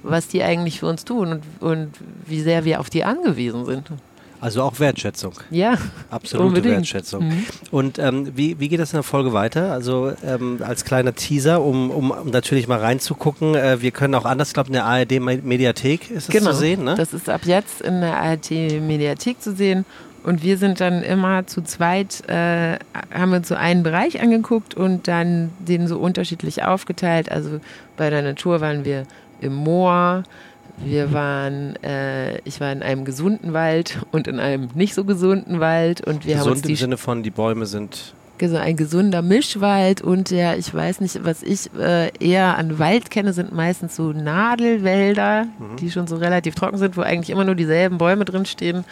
was 0.02 0.28
die 0.28 0.42
eigentlich 0.42 0.80
für 0.80 0.86
uns 0.86 1.04
tun 1.04 1.32
und, 1.32 1.42
und 1.60 1.90
wie 2.26 2.40
sehr 2.40 2.64
wir 2.64 2.80
auf 2.80 2.90
die 2.90 3.04
angewiesen 3.04 3.64
sind. 3.64 3.90
Also 4.40 4.62
auch 4.62 4.78
Wertschätzung, 4.80 5.34
Ja, 5.50 5.78
absolute 6.10 6.48
Unbedingt. 6.48 6.74
Wertschätzung. 6.76 7.28
Mhm. 7.28 7.46
Und 7.70 7.98
ähm, 7.98 8.32
wie, 8.36 8.58
wie 8.58 8.68
geht 8.68 8.80
das 8.80 8.92
in 8.92 8.96
der 8.96 9.02
Folge 9.02 9.32
weiter? 9.32 9.72
Also 9.72 10.12
ähm, 10.24 10.60
als 10.64 10.84
kleiner 10.84 11.14
Teaser, 11.14 11.62
um, 11.62 11.90
um 11.90 12.10
um 12.10 12.30
natürlich 12.30 12.68
mal 12.68 12.78
reinzugucken. 12.78 13.54
Äh, 13.54 13.80
wir 13.80 13.90
können 13.90 14.14
auch 14.14 14.24
anders, 14.24 14.48
ich 14.48 14.54
glaube, 14.54 14.68
in 14.68 14.74
der 14.74 14.84
ARD-Mediathek 14.84 16.10
ist 16.10 16.28
es 16.28 16.34
genau. 16.34 16.50
zu 16.50 16.56
sehen, 16.56 16.84
ne? 16.84 16.94
Das 16.94 17.12
ist 17.12 17.28
ab 17.28 17.42
jetzt 17.44 17.80
in 17.80 18.00
der 18.00 18.16
ART-Mediathek 18.18 19.40
zu 19.40 19.54
sehen. 19.54 19.84
Und 20.24 20.42
wir 20.42 20.58
sind 20.58 20.80
dann 20.80 21.02
immer 21.02 21.46
zu 21.46 21.62
zweit, 21.62 22.28
äh, 22.28 22.78
haben 23.14 23.32
uns 23.32 23.48
so 23.48 23.54
einen 23.54 23.82
Bereich 23.82 24.20
angeguckt 24.20 24.74
und 24.74 25.08
dann 25.08 25.50
den 25.60 25.86
so 25.86 25.98
unterschiedlich 25.98 26.64
aufgeteilt. 26.64 27.30
Also 27.30 27.60
bei 27.96 28.10
der 28.10 28.22
Natur 28.22 28.60
waren 28.60 28.84
wir 28.84 29.04
im 29.40 29.54
Moor, 29.54 30.24
wir 30.84 31.12
waren, 31.12 31.76
äh, 31.82 32.38
ich 32.40 32.60
war 32.60 32.72
in 32.72 32.82
einem 32.82 33.04
gesunden 33.04 33.52
Wald 33.52 33.98
und 34.12 34.28
in 34.28 34.38
einem 34.38 34.68
nicht 34.74 34.94
so 34.94 35.04
gesunden 35.04 35.60
Wald 35.60 36.00
und 36.06 36.26
wir 36.26 36.38
haben 36.38 36.50
uns 36.50 36.62
Gesund 36.62 36.66
die 36.66 36.72
im 36.72 36.76
Sinne 36.76 36.96
von, 36.96 37.22
die 37.22 37.30
Bäume 37.30 37.66
sind 37.66 38.14
ein 38.40 38.76
gesunder 38.76 39.20
Mischwald 39.20 40.00
und 40.00 40.30
der, 40.30 40.58
ich 40.58 40.72
weiß 40.72 41.00
nicht, 41.00 41.24
was 41.24 41.42
ich 41.42 41.70
äh, 41.76 42.12
eher 42.20 42.56
an 42.56 42.78
Wald 42.78 43.10
kenne, 43.10 43.32
sind 43.32 43.52
meistens 43.52 43.96
so 43.96 44.12
Nadelwälder, 44.12 45.48
die 45.80 45.90
schon 45.90 46.06
so 46.06 46.14
relativ 46.14 46.54
trocken 46.54 46.78
sind, 46.78 46.96
wo 46.96 47.00
eigentlich 47.00 47.30
immer 47.30 47.42
nur 47.42 47.56
dieselben 47.56 47.98
Bäume 47.98 48.24
drin 48.24 48.46
stehen 48.46 48.84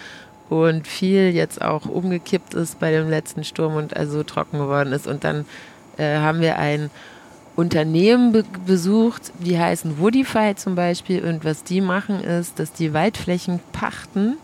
und 0.48 0.86
viel 0.86 1.30
jetzt 1.30 1.62
auch 1.62 1.86
umgekippt 1.86 2.54
ist 2.54 2.78
bei 2.78 2.90
dem 2.90 3.08
letzten 3.08 3.44
Sturm 3.44 3.76
und 3.76 3.96
also 3.96 4.22
trocken 4.22 4.58
geworden 4.58 4.92
ist. 4.92 5.06
Und 5.06 5.24
dann 5.24 5.44
äh, 5.96 6.18
haben 6.18 6.40
wir 6.40 6.58
ein 6.58 6.90
Unternehmen 7.56 8.32
be 8.32 8.44
besucht, 8.66 9.32
die 9.40 9.58
heißen 9.58 9.98
Woodify 9.98 10.54
zum 10.54 10.74
Beispiel 10.74 11.24
und 11.24 11.44
was 11.44 11.64
die 11.64 11.80
machen 11.80 12.22
ist, 12.22 12.58
dass 12.58 12.72
die 12.72 12.92
Waldflächen 12.92 13.60
pachten 13.72 14.36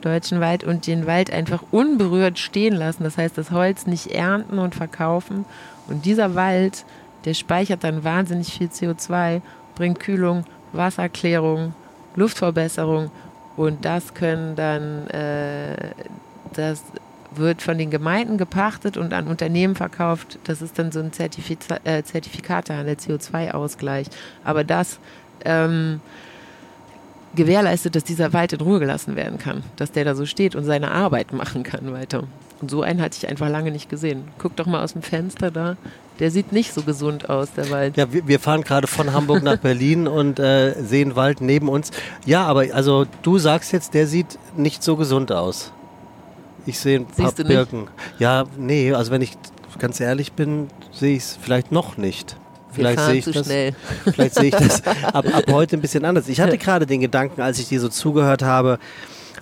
deutschen 0.00 0.40
Wald 0.40 0.64
und 0.64 0.86
den 0.86 1.06
Wald 1.06 1.30
einfach 1.30 1.62
unberührt 1.70 2.38
stehen 2.38 2.74
lassen. 2.74 3.04
Das 3.04 3.18
heißt, 3.18 3.36
das 3.36 3.50
Holz 3.50 3.86
nicht 3.86 4.08
ernten 4.08 4.58
und 4.58 4.74
verkaufen. 4.74 5.44
Und 5.88 6.04
dieser 6.04 6.34
Wald, 6.34 6.84
der 7.24 7.34
speichert 7.34 7.84
dann 7.84 8.02
wahnsinnig 8.04 8.52
viel 8.52 8.68
CO2, 8.68 9.42
bringt 9.74 10.00
Kühlung, 10.00 10.44
Wasserklärung, 10.72 11.74
Luftverbesserung 12.16 13.10
und 13.56 13.84
das 13.84 14.14
können 14.14 14.56
dann, 14.56 15.06
äh, 15.08 15.76
das 16.54 16.82
wird 17.32 17.62
von 17.62 17.78
den 17.78 17.90
Gemeinden 17.90 18.38
gepachtet 18.38 18.96
und 18.96 19.12
an 19.12 19.28
Unternehmen 19.28 19.74
verkauft. 19.74 20.38
Das 20.44 20.62
ist 20.62 20.78
dann 20.78 20.92
so 20.92 21.00
ein 21.00 21.12
Zertifiza 21.12 21.78
äh, 21.84 22.02
Zertifikatehandel, 22.02 22.96
CO2-Ausgleich. 22.96 24.08
Aber 24.44 24.64
das 24.64 24.98
ähm, 25.44 26.00
gewährleistet, 27.34 27.94
dass 27.94 28.04
dieser 28.04 28.32
Wald 28.32 28.52
in 28.52 28.60
Ruhe 28.60 28.80
gelassen 28.80 29.16
werden 29.16 29.38
kann, 29.38 29.62
dass 29.76 29.92
der 29.92 30.04
da 30.04 30.14
so 30.14 30.26
steht 30.26 30.56
und 30.56 30.64
seine 30.64 30.90
Arbeit 30.90 31.32
machen 31.32 31.62
kann 31.62 31.92
weiter. 31.92 32.24
Und 32.60 32.70
so 32.70 32.82
einen 32.82 33.00
hatte 33.00 33.16
ich 33.16 33.28
einfach 33.28 33.48
lange 33.48 33.70
nicht 33.70 33.88
gesehen. 33.88 34.24
Guck 34.38 34.56
doch 34.56 34.66
mal 34.66 34.84
aus 34.84 34.92
dem 34.92 35.02
Fenster 35.02 35.50
da. 35.50 35.76
Der 36.18 36.30
sieht 36.30 36.52
nicht 36.52 36.74
so 36.74 36.82
gesund 36.82 37.30
aus, 37.30 37.52
der 37.54 37.70
Wald. 37.70 37.96
Ja, 37.96 38.12
wir, 38.12 38.28
wir 38.28 38.38
fahren 38.38 38.62
gerade 38.62 38.86
von 38.86 39.14
Hamburg 39.14 39.42
nach 39.42 39.56
Berlin 39.56 40.06
und 40.08 40.38
äh, 40.38 40.74
sehen 40.82 41.16
Wald 41.16 41.40
neben 41.40 41.68
uns. 41.70 41.90
Ja, 42.26 42.44
aber 42.44 42.66
also 42.74 43.06
du 43.22 43.38
sagst 43.38 43.72
jetzt, 43.72 43.94
der 43.94 44.06
sieht 44.06 44.38
nicht 44.56 44.82
so 44.82 44.96
gesund 44.96 45.32
aus. 45.32 45.72
Ich 46.66 46.78
sehe 46.78 47.00
ein 47.00 47.06
paar? 47.06 47.32
Birken. 47.32 47.88
Ja, 48.18 48.44
nee, 48.56 48.92
also 48.92 49.10
wenn 49.10 49.22
ich 49.22 49.32
ganz 49.78 50.00
ehrlich 50.00 50.32
bin, 50.32 50.68
sehe 50.92 51.16
ich 51.16 51.22
es 51.22 51.38
vielleicht 51.40 51.72
noch 51.72 51.96
nicht. 51.96 52.36
Vielleicht 52.72 53.00
sehe 53.00 53.14
ich 53.14 53.24
das. 53.24 53.48
Vielleicht 54.12 54.34
sehe 54.34 54.44
ich 54.44 54.54
das 54.54 54.86
ab, 55.04 55.26
ab 55.32 55.44
heute 55.50 55.76
ein 55.76 55.80
bisschen 55.80 56.04
anders. 56.04 56.28
Ich 56.28 56.40
hatte 56.40 56.58
gerade 56.58 56.86
den 56.86 57.00
Gedanken, 57.00 57.40
als 57.40 57.58
ich 57.58 57.68
dir 57.68 57.80
so 57.80 57.88
zugehört 57.88 58.42
habe, 58.42 58.78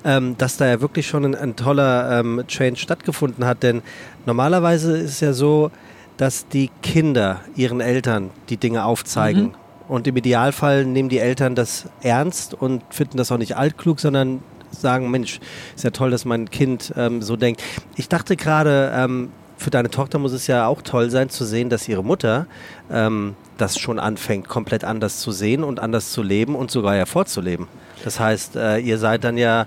ähm, 0.04 0.36
dass 0.38 0.56
da 0.56 0.66
ja 0.66 0.80
wirklich 0.80 1.06
schon 1.06 1.24
ein, 1.24 1.34
ein 1.34 1.56
toller 1.56 2.20
ähm, 2.20 2.44
Change 2.46 2.78
stattgefunden 2.80 3.44
hat. 3.44 3.62
Denn 3.62 3.82
normalerweise 4.26 4.96
ist 4.96 5.10
es 5.10 5.20
ja 5.20 5.32
so, 5.32 5.70
dass 6.16 6.48
die 6.48 6.70
Kinder 6.82 7.40
ihren 7.54 7.80
Eltern 7.80 8.30
die 8.48 8.56
Dinge 8.56 8.84
aufzeigen. 8.84 9.44
Mhm. 9.44 9.54
Und 9.88 10.06
im 10.06 10.16
Idealfall 10.16 10.84
nehmen 10.84 11.08
die 11.08 11.18
Eltern 11.18 11.54
das 11.54 11.86
ernst 12.02 12.54
und 12.54 12.82
finden 12.90 13.16
das 13.16 13.32
auch 13.32 13.38
nicht 13.38 13.56
altklug, 13.56 14.00
sondern 14.00 14.42
sagen, 14.70 15.10
Mensch, 15.10 15.40
ist 15.74 15.84
ja 15.84 15.90
toll, 15.90 16.10
dass 16.10 16.24
mein 16.24 16.50
Kind 16.50 16.92
ähm, 16.96 17.22
so 17.22 17.36
denkt. 17.36 17.62
Ich 17.96 18.08
dachte 18.08 18.36
gerade, 18.36 18.92
ähm, 18.94 19.30
für 19.56 19.70
deine 19.70 19.90
Tochter 19.90 20.18
muss 20.18 20.32
es 20.32 20.46
ja 20.46 20.66
auch 20.66 20.82
toll 20.82 21.10
sein 21.10 21.30
zu 21.30 21.44
sehen, 21.44 21.68
dass 21.68 21.88
ihre 21.88 22.04
Mutter 22.04 22.46
ähm, 22.90 23.34
das 23.56 23.78
schon 23.78 23.98
anfängt, 23.98 24.48
komplett 24.48 24.84
anders 24.84 25.20
zu 25.20 25.32
sehen 25.32 25.64
und 25.64 25.80
anders 25.80 26.12
zu 26.12 26.22
leben 26.22 26.54
und 26.54 26.70
sogar 26.70 26.96
ja 26.96 27.06
vorzuleben. 27.06 27.66
Das 28.04 28.20
heißt, 28.20 28.56
äh, 28.56 28.78
ihr 28.78 28.98
seid 28.98 29.24
dann 29.24 29.36
ja, 29.36 29.66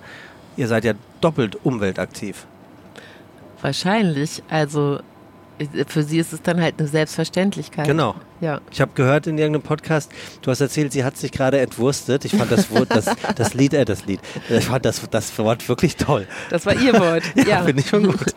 ihr 0.55 0.67
seid 0.67 0.85
ja 0.85 0.93
doppelt 1.19 1.57
umweltaktiv. 1.63 2.45
Wahrscheinlich. 3.61 4.41
Also 4.49 4.99
für 5.87 6.03
sie 6.03 6.19
ist 6.19 6.33
es 6.33 6.41
dann 6.41 6.61
halt 6.61 6.75
eine 6.79 6.87
Selbstverständlichkeit. 6.87 7.85
Genau. 7.87 8.15
Ja. 8.39 8.61
Ich 8.71 8.81
habe 8.81 8.91
gehört 8.95 9.27
in 9.27 9.37
irgendeinem 9.37 9.63
Podcast, 9.63 10.11
du 10.41 10.51
hast 10.51 10.61
erzählt, 10.61 10.91
sie 10.91 11.03
hat 11.03 11.17
sich 11.17 11.31
gerade 11.31 11.59
entwurstet. 11.59 12.25
Ich 12.25 12.35
fand 12.35 12.51
das 12.51 12.71
Wort, 12.71 12.87
das, 12.89 13.05
das 13.35 13.53
Lied, 13.53 13.73
äh, 13.73 13.85
das 13.85 14.05
Lied, 14.05 14.19
ich 14.49 14.65
fand 14.65 14.85
das, 14.85 15.01
das 15.09 15.37
Wort 15.37 15.67
wirklich 15.69 15.95
toll. 15.97 16.27
Das 16.49 16.65
war 16.65 16.75
ihr 16.75 16.93
Wort. 16.93 17.23
Ja, 17.35 17.43
ja. 17.47 17.61
finde 17.63 17.81
ich 17.81 17.89
schon 17.89 18.03
gut. 18.03 18.33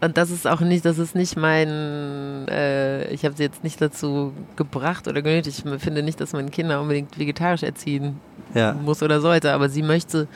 Und 0.00 0.16
das 0.16 0.30
ist 0.30 0.46
auch 0.46 0.60
nicht, 0.60 0.84
das 0.84 0.98
ist 0.98 1.14
nicht 1.16 1.36
mein, 1.36 2.46
äh, 2.48 3.08
ich 3.10 3.24
habe 3.24 3.34
sie 3.36 3.42
jetzt 3.42 3.64
nicht 3.64 3.80
dazu 3.80 4.32
gebracht 4.54 5.08
oder 5.08 5.22
genötigt. 5.22 5.64
Ich 5.66 5.80
finde 5.82 6.02
nicht, 6.04 6.20
dass 6.20 6.32
man 6.32 6.50
Kinder 6.50 6.80
unbedingt 6.80 7.18
vegetarisch 7.18 7.64
erziehen 7.64 8.20
Ja. 8.54 8.74
muss 8.74 9.02
oder 9.02 9.20
sollte, 9.20 9.52
aber 9.52 9.68
sie 9.68 9.82
möchte 9.82 10.28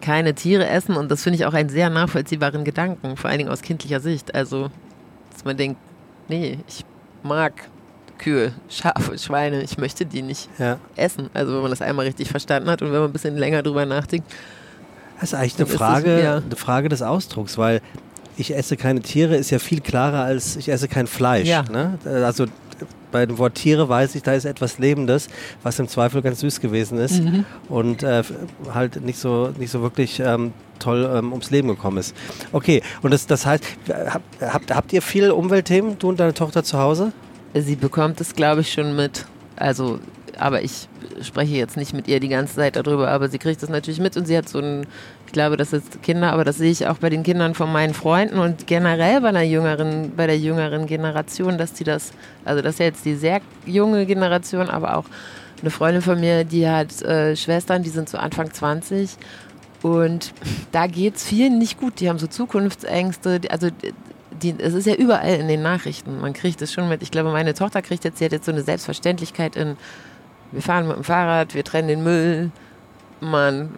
keine 0.00 0.34
Tiere 0.34 0.68
essen 0.68 0.96
und 0.96 1.10
das 1.10 1.22
finde 1.22 1.38
ich 1.38 1.46
auch 1.46 1.54
einen 1.54 1.68
sehr 1.68 1.88
nachvollziehbaren 1.88 2.64
Gedanken, 2.64 3.16
vor 3.16 3.30
allen 3.30 3.38
Dingen 3.38 3.50
aus 3.50 3.62
kindlicher 3.62 4.00
Sicht. 4.00 4.34
Also, 4.34 4.70
man 5.46 5.56
denkt, 5.56 5.78
nee, 6.28 6.58
ich 6.68 6.84
mag 7.22 7.52
Kühe, 8.18 8.52
Schafe, 8.68 9.18
Schweine, 9.18 9.62
ich 9.62 9.76
möchte 9.78 10.06
die 10.06 10.22
nicht 10.22 10.48
Ja. 10.58 10.78
essen. 10.96 11.28
Also 11.34 11.54
wenn 11.54 11.62
man 11.62 11.70
das 11.70 11.82
einmal 11.82 12.06
richtig 12.06 12.28
verstanden 12.28 12.70
hat 12.70 12.80
und 12.82 12.88
wenn 12.92 13.00
man 13.00 13.10
ein 13.10 13.12
bisschen 13.12 13.36
länger 13.36 13.62
drüber 13.62 13.84
nachdenkt, 13.86 14.30
Das 15.20 15.32
ist 15.32 15.34
eigentlich 15.34 15.54
eine 15.56 15.64
ist 15.64 15.70
es- 15.70 15.76
Frage, 15.76 16.22
ja. 16.22 16.36
eine 16.36 16.56
Frage 16.56 16.88
des 16.88 17.02
Ausdrucks, 17.02 17.56
weil 17.58 17.80
ich 18.38 18.54
esse 18.54 18.76
keine 18.76 19.00
Tiere 19.00 19.34
ist 19.36 19.50
ja 19.50 19.58
viel 19.58 19.80
klarer 19.80 20.20
als 20.24 20.56
ich 20.56 20.68
esse 20.68 20.88
kein 20.88 21.06
Fleisch. 21.06 21.48
Ja. 21.48 21.62
Ne? 21.70 21.98
Also 22.04 22.46
bei 23.16 23.24
dem 23.24 23.38
Wort 23.38 23.54
Tiere 23.54 23.88
weiß 23.88 24.14
ich, 24.14 24.22
da 24.22 24.34
ist 24.34 24.44
etwas 24.44 24.78
Lebendes, 24.78 25.28
was 25.62 25.78
im 25.78 25.88
Zweifel 25.88 26.20
ganz 26.20 26.40
süß 26.40 26.60
gewesen 26.60 26.98
ist 26.98 27.22
Mhm. 27.22 27.44
und 27.70 28.02
äh, 28.02 28.22
halt 28.74 29.02
nicht 29.02 29.18
so, 29.18 29.52
nicht 29.58 29.70
so 29.70 29.80
wirklich 29.80 30.20
ähm, 30.20 30.52
toll 30.78 31.08
ähm, 31.10 31.32
ums 31.32 31.50
Leben 31.50 31.68
gekommen 31.68 31.96
ist. 31.96 32.14
Okay, 32.52 32.82
und 33.00 33.12
das, 33.14 33.26
das 33.26 33.46
heißt, 33.46 33.64
habt, 33.88 34.24
habt, 34.42 34.74
habt 34.74 34.92
ihr 34.92 35.00
viele 35.00 35.34
Umweltthemen, 35.34 35.98
du 35.98 36.10
und 36.10 36.20
deine 36.20 36.34
Tochter 36.34 36.62
zu 36.62 36.78
Hause? 36.78 37.12
Sie 37.54 37.76
bekommt 37.76 38.20
es, 38.20 38.34
glaube 38.34 38.60
ich, 38.60 38.70
schon 38.72 38.94
mit. 38.94 39.24
Also, 39.56 39.98
aber 40.38 40.60
ich 40.62 40.88
spreche 41.22 41.54
jetzt 41.54 41.78
nicht 41.78 41.94
mit 41.94 42.06
ihr 42.08 42.20
die 42.20 42.28
ganze 42.28 42.56
Zeit 42.56 42.76
darüber, 42.76 43.08
aber 43.08 43.30
sie 43.30 43.38
kriegt 43.38 43.62
das 43.62 43.70
natürlich 43.70 44.00
mit 44.00 44.14
und 44.18 44.26
sie 44.26 44.36
hat 44.36 44.46
so 44.50 44.58
ein, 44.58 44.86
ich 45.26 45.32
glaube, 45.32 45.56
das 45.56 45.72
ist 45.72 46.02
Kinder, 46.02 46.32
aber 46.32 46.44
das 46.44 46.56
sehe 46.56 46.70
ich 46.70 46.86
auch 46.86 46.98
bei 46.98 47.10
den 47.10 47.22
Kindern 47.22 47.54
von 47.54 47.70
meinen 47.70 47.94
Freunden 47.94 48.38
und 48.38 48.66
generell 48.66 49.20
bei 49.20 49.32
der 49.32 49.46
jüngeren, 49.46 50.12
bei 50.16 50.26
der 50.26 50.38
jüngeren 50.38 50.86
Generation, 50.86 51.58
dass 51.58 51.72
die 51.72 51.84
das, 51.84 52.12
also 52.44 52.62
das 52.62 52.74
ist 52.74 52.78
ja 52.78 52.86
jetzt 52.86 53.04
die 53.04 53.16
sehr 53.16 53.40
junge 53.66 54.06
Generation, 54.06 54.70
aber 54.70 54.96
auch 54.96 55.04
eine 55.60 55.70
Freundin 55.70 56.02
von 56.02 56.20
mir, 56.20 56.44
die 56.44 56.68
hat 56.68 57.02
äh, 57.02 57.34
Schwestern, 57.36 57.82
die 57.82 57.90
sind 57.90 58.08
so 58.08 58.18
Anfang 58.18 58.52
20 58.52 59.16
und 59.82 60.32
da 60.72 60.86
geht 60.86 61.16
es 61.16 61.24
vielen 61.24 61.58
nicht 61.58 61.78
gut. 61.78 62.00
Die 62.00 62.08
haben 62.08 62.18
so 62.18 62.26
Zukunftsängste, 62.26 63.40
also 63.50 63.68
die, 64.42 64.54
es 64.58 64.74
ist 64.74 64.86
ja 64.86 64.94
überall 64.94 65.34
in 65.34 65.48
den 65.48 65.62
Nachrichten. 65.62 66.20
Man 66.20 66.32
kriegt 66.32 66.60
es 66.62 66.72
schon 66.72 66.88
mit. 66.88 67.02
Ich 67.02 67.10
glaube, 67.10 67.30
meine 67.32 67.54
Tochter 67.54 67.82
kriegt 67.82 68.04
jetzt, 68.04 68.18
sie 68.18 68.24
hat 68.24 68.32
jetzt 68.32 68.46
so 68.46 68.52
eine 68.52 68.62
Selbstverständlichkeit 68.62 69.56
in, 69.56 69.76
wir 70.52 70.62
fahren 70.62 70.86
mit 70.86 70.96
dem 70.96 71.04
Fahrrad, 71.04 71.54
wir 71.54 71.64
trennen 71.64 71.88
den 71.88 72.02
Müll, 72.02 72.50
man 73.20 73.70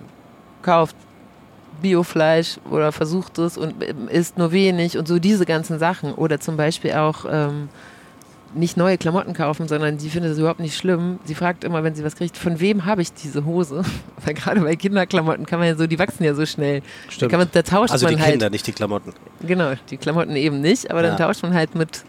kauft 0.62 0.96
Biofleisch 1.82 2.58
oder 2.70 2.92
versucht 2.92 3.38
es 3.38 3.56
und 3.56 3.82
ähm, 3.82 4.08
isst 4.08 4.38
nur 4.38 4.52
wenig 4.52 4.98
und 4.98 5.06
so 5.08 5.18
diese 5.18 5.46
ganzen 5.46 5.78
Sachen. 5.78 6.12
Oder 6.14 6.40
zum 6.40 6.56
Beispiel 6.56 6.92
auch 6.92 7.24
ähm, 7.30 7.68
nicht 8.54 8.76
neue 8.76 8.96
Klamotten 8.96 9.34
kaufen, 9.34 9.68
sondern 9.68 9.98
sie 9.98 10.08
findet 10.10 10.32
es 10.32 10.38
überhaupt 10.38 10.60
nicht 10.60 10.76
schlimm. 10.76 11.18
Sie 11.24 11.34
fragt 11.34 11.64
immer, 11.64 11.84
wenn 11.84 11.94
sie 11.94 12.02
was 12.04 12.16
kriegt, 12.16 12.36
von 12.36 12.60
wem 12.60 12.84
habe 12.86 13.02
ich 13.02 13.12
diese 13.12 13.44
Hose? 13.44 13.82
Weil 14.24 14.34
gerade 14.34 14.60
bei 14.60 14.74
Kinderklamotten 14.74 15.44
kann 15.46 15.58
man 15.58 15.68
ja 15.68 15.74
so, 15.76 15.86
die 15.86 15.98
wachsen 15.98 16.24
ja 16.24 16.34
so 16.34 16.46
schnell. 16.46 16.82
Da, 17.20 17.28
kann 17.28 17.38
man, 17.40 17.48
da 17.52 17.62
tauscht 17.62 17.92
Also 17.92 18.06
man 18.06 18.16
die 18.16 18.20
halt. 18.22 18.30
Kinder, 18.32 18.50
nicht 18.50 18.66
die 18.66 18.72
Klamotten. 18.72 19.12
Genau, 19.46 19.72
die 19.90 19.96
Klamotten 19.98 20.34
eben 20.36 20.60
nicht, 20.60 20.90
aber 20.90 21.02
dann 21.02 21.18
Ja. 21.18 21.26
tauscht 21.26 21.42
man 21.42 21.52
halt 21.54 21.74
mit 21.74 22.04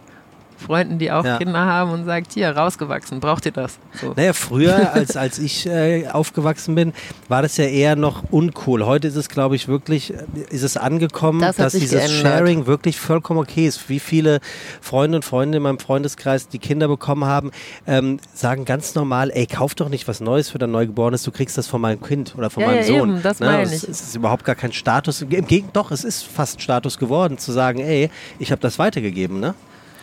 Freunden, 0.60 1.00
die 1.00 1.12
auch 1.12 1.24
Ja. 1.26 1.38
Kinder 1.38 1.66
haben 1.66 1.92
und 1.92 2.06
sagt, 2.06 2.34
hier, 2.34 2.56
rausgewachsen, 2.56 3.20
braucht 3.20 3.46
ihr 3.46 3.52
das? 3.52 3.80
So. 4.00 4.14
Naja, 4.16 4.34
früher, 4.34 4.94
als, 4.94 5.16
als 5.18 5.40
ich 5.40 5.66
äh, 5.66 6.08
aufgewachsen 6.10 6.76
bin, 6.76 6.94
war 7.28 7.42
das 7.42 7.58
ja 7.58 7.64
eher 7.66 7.96
noch 7.96 8.24
uncool. 8.32 8.86
Heute 8.86 9.08
ist 9.08 9.16
es, 9.16 9.30
glaube 9.30 9.56
ich, 9.56 9.68
wirklich, 9.68 10.14
äh, 10.14 10.18
ist 10.50 10.64
es 10.64 10.78
angekommen, 10.78 11.42
Das 11.42 11.56
dass 11.56 11.74
dieses 11.74 11.92
geändert. 11.92 12.22
Sharing 12.34 12.66
wirklich 12.68 13.00
vollkommen 13.00 13.40
okay 13.40 13.66
ist. 13.68 13.90
Wie 13.90 14.00
viele 14.00 14.40
Freunde 14.82 15.16
und 15.18 15.26
Freunde 15.26 15.58
in 15.58 15.64
meinem 15.64 15.80
Freundeskreis, 15.80 16.48
die 16.50 16.60
Kinder 16.60 16.88
bekommen 16.88 17.26
haben, 17.26 17.52
ähm, 17.88 18.20
sagen 18.34 18.66
ganz 18.66 18.96
normal, 18.96 19.32
ey, 19.34 19.48
kauf 19.48 19.76
doch 19.76 19.90
nicht 19.90 20.08
was 20.08 20.20
Neues 20.20 20.50
für 20.50 20.58
dein 20.58 20.72
Neugeborenes, 20.72 21.24
du 21.24 21.32
kriegst 21.32 21.58
das 21.58 21.68
von 21.68 21.80
meinem 21.82 22.02
Kind 22.02 22.36
oder 22.38 22.50
von 22.50 22.62
Ja, 22.62 22.68
meinem 22.70 22.78
ja, 22.80 22.84
Sohn. 22.84 23.10
eben, 23.12 23.24
das 23.24 23.40
Ne? 23.40 23.46
meine 23.48 23.64
Es, 23.64 23.84
ich. 23.84 23.90
es 23.90 24.02
ist 24.02 24.16
überhaupt 24.16 24.44
gar 24.44 24.56
kein 24.56 24.74
Status. 24.74 25.22
Im 25.22 25.30
Gegenteil, 25.30 25.64
doch, 25.74 25.92
es 25.92 26.04
ist 26.04 26.24
fast 26.26 26.62
Status 26.62 26.98
geworden, 26.98 27.38
zu 27.38 27.52
sagen, 27.52 27.80
ey, 27.80 28.10
ich 28.40 28.52
habe 28.52 28.62
das 28.62 28.78
weitergegeben. 28.80 29.40
Ne? 29.40 29.54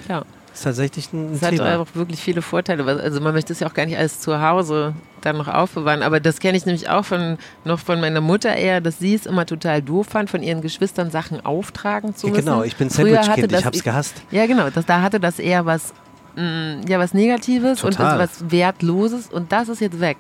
Ja. 0.09 0.23
Ist 0.57 0.63
tatsächlich 0.65 1.13
ein 1.13 1.35
Es 1.35 1.43
hat 1.43 1.61
auch 1.61 1.87
wirklich 1.93 2.19
viele 2.19 2.41
Vorteile. 2.41 2.83
Also 3.03 3.21
man 3.21 3.35
möchte 3.35 3.53
es 3.53 3.61
ja 3.61 3.67
auch 3.69 3.75
gar 3.75 3.85
nicht 3.85 3.99
alles 3.99 4.21
zu 4.21 4.41
Hause 4.41 4.95
dann 5.21 5.37
noch 5.37 5.49
aufbewahren. 5.49 6.03
Aber 6.03 6.19
das 6.19 6.41
kenne 6.41 6.57
ich 6.57 6.65
nämlich 6.65 6.89
auch 6.89 7.05
von, 7.05 7.37
noch 7.65 7.79
von 7.79 8.01
meiner 8.01 8.23
Mutter 8.23 8.57
eher, 8.57 8.81
dass 8.81 8.99
sie 8.99 9.15
es 9.15 9.27
immer 9.27 9.45
total 9.45 9.83
doof 9.83 10.07
fand, 10.09 10.31
von 10.31 10.43
ihren 10.43 10.63
Geschwistern 10.63 11.11
Sachen 11.11 11.45
auftragen 11.45 12.17
zu 12.17 12.29
Ja, 12.29 12.33
müssen. 12.33 12.45
genau, 12.47 12.63
ich 12.63 12.75
bin 12.77 12.89
Sandwich-Kind, 12.89 13.53
ich 13.53 13.65
hab's 13.67 13.83
gehasst. 13.83 14.15
Ja, 14.31 14.47
genau. 14.47 14.71
Das, 14.71 14.87
da 14.87 15.03
hatte 15.03 15.21
das 15.21 15.39
eher 15.39 15.67
was, 15.67 15.93
mh, 16.37 16.81
ja, 16.89 16.99
was 16.99 17.13
Negatives 17.13 17.81
Total. 17.81 18.15
und 18.15 18.19
was 18.21 18.51
Wertloses. 18.51 19.27
Und 19.31 19.53
das 19.53 19.69
ist 19.69 19.81
jetzt 19.83 20.01
weg. 20.01 20.17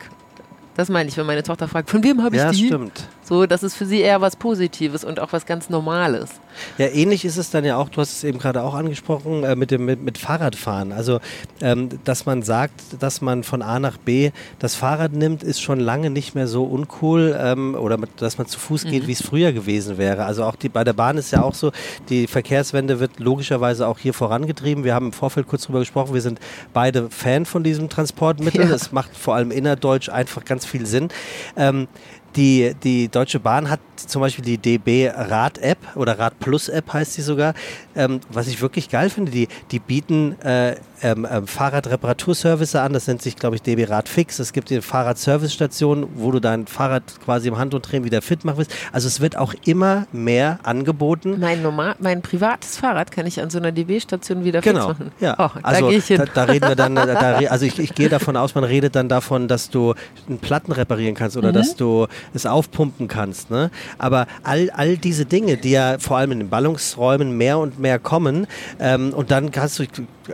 Das 0.74 0.90
meine 0.90 1.08
ich, 1.08 1.16
wenn 1.16 1.24
meine 1.24 1.42
Tochter 1.44 1.66
fragt, 1.66 1.88
von 1.88 2.04
wem 2.04 2.22
habe 2.22 2.36
ich 2.36 2.42
Ja, 2.42 2.50
die? 2.50 2.66
stimmt. 2.66 3.08
So, 3.28 3.46
das 3.46 3.64
ist 3.64 3.74
für 3.74 3.86
sie 3.86 4.00
eher 4.02 4.20
was 4.20 4.36
Positives 4.36 5.02
und 5.02 5.18
auch 5.18 5.32
was 5.32 5.46
ganz 5.46 5.68
Normales. 5.68 6.30
Ja, 6.78 6.86
ähnlich 6.86 7.24
ist 7.24 7.36
es 7.36 7.50
dann 7.50 7.64
ja 7.64 7.76
auch, 7.76 7.88
du 7.88 8.00
hast 8.00 8.12
es 8.12 8.24
eben 8.24 8.38
gerade 8.38 8.62
auch 8.62 8.74
angesprochen, 8.74 9.42
äh, 9.42 9.56
mit 9.56 9.72
dem 9.72 9.84
mit, 9.84 10.00
mit 10.00 10.16
Fahrradfahren. 10.16 10.92
Also, 10.92 11.18
ähm, 11.60 11.88
dass 12.04 12.24
man 12.24 12.42
sagt, 12.42 12.80
dass 13.00 13.20
man 13.20 13.42
von 13.42 13.62
A 13.62 13.80
nach 13.80 13.96
B 13.96 14.30
das 14.60 14.76
Fahrrad 14.76 15.12
nimmt, 15.12 15.42
ist 15.42 15.60
schon 15.60 15.80
lange 15.80 16.08
nicht 16.10 16.36
mehr 16.36 16.46
so 16.46 16.64
uncool 16.64 17.36
ähm, 17.36 17.74
oder 17.74 17.96
mit, 17.96 18.22
dass 18.22 18.38
man 18.38 18.46
zu 18.46 18.60
Fuß 18.60 18.84
geht, 18.84 19.08
wie 19.08 19.12
es 19.12 19.22
früher 19.22 19.52
gewesen 19.52 19.98
wäre. 19.98 20.24
Also 20.24 20.44
auch 20.44 20.54
die, 20.54 20.68
bei 20.68 20.84
der 20.84 20.92
Bahn 20.92 21.18
ist 21.18 21.32
ja 21.32 21.42
auch 21.42 21.54
so, 21.54 21.72
die 22.08 22.28
Verkehrswende 22.28 23.00
wird 23.00 23.18
logischerweise 23.18 23.88
auch 23.88 23.98
hier 23.98 24.14
vorangetrieben. 24.14 24.84
Wir 24.84 24.94
haben 24.94 25.06
im 25.06 25.12
Vorfeld 25.12 25.48
kurz 25.48 25.64
drüber 25.64 25.80
gesprochen, 25.80 26.14
wir 26.14 26.22
sind 26.22 26.38
beide 26.72 27.10
Fan 27.10 27.44
von 27.44 27.64
diesem 27.64 27.88
Transportmittel. 27.88 28.68
Ja. 28.68 28.74
Es 28.76 28.92
macht 28.92 29.16
vor 29.16 29.34
allem 29.34 29.50
innerdeutsch 29.50 30.10
einfach 30.10 30.44
ganz 30.44 30.64
viel 30.64 30.86
Sinn. 30.86 31.08
Ähm, 31.56 31.88
die, 32.36 32.74
die 32.82 33.08
Deutsche 33.08 33.40
Bahn 33.40 33.70
hat 33.70 33.80
zum 33.96 34.20
Beispiel 34.20 34.44
die 34.44 34.58
DB 34.58 35.08
Rad-App 35.08 35.78
oder 35.94 36.18
Rad 36.18 36.38
Plus 36.38 36.68
App 36.68 36.92
heißt 36.92 37.14
sie 37.14 37.22
sogar, 37.22 37.54
ähm, 37.94 38.20
was 38.30 38.46
ich 38.46 38.60
wirklich 38.60 38.90
geil 38.90 39.08
finde. 39.08 39.32
Die, 39.32 39.48
die 39.70 39.78
bieten 39.78 40.38
äh, 40.42 40.76
ähm, 41.02 41.26
ähm, 41.30 41.46
Fahrradreparaturservice 41.46 42.74
an, 42.76 42.92
das 42.92 43.06
nennt 43.06 43.22
sich, 43.22 43.36
glaube 43.36 43.56
ich, 43.56 43.62
DB 43.62 43.84
Rad 43.84 44.08
Fix. 44.08 44.38
Es 44.38 44.52
gibt 44.52 44.70
die 44.70 44.80
Fahrradservicestation, 44.82 46.06
wo 46.14 46.30
du 46.30 46.40
dein 46.40 46.66
Fahrrad 46.66 47.02
quasi 47.24 47.48
im 47.48 47.58
Handumdrehen 47.58 48.04
wieder 48.04 48.22
fit 48.22 48.44
machen 48.44 48.58
willst. 48.58 48.72
Also 48.92 49.08
es 49.08 49.20
wird 49.20 49.36
auch 49.36 49.54
immer 49.64 50.06
mehr 50.12 50.58
angeboten. 50.62 51.36
Mein, 51.40 51.62
normal, 51.62 51.96
mein 51.98 52.22
privates 52.22 52.76
Fahrrad 52.78 53.10
kann 53.10 53.26
ich 53.26 53.40
an 53.40 53.50
so 53.50 53.58
einer 53.58 53.72
DB-Station 53.72 54.44
wieder 54.44 54.60
Genau, 54.60 54.88
fix 54.88 54.98
machen. 54.98 55.12
ja. 55.20 55.34
Oh, 55.38 55.50
also 55.62 55.90
da. 55.90 56.16
Da, 56.16 56.24
da 56.26 56.44
reden 56.44 56.68
wir 56.68 56.76
dann, 56.76 56.94
da, 56.94 57.36
also 57.48 57.64
ich, 57.66 57.78
ich 57.78 57.94
gehe 57.94 58.08
davon 58.08 58.36
aus, 58.36 58.54
man 58.54 58.64
redet 58.64 58.94
dann 58.94 59.08
davon, 59.08 59.48
dass 59.48 59.70
du 59.70 59.94
einen 60.28 60.38
Platten 60.38 60.72
reparieren 60.72 61.14
kannst 61.14 61.36
Mhm. 61.36 61.40
oder 61.42 61.52
dass 61.52 61.76
du 61.76 62.06
es 62.34 62.46
aufpumpen 62.46 63.08
kannst. 63.08 63.50
Ne? 63.50 63.70
Aber 63.98 64.26
all, 64.42 64.70
all 64.70 64.96
diese 64.96 65.24
Dinge, 65.26 65.56
die 65.56 65.70
ja 65.70 65.98
vor 65.98 66.16
allem 66.18 66.32
in 66.32 66.38
den 66.40 66.48
Ballungsräumen 66.48 67.36
mehr 67.36 67.58
und 67.58 67.78
mehr 67.78 67.98
kommen, 67.98 68.46
ähm, 68.80 69.12
und 69.12 69.30
dann 69.30 69.50
kannst 69.50 69.78
du, 69.78 69.84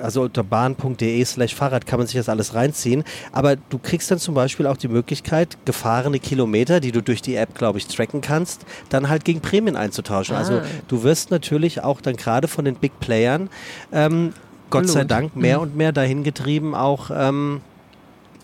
also 0.03 0.23
unter 0.23 0.43
bahn.de 0.45 1.25
slash 1.25 1.55
Fahrrad 1.55 1.87
kann 1.87 1.99
man 1.99 2.07
sich 2.07 2.17
das 2.17 2.29
alles 2.29 2.55
reinziehen, 2.55 3.05
aber 3.33 3.57
du 3.57 3.79
kriegst 3.79 4.11
dann 4.11 4.19
zum 4.19 4.35
Beispiel 4.35 4.67
auch 4.67 4.77
die 4.77 4.89
Möglichkeit, 4.89 5.57
gefahrene 5.65 6.19
Kilometer, 6.19 6.81
die 6.81 6.93
du 6.93 7.03
durch 7.03 7.23
die 7.23 7.35
App, 7.37 7.55
glaube 7.55 7.79
ich, 7.79 7.87
tracken 7.87 8.21
kannst, 8.21 8.65
dann 8.89 9.09
halt 9.09 9.25
gegen 9.25 9.41
Prämien 9.41 9.77
einzutauschen. 9.77 10.37
Also 10.37 10.55
Ah. 10.59 10.63
du 10.89 11.03
wirst 11.03 11.31
natürlich 11.31 11.83
auch 11.83 12.01
dann 12.01 12.17
gerade 12.17 12.49
von 12.49 12.65
den 12.65 12.75
Big 12.77 12.99
Playern 13.01 13.49
ähm, 13.93 14.33
Gott 14.71 14.89
sei. 14.89 15.05
Dank 15.05 15.37
mehr 15.37 15.59
Mhm. 15.59 15.63
und 15.63 15.77
mehr 15.77 15.93
dahin 15.93 16.23
getrieben, 16.25 16.75
auch 16.75 17.11
ähm, 17.15 17.61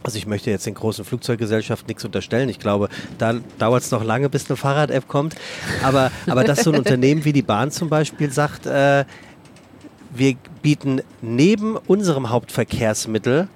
also 0.03 0.17
ich 0.17 0.27
möchte 0.27 0.51
jetzt 0.51 0.67
den 0.67 0.75
großen 0.75 1.05
Flugzeuggesellschaften 1.05 1.87
nichts 1.89 2.05
unterstellen. 2.05 2.49
Ich 2.49 2.59
glaube, 2.59 2.89
da 3.19 3.35
dauert 3.59 3.83
es 3.83 3.91
noch 3.91 4.05
lange, 4.05 4.29
bis 4.29 4.49
eine 4.49 4.57
Fahrrad-App 4.57 5.09
kommt. 5.09 5.35
Aber, 5.83 6.11
aber 6.27 6.45
dass 6.45 6.63
so 6.63 6.73
ein 6.73 6.79
Unternehmen 6.79 7.25
wie 7.25 7.33
die 7.33 7.43
Bahn 7.43 7.71
zum 7.71 7.89
Beispiel 7.89 8.31
sagt, 8.31 8.67
äh, 8.67 9.05
wir 10.11 10.37
bieten 10.63 11.03
neben 11.21 11.77
unserem 11.77 12.31
Hauptverkehrsmittel 12.31 13.49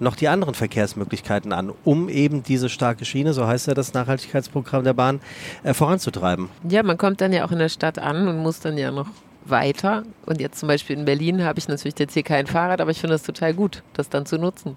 noch 0.00 0.16
die 0.16 0.28
anderen 0.28 0.54
Verkehrsmöglichkeiten 0.54 1.52
an, 1.52 1.72
um 1.84 2.08
eben 2.08 2.42
diese 2.42 2.68
starke 2.68 3.04
Schiene, 3.04 3.32
so 3.32 3.46
heißt 3.46 3.66
ja 3.66 3.74
das 3.74 3.94
Nachhaltigkeitsprogramm 3.94 4.84
der 4.84 4.92
Bahn, 4.92 5.20
äh, 5.62 5.72
voranzutreiben. 5.72 6.50
Ja, 6.68 6.82
man 6.82 6.98
kommt 6.98 7.20
dann 7.20 7.32
ja 7.32 7.46
auch 7.46 7.52
in 7.52 7.58
der 7.58 7.70
Stadt 7.70 7.98
an 7.98 8.28
und 8.28 8.38
muss 8.38 8.60
dann 8.60 8.76
ja 8.76 8.90
noch 8.90 9.08
weiter. 9.46 10.02
Und 10.26 10.40
jetzt 10.40 10.58
zum 10.58 10.66
Beispiel 10.66 10.98
in 10.98 11.04
Berlin 11.04 11.44
habe 11.44 11.58
ich 11.58 11.68
natürlich 11.68 11.98
jetzt 11.98 12.14
hier 12.14 12.24
kein 12.24 12.46
Fahrrad, 12.46 12.80
aber 12.80 12.90
ich 12.90 13.00
finde 13.00 13.14
es 13.14 13.22
total 13.22 13.54
gut, 13.54 13.82
das 13.94 14.08
dann 14.08 14.26
zu 14.26 14.38
nutzen. 14.38 14.74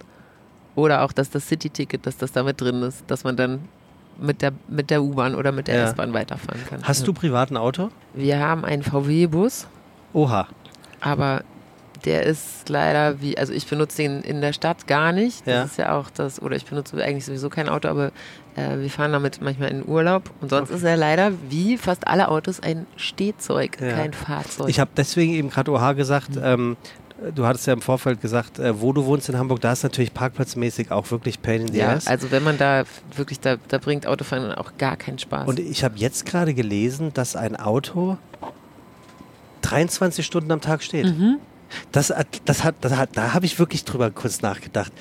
Oder 0.80 1.04
auch, 1.04 1.12
dass 1.12 1.30
das 1.30 1.48
City-Ticket, 1.48 2.06
dass 2.06 2.18
das 2.18 2.32
da 2.32 2.44
mit 2.44 2.60
drin 2.62 2.82
ist, 2.84 3.04
dass 3.08 3.24
man 3.24 3.36
dann 3.36 3.60
mit 4.20 4.42
der, 4.42 4.52
mit 4.68 4.90
der 4.90 5.02
U-Bahn 5.04 5.36
oder 5.36 5.52
mit 5.52 5.68
der 5.68 5.76
Ja. 5.78 5.84
S-Bahn 5.90 6.14
weiterfahren 6.14 6.62
kann. 6.70 6.82
Hast 6.84 7.08
du 7.08 7.14
privat 7.14 7.52
ein 7.52 7.58
Auto? 7.58 7.90
Wir 8.14 8.40
haben 8.40 8.66
einen 8.66 8.84
VW-Bus, 8.84 9.68
Oha. 10.14 10.48
aber 11.00 11.44
der 12.06 12.24
ist 12.24 12.70
leider 12.70 13.22
wie, 13.22 13.38
also 13.38 13.52
ich 13.52 13.68
benutze 13.68 14.04
ihn 14.04 14.22
in 14.22 14.40
der 14.42 14.54
Stadt 14.54 14.88
gar 14.88 15.12
nicht. 15.12 15.46
Das 15.46 15.54
Ja. 15.54 15.64
ist 15.64 15.78
ja 15.78 15.98
auch 15.98 16.10
das, 16.10 16.42
oder 16.42 16.56
ich 16.56 16.66
benutze 16.66 17.02
eigentlich 17.04 17.26
sowieso 17.26 17.50
kein 17.50 17.68
Auto, 17.68 17.90
aber 17.90 18.12
äh, 18.56 18.78
wir 18.80 18.90
fahren 18.90 19.12
damit 19.12 19.42
manchmal 19.42 19.70
in 19.70 19.86
Urlaub. 19.86 20.30
Und 20.40 20.50
sonst 20.50 20.70
ist 20.70 20.84
er 20.84 20.96
leider 20.96 21.32
wie 21.50 21.78
fast 21.78 22.08
alle 22.08 22.30
Autos 22.30 22.62
ein 22.62 22.86
Stehzeug, 22.96 23.80
Ja. 23.82 23.92
kein 23.94 24.14
Fahrzeug. 24.14 24.70
Ich 24.70 24.80
habe 24.80 24.92
deswegen 24.96 25.34
eben 25.34 25.50
gerade 25.50 25.72
OH 25.72 25.94
gesagt, 25.96 26.32
ähm, 26.42 26.78
du 27.36 27.46
hattest 27.46 27.68
ja 27.68 27.74
im 27.74 27.82
Vorfeld 27.82 28.22
gesagt, 28.22 28.60
äh, 28.60 28.82
wo 28.82 28.94
du 28.94 29.06
wohnst 29.06 29.30
in 29.30 29.38
Hamburg, 29.38 29.62
da 29.62 29.72
ist 29.72 29.84
natürlich 29.84 30.14
parkplatzmäßig 30.14 30.92
auch 30.92 31.10
wirklich 31.12 31.42
Pain 31.42 31.62
in 31.62 31.68
the 31.70 31.80
ja, 31.80 31.94
ass. 31.94 32.08
also 32.08 32.32
wenn 32.32 32.44
man 32.44 32.58
da 32.58 32.84
wirklich, 33.16 33.40
da, 33.40 33.58
da 33.68 33.78
bringt 33.78 34.08
Autofahren 34.08 34.52
auch 34.54 34.72
gar 34.78 34.98
keinen 34.98 35.20
Spaß. 35.20 35.48
Und 35.48 35.60
ich 35.60 35.84
habe 35.84 35.98
jetzt 35.98 36.26
gerade 36.26 36.54
gelesen, 36.54 37.14
dass 37.14 37.36
ein 37.36 37.56
Auto 37.56 38.18
23 39.62 40.26
Stunden 40.26 40.52
am 40.52 40.62
Tag 40.62 40.84
steht. 40.84 41.06
Mhm. 41.06 41.40
Das, 41.92 42.14
das 42.46 42.64
hat, 42.64 42.76
das 42.82 42.96
hat, 42.96 43.10
da 43.14 43.34
habe 43.34 43.46
ich 43.46 43.60
wirklich 43.60 43.86
drüber 43.86 44.10
kurz 44.10 44.42
nachgedacht. 44.42 44.92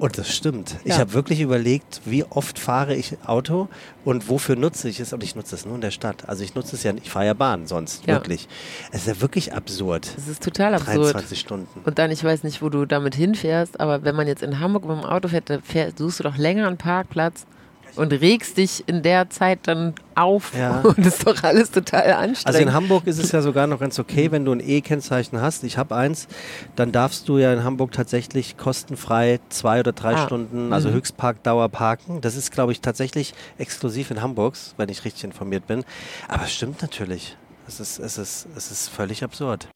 Und 0.00 0.16
das 0.16 0.34
stimmt. 0.34 0.76
Ich 0.84 0.92
Ja. 0.94 0.98
habe 0.98 1.12
wirklich 1.12 1.40
überlegt, 1.40 2.00
wie 2.06 2.24
oft 2.24 2.58
fahre 2.58 2.96
ich 2.96 3.18
Auto 3.26 3.68
und 4.04 4.28
wofür 4.30 4.56
nutze 4.56 4.88
ich 4.88 4.98
es. 4.98 5.12
Und 5.12 5.22
ich 5.22 5.36
nutze 5.36 5.54
es 5.54 5.66
nur 5.66 5.74
in 5.74 5.82
der 5.82 5.90
Stadt. 5.90 6.26
Also 6.28 6.42
ich 6.42 6.54
nutze 6.54 6.74
es 6.74 6.82
ja, 6.82 6.92
nicht- 6.94 7.04
ich 7.04 7.10
fahre 7.12 7.26
ja 7.26 7.34
Bahn 7.34 7.66
sonst, 7.66 8.06
Ja. 8.06 8.14
wirklich. 8.14 8.48
Es 8.92 9.02
ist 9.02 9.06
ja 9.08 9.20
wirklich 9.20 9.52
absurd. 9.52 10.10
Das 10.16 10.26
ist 10.26 10.42
total 10.42 10.72
absurd. 10.74 10.96
23 11.14 11.38
Stunden. 11.38 11.68
Und 11.84 11.98
dann, 11.98 12.10
ich 12.10 12.24
weiß 12.24 12.44
nicht, 12.44 12.62
wo 12.62 12.70
du 12.70 12.86
damit 12.86 13.14
hinfährst, 13.14 13.78
aber 13.78 14.02
wenn 14.02 14.16
man 14.16 14.26
jetzt 14.26 14.42
in 14.42 14.58
Hamburg 14.58 14.86
mit 14.86 14.96
dem 14.96 15.04
Auto 15.04 15.28
fährt, 15.28 15.50
dann 15.50 15.60
fähr, 15.62 15.92
suchst 15.94 16.20
du 16.20 16.24
doch 16.24 16.38
länger 16.38 16.66
einen 16.66 16.78
Parkplatz 16.78 17.44
und 17.96 18.12
regst 18.12 18.56
dich 18.56 18.84
in 18.86 19.02
der 19.02 19.30
Zeit 19.30 19.60
dann 19.64 19.94
auf. 20.14 20.52
Ja. 20.56 20.80
Und 20.84 20.98
ist 20.98 21.26
doch 21.26 21.42
alles 21.42 21.70
total 21.70 22.12
anstrengend. 22.12 22.46
Also 22.46 22.58
in 22.60 22.72
Hamburg 22.72 23.06
ist 23.06 23.18
es 23.18 23.32
ja 23.32 23.40
sogar 23.42 23.66
noch 23.66 23.80
ganz 23.80 23.98
okay, 23.98 24.30
wenn 24.30 24.44
du 24.44 24.52
ein 24.52 24.60
E-Kennzeichen 24.60 25.40
hast. 25.40 25.64
Ich 25.64 25.78
habe 25.78 25.96
eins, 25.96 26.28
dann 26.76 26.92
darfst 26.92 27.28
du 27.28 27.38
ja 27.38 27.52
in 27.52 27.64
Hamburg 27.64 27.92
tatsächlich 27.92 28.56
kostenfrei 28.56 29.40
zwei 29.48 29.80
oder 29.80 29.92
drei 29.92 30.14
Ah. 30.14 30.26
Stunden, 30.26 30.72
also 30.72 30.88
Mhm. 30.90 30.94
Höchstparkdauer 30.94 31.68
parken. 31.70 32.20
Das 32.20 32.36
ist, 32.36 32.52
glaube 32.52 32.72
ich, 32.72 32.80
tatsächlich 32.80 33.32
exklusiv 33.58 34.10
in 34.10 34.20
Hamburgs, 34.20 34.74
wenn 34.76 34.88
ich 34.88 35.04
richtig 35.04 35.24
informiert 35.24 35.66
bin. 35.66 35.84
Aber 36.28 36.44
es 36.44 36.52
stimmt 36.52 36.82
natürlich. 36.82 37.36
Es 37.66 37.80
ist, 37.80 37.98
es 37.98 38.18
ist, 38.18 38.46
es 38.56 38.70
ist 38.70 38.88
völlig 38.88 39.22
absurd. 39.24 39.68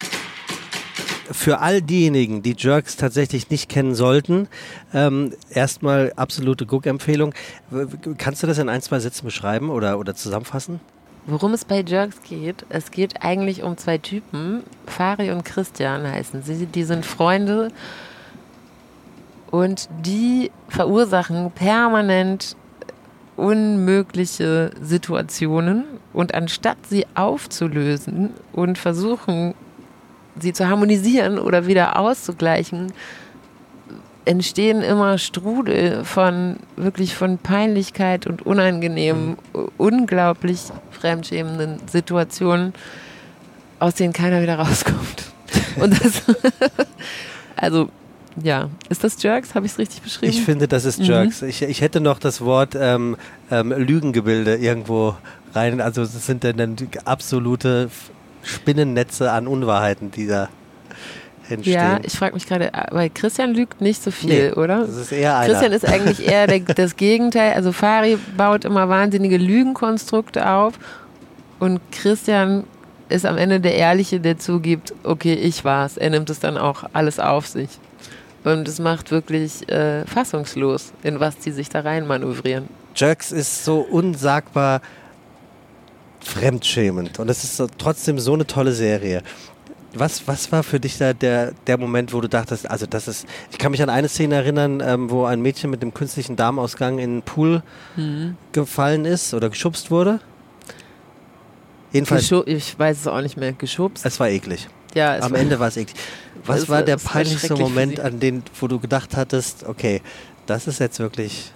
Für 1.31 1.61
all 1.61 1.81
diejenigen, 1.81 2.43
die 2.43 2.55
Jerks 2.57 2.97
tatsächlich 2.97 3.51
nicht 3.51 3.69
kennen 3.69 3.95
sollten, 3.95 4.49
ähm, 4.93 5.33
erstmal 5.51 6.13
absolute 6.17 6.67
Guck-Empfehlung. 6.67 7.35
Kannst 8.19 8.43
du 8.43 8.47
das 8.47 8.59
in 8.59 8.69
ein, 8.69 8.83
zwei 8.83 8.99
Sätzen 8.99 9.25
beschreiben 9.25 9.71
oder, 9.71 9.99
oder 9.99 10.15
zusammenfassen? 10.15 10.81
Worum 11.27 11.55
es 11.55 11.65
bei 11.65 11.81
Jerks 11.81 12.21
geht, 12.23 12.67
es 12.69 12.91
geht 12.91 13.23
eigentlich 13.23 13.63
um 13.63 13.79
zwei 13.79 13.97
Typen. 13.97 14.63
Fari 14.87 15.31
und 15.31 15.45
Christian 15.45 16.07
heißen 16.07 16.43
sie. 16.43 16.67
Die 16.67 16.85
sind 16.85 17.07
Freunde 17.07 17.71
und 19.51 19.89
die 20.05 20.51
verursachen 20.69 21.51
permanent 21.53 22.57
unmögliche 23.37 24.73
Situationen. 24.83 25.85
Und 26.13 26.35
anstatt 26.35 26.79
sie 26.89 27.07
aufzulösen 27.15 28.35
und 28.53 28.77
versuchen, 28.77 29.55
sie 30.39 30.53
zu 30.53 30.69
harmonisieren 30.69 31.39
oder 31.39 31.67
wieder 31.67 31.99
auszugleichen, 31.99 32.93
entstehen 34.25 34.83
immer 34.83 35.19
Strudel 35.19 36.05
von 36.05 36.57
wirklich 36.77 37.15
von 37.15 37.39
Peinlichkeit 37.39 38.27
und 38.27 38.45
unangenehmen, 38.47 39.37
unglaublich 39.77 40.61
fremdschämenden 40.91 41.81
Situationen, 41.91 42.73
aus 43.79 43.95
denen 43.95 44.13
keiner 44.13 44.41
wieder 44.41 44.59
rauskommt. 44.59 45.25
Und 45.77 46.03
das, 46.03 46.23
also, 47.57 47.89
ja, 48.43 48.71
ist 48.89 49.05
das 49.05 49.23
Jerks? 49.23 49.55
Habe 49.55 49.67
ich 49.67 49.73
es 49.73 49.79
richtig 49.79 50.03
beschrieben? 50.03 50.33
Ich 50.33 50.43
finde, 50.43 50.69
das 50.69 50.85
ist 50.85 51.01
Mhm. 51.01 51.05
Jerks. 51.05 51.43
Ich, 51.43 51.63
ich 51.63 51.81
hätte 51.81 52.01
noch 52.01 52.19
das 52.19 52.41
Wort 52.41 52.75
ähm, 52.79 53.17
ähm, 53.51 53.73
Lügengebilde 53.73 54.57
irgendwo 54.57 55.17
rein. 55.55 55.81
Also 55.81 56.03
das 56.03 56.27
sind 56.27 56.45
dann, 56.45 56.57
dann 56.57 56.77
absolute 57.05 57.91
Spinnennetze 58.45 59.31
an 59.33 59.47
Unwahrheiten, 59.47 60.11
die 60.11 60.27
da 60.27 60.49
entstehen. 61.49 61.75
ja, 61.75 61.99
ich 62.03 62.15
frage 62.17 62.35
mich 62.35 62.47
gerade, 62.47 62.71
weil 62.91 63.11
Christian 63.11 63.55
lügt 63.55 63.81
nicht 63.81 64.03
so 64.03 64.11
viel, 64.11 64.51
Nee, 64.51 64.53
oder? 64.53 64.81
Das 64.81 64.97
ist 64.97 65.13
eher 65.13 65.37
einer. 65.39 65.53
Christian 65.53 65.73
ist 65.73 65.87
eigentlich 65.87 66.27
eher 66.27 66.47
der, 66.47 66.61
das 66.75 66.97
Gegenteil. 66.97 67.55
Also 67.55 67.73
Fari 67.73 68.19
baut 68.37 68.65
immer 68.65 68.89
wahnsinnige 68.89 69.37
Lügenkonstrukte 69.37 70.49
auf 70.49 70.75
und 71.59 71.81
Christian 71.93 72.65
ist 73.09 73.27
am 73.27 73.37
Ende 73.37 73.61
der 73.61 73.75
Ehrliche, 73.75 74.21
der 74.21 74.39
zugibt, 74.39 74.95
okay, 75.05 75.35
ich 75.35 75.65
war's. 75.65 75.97
Er 75.97 76.11
nimmt 76.11 76.31
es 76.31 76.41
dann 76.41 76.57
auch 76.57 76.85
alles 76.93 77.21
auf 77.21 77.47
sich. 77.47 77.69
Und 78.45 78.67
es 78.69 78.79
macht 78.79 79.11
wirklich 79.11 79.69
äh, 79.71 80.05
fassungslos, 80.07 80.93
in 81.03 81.21
was 81.21 81.39
die 81.39 81.51
sich 81.51 81.69
da 81.69 81.81
rein 81.81 82.07
manövrieren. 82.07 82.69
Jerks 82.95 83.33
ist 83.33 83.65
so 83.65 83.79
unsagbar 83.81 84.81
fremdschämend 86.25 87.19
und 87.19 87.29
es 87.29 87.45
ist 87.45 87.63
trotzdem 87.79 88.19
so 88.19 88.33
eine 88.35 88.47
tolle 88.47 88.73
Serie. 88.73 89.23
Was, 89.97 90.27
was 90.27 90.51
war 90.51 90.65
für 90.65 90.81
dich 90.81 90.99
da 90.99 91.13
der, 91.13 91.53
der 91.69 91.79
Moment, 91.79 92.13
wo 92.13 92.21
du 92.21 92.29
dachtest, 92.29 92.69
also 92.69 92.85
das 92.85 93.07
ist, 93.07 93.27
ich 93.53 93.59
kann 93.59 93.71
mich 93.71 93.81
an 93.81 93.91
eine 93.91 94.09
Szene 94.09 94.35
erinnern, 94.35 94.83
ähm, 94.85 95.09
wo 95.09 95.25
ein 95.25 95.41
Mädchen 95.41 95.71
mit 95.71 95.83
dem 95.83 95.95
künstlichen 95.95 96.35
Darmausgang 96.35 96.99
in 96.99 97.17
den 97.19 97.23
Pool 97.23 97.63
Mhm. 97.95 98.37
gefallen 98.51 99.05
ist 99.05 99.35
oder 99.35 99.51
geschubst 99.51 99.93
wurde? 99.93 100.19
Jedenfalls, 101.93 102.23
Geschu 102.23 102.43
ich 102.47 102.77
weiß 102.77 103.03
es 103.03 103.07
auch 103.07 103.21
nicht 103.21 103.37
mehr. 103.37 103.53
Geschubst? 103.53 104.05
es 104.05 104.19
war 104.19 104.29
eklig. 104.29 104.69
Ja, 104.95 105.17
Am 105.21 105.35
Ende 105.37 105.61
war 105.61 105.69
es 105.69 105.77
eklig. 105.77 105.97
Was 106.45 106.69
war 106.69 106.83
der 106.83 106.97
peinlichste 106.97 107.55
Moment, 107.55 108.01
an 108.01 108.19
den, 108.19 108.43
wo 108.61 108.67
du 108.67 108.81
gedacht 108.81 109.17
hattest, 109.17 109.65
okay, 109.65 110.03
das 110.47 110.67
ist 110.67 110.81
jetzt 110.81 110.99
wirklich 110.99 111.53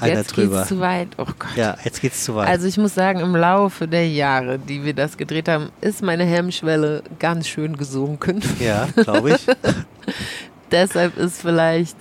einer 0.00 0.16
Jetzt 0.20 0.36
drüber. 0.36 0.58
geht's 0.58 0.68
zu 0.68 0.80
weit. 0.80 1.08
Oh 1.18 1.24
Gott. 1.24 1.56
Ja, 1.56 1.76
jetzt 1.84 2.00
geht's 2.00 2.24
zu 2.24 2.34
weit. 2.34 2.48
Also 2.48 2.66
ich 2.66 2.76
muss 2.78 2.94
sagen, 2.94 3.20
im 3.20 3.34
Laufe 3.34 3.86
der 3.88 4.08
Jahre, 4.08 4.58
die 4.58 4.84
wir 4.84 4.94
das 4.94 5.16
gedreht 5.16 5.48
haben, 5.48 5.70
ist 5.80 6.02
meine 6.02 6.24
Hemmschwelle 6.24 7.02
ganz 7.18 7.48
schön 7.48 7.76
gesunken. 7.76 8.42
ja, 8.60 8.88
glaube 8.96 9.30
ich. 9.32 9.46
Deshalb 10.70 11.16
ist 11.16 11.40
vielleicht, 11.40 11.96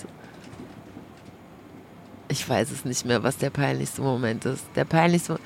ich 2.27 2.47
weiß 2.47 2.71
es 2.71 2.85
nicht 2.85 3.05
mehr, 3.05 3.23
was 3.23 3.37
der 3.37 3.49
peinlichste 3.49 4.01
Moment 4.01 4.45
ist. 4.45 4.63
Der 4.75 4.83
peinlichste 4.85 5.39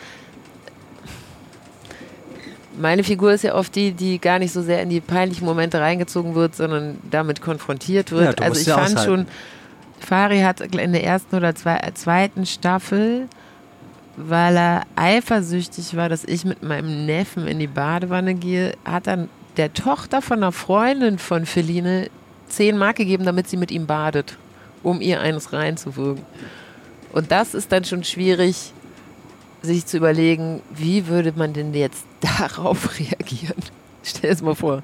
Meine 2.80 3.04
Figur 3.04 3.34
ist 3.34 3.44
ja 3.44 3.54
oft 3.56 3.76
die, 3.76 3.92
die 3.92 4.20
gar 4.20 4.40
nicht 4.40 4.52
so 4.54 4.62
sehr 4.62 4.82
in 4.82 4.90
die 4.90 5.02
peinlichen 5.02 5.46
Momente 5.46 5.80
reingezogen 5.80 6.36
wird, 6.36 6.56
sondern 6.56 6.98
damit 7.12 7.42
konfrontiert 7.42 8.12
wird. 8.12 8.24
Ja, 8.26 8.34
du 8.34 8.44
also 8.44 8.50
musst 8.52 8.62
ich 8.62 8.68
ja 8.68 8.76
fand 8.78 8.98
aushalten. 8.98 9.26
schon, 9.26 9.28
Fari 10.02 10.42
hat 10.42 10.62
in 10.62 10.94
der 10.94 11.04
ersten 11.04 11.36
oder 11.36 11.50
äh, 11.50 11.94
zweiten 11.94 12.46
Staffel, 12.46 13.28
weil 14.18 14.58
er 14.58 14.84
eifersüchtig 14.96 15.96
war, 15.96 16.10
dass 16.10 16.24
ich 16.26 16.44
mit 16.44 16.64
meinem 16.64 17.06
Neffen 17.06 17.48
in 17.48 17.60
die 17.60 17.68
Badewanne 17.68 18.34
gehe, 18.34 18.74
hat 18.84 19.08
dann 19.08 19.30
der 19.58 19.74
Tochter 19.74 20.22
von 20.22 20.40
einer 20.40 20.52
Freundin 20.52 21.20
von 21.20 21.46
Feline 21.46 22.10
10 22.50 22.78
Mark 22.78 22.98
gegeben, 22.98 23.26
damit 23.26 23.48
sie 23.48 23.58
mit 23.58 23.72
ihm 23.72 23.86
badet, 23.86 24.38
um 24.84 25.02
ihr 25.02 25.22
eines 25.22 25.54
reinzuwirken. 25.54 26.26
Und 27.14 27.32
das 27.32 27.54
ist 27.54 27.72
dann 27.72 27.86
schon 27.86 28.04
schwierig, 28.04 28.74
sich 29.62 29.86
zu 29.86 29.98
überlegen, 29.98 30.62
wie 30.74 31.08
würde 31.08 31.34
man 31.36 31.54
denn 31.54 31.74
jetzt 31.74 32.06
darauf 32.40 33.00
reagieren? 33.00 33.62
Stell 34.04 34.32
es 34.32 34.42
mal 34.42 34.56
vor. 34.56 34.82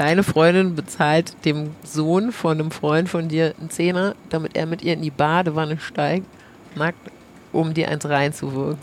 Deine 0.00 0.22
Freundin 0.22 0.76
bezahlt 0.76 1.34
dem 1.44 1.72
Sohn 1.84 2.32
von 2.32 2.58
einem 2.58 2.70
Freund 2.70 3.06
von 3.10 3.28
dir 3.28 3.52
einen 3.60 3.68
Zehner, 3.68 4.14
damit 4.30 4.56
er 4.56 4.64
mit 4.64 4.80
ihr 4.80 4.94
in 4.94 5.02
die 5.02 5.10
Badewanne 5.10 5.78
steigt, 5.78 6.24
nackt, 6.74 7.10
um 7.52 7.74
dir 7.74 7.90
eins 7.90 8.08
reinzuwirken. 8.08 8.78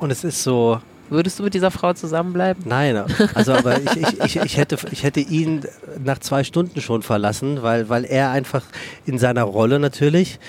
Und 0.00 0.10
es 0.10 0.24
ist 0.24 0.42
so, 0.42 0.80
Würdest 1.10 1.38
du 1.38 1.44
mit 1.44 1.54
dieser 1.54 1.70
Frau 1.70 1.92
zusammenbleiben? 1.92 2.64
nein, 2.66 3.04
also 3.34 3.52
aber 3.52 3.80
ich, 3.82 3.96
ich, 3.96 4.20
ich, 4.20 4.36
ich, 4.36 4.56
hätte, 4.56 4.78
ich 4.90 5.04
hätte 5.04 5.20
ihn 5.20 5.60
nach 6.02 6.18
zwei 6.18 6.42
Stunden 6.42 6.80
schon 6.80 7.02
verlassen, 7.02 7.62
weil, 7.62 7.88
weil 7.88 8.04
er 8.04 8.32
einfach 8.32 8.64
in 9.06 9.18
seiner 9.18 9.44
Rolle 9.44 9.78
natürlich 9.78 10.40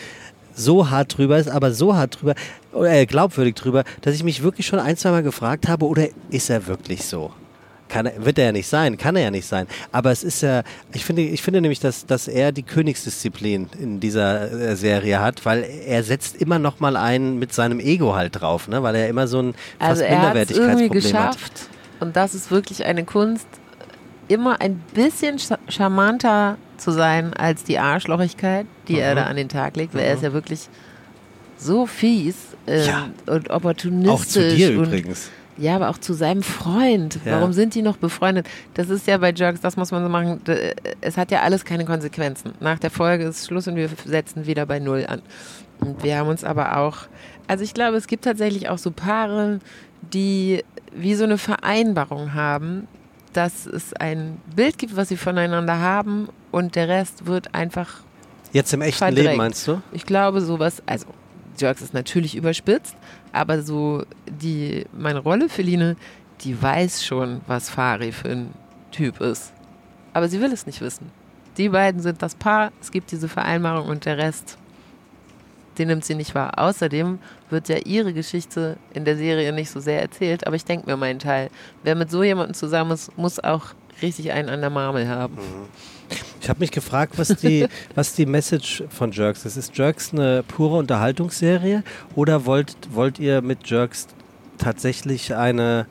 so 0.55 0.89
hart 0.89 1.19
drüber 1.19 1.37
ist, 1.37 1.49
aber 1.49 1.71
so 1.71 1.95
hart 1.95 2.19
drüber, 2.19 2.33
oder 2.71 2.91
äh, 2.93 3.05
glaubwürdig 3.05 3.53
drüber, 3.53 3.83
dass 4.01 4.15
ich 4.15 4.23
mich 4.23 4.41
wirklich 4.41 4.65
schon 4.65 4.79
ein, 4.79 4.97
zwei 4.97 5.11
Mal 5.11 5.21
gefragt 5.21 5.67
habe, 5.67 5.85
oder 5.85 6.07
ist 6.31 6.49
er 6.49 6.65
wirklich 6.65 7.05
so? 7.05 7.31
Kann 7.93 8.07
er, 8.07 8.25
wird 8.25 8.39
er 8.39 8.45
ja 8.45 8.51
nicht 8.51 8.67
sein, 8.67 8.97
kann 8.97 9.15
er 9.15 9.21
ja 9.23 9.31
nicht 9.31 9.45
sein. 9.45 9.67
Aber 9.91 10.09
es 10.11 10.23
ist 10.23 10.41
ja, 10.41 10.63
ich 10.93 11.05
finde, 11.05 11.21
ich 11.21 11.43
finde 11.43 11.61
nämlich, 11.61 11.79
dass, 11.79 12.07
dass 12.07 12.27
er 12.27 12.51
die 12.51 12.63
Königsdisziplin 12.63 13.69
in 13.79 13.99
dieser 13.99 14.51
äh, 14.51 14.75
Serie 14.75 15.19
hat, 15.21 15.45
weil 15.45 15.63
er 15.85 16.01
setzt 16.03 16.35
immer 16.41 16.57
noch 16.57 16.79
mal 16.79 16.97
ein 16.97 17.37
mit 17.37 17.53
seinem 17.53 17.79
Ego 17.79 18.15
halt 18.15 18.41
drauf, 18.41 18.67
ne? 18.67 18.81
weil 18.81 18.95
er 18.95 19.09
immer 19.09 19.27
so 19.27 19.39
ein 19.41 19.53
fast 19.77 19.91
Also 19.91 20.01
er 20.03 20.09
irgendwie 20.09 20.25
Minderwertigkeitsproblem 20.25 20.89
hat. 20.89 21.31
geschafft, 21.35 21.53
und 21.99 22.15
das 22.15 22.33
ist 22.33 22.49
wirklich 22.49 22.83
eine 22.83 23.03
Kunst, 23.05 23.45
immer 24.27 24.59
ein 24.59 24.81
bisschen 24.95 25.37
charmanter 25.69 26.57
zu 26.77 26.91
sein 26.91 27.33
als 27.33 27.63
die 27.63 27.77
Arschlochigkeit, 27.77 28.65
die 28.87 28.97
er 28.99 29.11
Mhm. 29.11 29.17
da 29.17 29.23
an 29.25 29.35
den 29.35 29.49
Tag 29.49 29.75
legt, 29.75 29.93
weil 29.93 30.01
er 30.01 30.15
ist 30.15 30.23
ja 30.23 30.33
wirklich 30.33 30.67
so 31.57 31.85
fies 31.85 32.35
ähm, 32.65 32.87
Ja. 32.87 33.09
und 33.27 33.49
opportunistisch. 33.51 34.11
Auch 34.11 34.25
zu 34.25 34.55
dir 34.55 34.71
übrigens. 34.71 35.29
Ja, 35.58 35.76
aber 35.76 35.89
auch 35.89 35.97
zu 35.99 36.14
seinem 36.14 36.41
Freund. 36.43 37.20
Ja. 37.26 37.34
Warum 37.34 37.54
sind 37.54 37.76
die 37.76 37.82
noch 37.84 37.97
befreundet? 37.97 38.47
Das 38.74 38.89
ist 38.89 39.06
ja 39.08 39.18
bei 39.18 39.32
Jerks, 39.32 39.62
das 39.62 39.78
muss 39.78 39.91
man 39.91 40.01
so 40.04 40.10
machen. 40.10 40.43
d- 40.45 40.74
Es 41.01 41.16
hat 41.18 41.30
ja 41.32 41.41
alles 41.41 41.64
keine 41.64 41.86
Konsequenzen. 41.86 42.54
Nach 42.60 42.80
der 42.80 42.89
Folge 42.89 43.26
ist 43.26 43.45
Schluss 43.47 43.68
und 43.68 43.76
wir 43.76 43.89
setzen 44.06 44.47
wieder 44.47 44.66
bei 44.66 44.80
Null 44.80 45.06
an. 45.08 45.22
Und 45.80 46.04
wir 46.04 46.18
haben 46.18 46.28
uns 46.30 46.43
aber 46.43 46.78
auch, 46.78 46.97
also 47.47 47.64
ich 47.64 47.74
glaube, 47.74 47.97
es 47.97 48.08
gibt 48.08 48.24
tatsächlich 48.24 48.70
auch 48.70 48.78
so 48.78 48.89
Paare, 48.91 49.60
die 50.14 50.64
wie 50.95 51.14
so 51.16 51.24
eine 51.24 51.38
Vereinbarung 51.38 52.34
haben, 52.34 52.88
dass 53.34 53.66
es 53.66 53.93
ein 53.93 54.39
Bild 54.56 54.78
gibt, 54.78 54.95
was 54.95 55.10
sie 55.10 55.18
voneinander 55.18 55.80
haben 55.80 56.30
und 56.51 56.76
der 56.76 56.88
Rest 56.88 57.26
wird 57.26 57.54
einfach 57.56 58.01
Jetzt 58.51 58.74
im 58.74 58.82
echten 58.82 58.99
verdrängt. 58.99 59.26
Leben 59.28 59.38
meinst 59.38 59.68
du? 59.68 59.82
ich 59.91 60.06
glaube, 60.06 60.41
sowas, 60.41 60.84
also 60.86 61.08
Jerks 61.60 61.82
ist 61.82 61.93
natürlich 61.93 62.36
überspitzt, 62.36 62.95
aber 63.34 63.61
so 63.61 64.03
die, 64.27 64.86
meine 64.93 65.19
Rolle, 65.19 65.49
Feline, 65.49 65.97
die 66.41 66.59
weiß 66.59 67.03
schon, 67.05 67.41
was 67.47 67.69
Fari 67.69 68.11
für 68.11 68.29
ein 68.29 68.53
Typ 68.91 69.19
ist. 69.19 69.51
Aber 70.13 70.29
sie 70.29 70.39
will 70.39 70.53
es 70.53 70.65
nicht 70.65 70.79
wissen. 70.79 71.11
Die 71.57 71.69
beiden 71.69 72.01
sind 72.01 72.21
das 72.21 72.36
Paar, 72.36 72.71
es 72.79 72.91
gibt 72.91 73.11
diese 73.11 73.27
Vereinbarung 73.27 73.88
und 73.88 74.05
der 74.05 74.17
Rest, 74.17 74.57
den 75.77 75.88
nimmt 75.88 76.05
sie 76.05 76.15
nicht 76.15 76.36
wahr. 76.36 76.57
Außerdem 76.57 77.19
wird 77.49 77.69
ja 77.69 77.77
ihre 77.77 78.13
Geschichte 78.13 78.77
in 78.93 79.05
der 79.05 79.17
Serie 79.17 79.51
nicht 79.51 79.71
so 79.71 79.79
sehr 79.79 80.01
erzählt, 80.01 80.45
aber 80.45 80.55
ich 80.55 80.65
denke 80.65 80.88
mir 80.88 80.97
meinen 80.97 81.19
Teil. 81.19 81.49
Wer 81.84 81.95
mit 81.95 82.11
so 82.11 82.23
jemandem 82.23 82.53
zusammen 82.53 82.91
ist, 82.91 83.15
muss 83.17 83.39
auch 83.39 83.73
richtig 84.01 84.31
einen 84.31 84.49
an 84.49 84.61
der 84.61 84.69
Marmel 84.69 85.07
haben. 85.07 85.37
Ich 86.41 86.49
habe 86.49 86.59
mich 86.59 86.71
gefragt, 86.71 87.17
was 87.17 87.29
die, 87.29 87.67
was 87.95 88.13
die 88.13 88.25
Message 88.25 88.83
von 88.89 89.11
Jerks 89.11 89.45
ist. 89.45 89.57
Ist 89.57 89.77
Jerks 89.77 90.11
eine 90.11 90.43
pure 90.43 90.77
Unterhaltungsserie 90.77 91.83
oder 92.15 92.45
wollt, 92.45 92.75
wollt 92.91 93.19
ihr 93.19 93.41
mit 93.41 93.67
Jerks 93.69 94.07
tatsächlich 94.57 95.33
eine, 95.33 95.87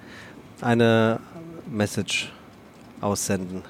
eine 0.60 1.20
Message 1.70 2.32
aussenden? 3.00 3.62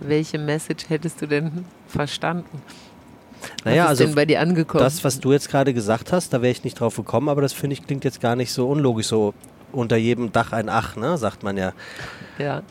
Welche 0.00 0.38
Message 0.38 0.88
hättest 0.88 1.22
du 1.22 1.26
denn 1.26 1.64
verstanden? 1.88 2.62
Naja, 3.64 3.84
was 3.84 3.84
ist 3.84 3.88
also 3.88 4.04
denn 4.04 4.14
bei 4.14 4.26
dir 4.26 4.40
angekommen? 4.40 4.82
das, 4.82 5.04
was 5.04 5.20
du 5.20 5.32
jetzt 5.32 5.48
gerade 5.48 5.72
gesagt 5.72 6.12
hast, 6.12 6.32
da 6.32 6.42
wäre 6.42 6.52
ich 6.52 6.64
nicht 6.64 6.80
drauf 6.80 6.96
gekommen, 6.96 7.28
aber 7.28 7.42
das 7.42 7.52
finde 7.52 7.74
ich 7.74 7.86
klingt 7.86 8.04
jetzt 8.04 8.20
gar 8.20 8.36
nicht 8.36 8.52
so 8.52 8.68
unlogisch. 8.68 9.06
So 9.06 9.34
unter 9.72 9.96
jedem 9.96 10.32
Dach 10.32 10.52
ein 10.52 10.68
Ach, 10.68 10.96
ne, 10.96 11.18
sagt 11.18 11.42
man 11.42 11.56
ja. 11.56 11.72
Ja. 12.38 12.62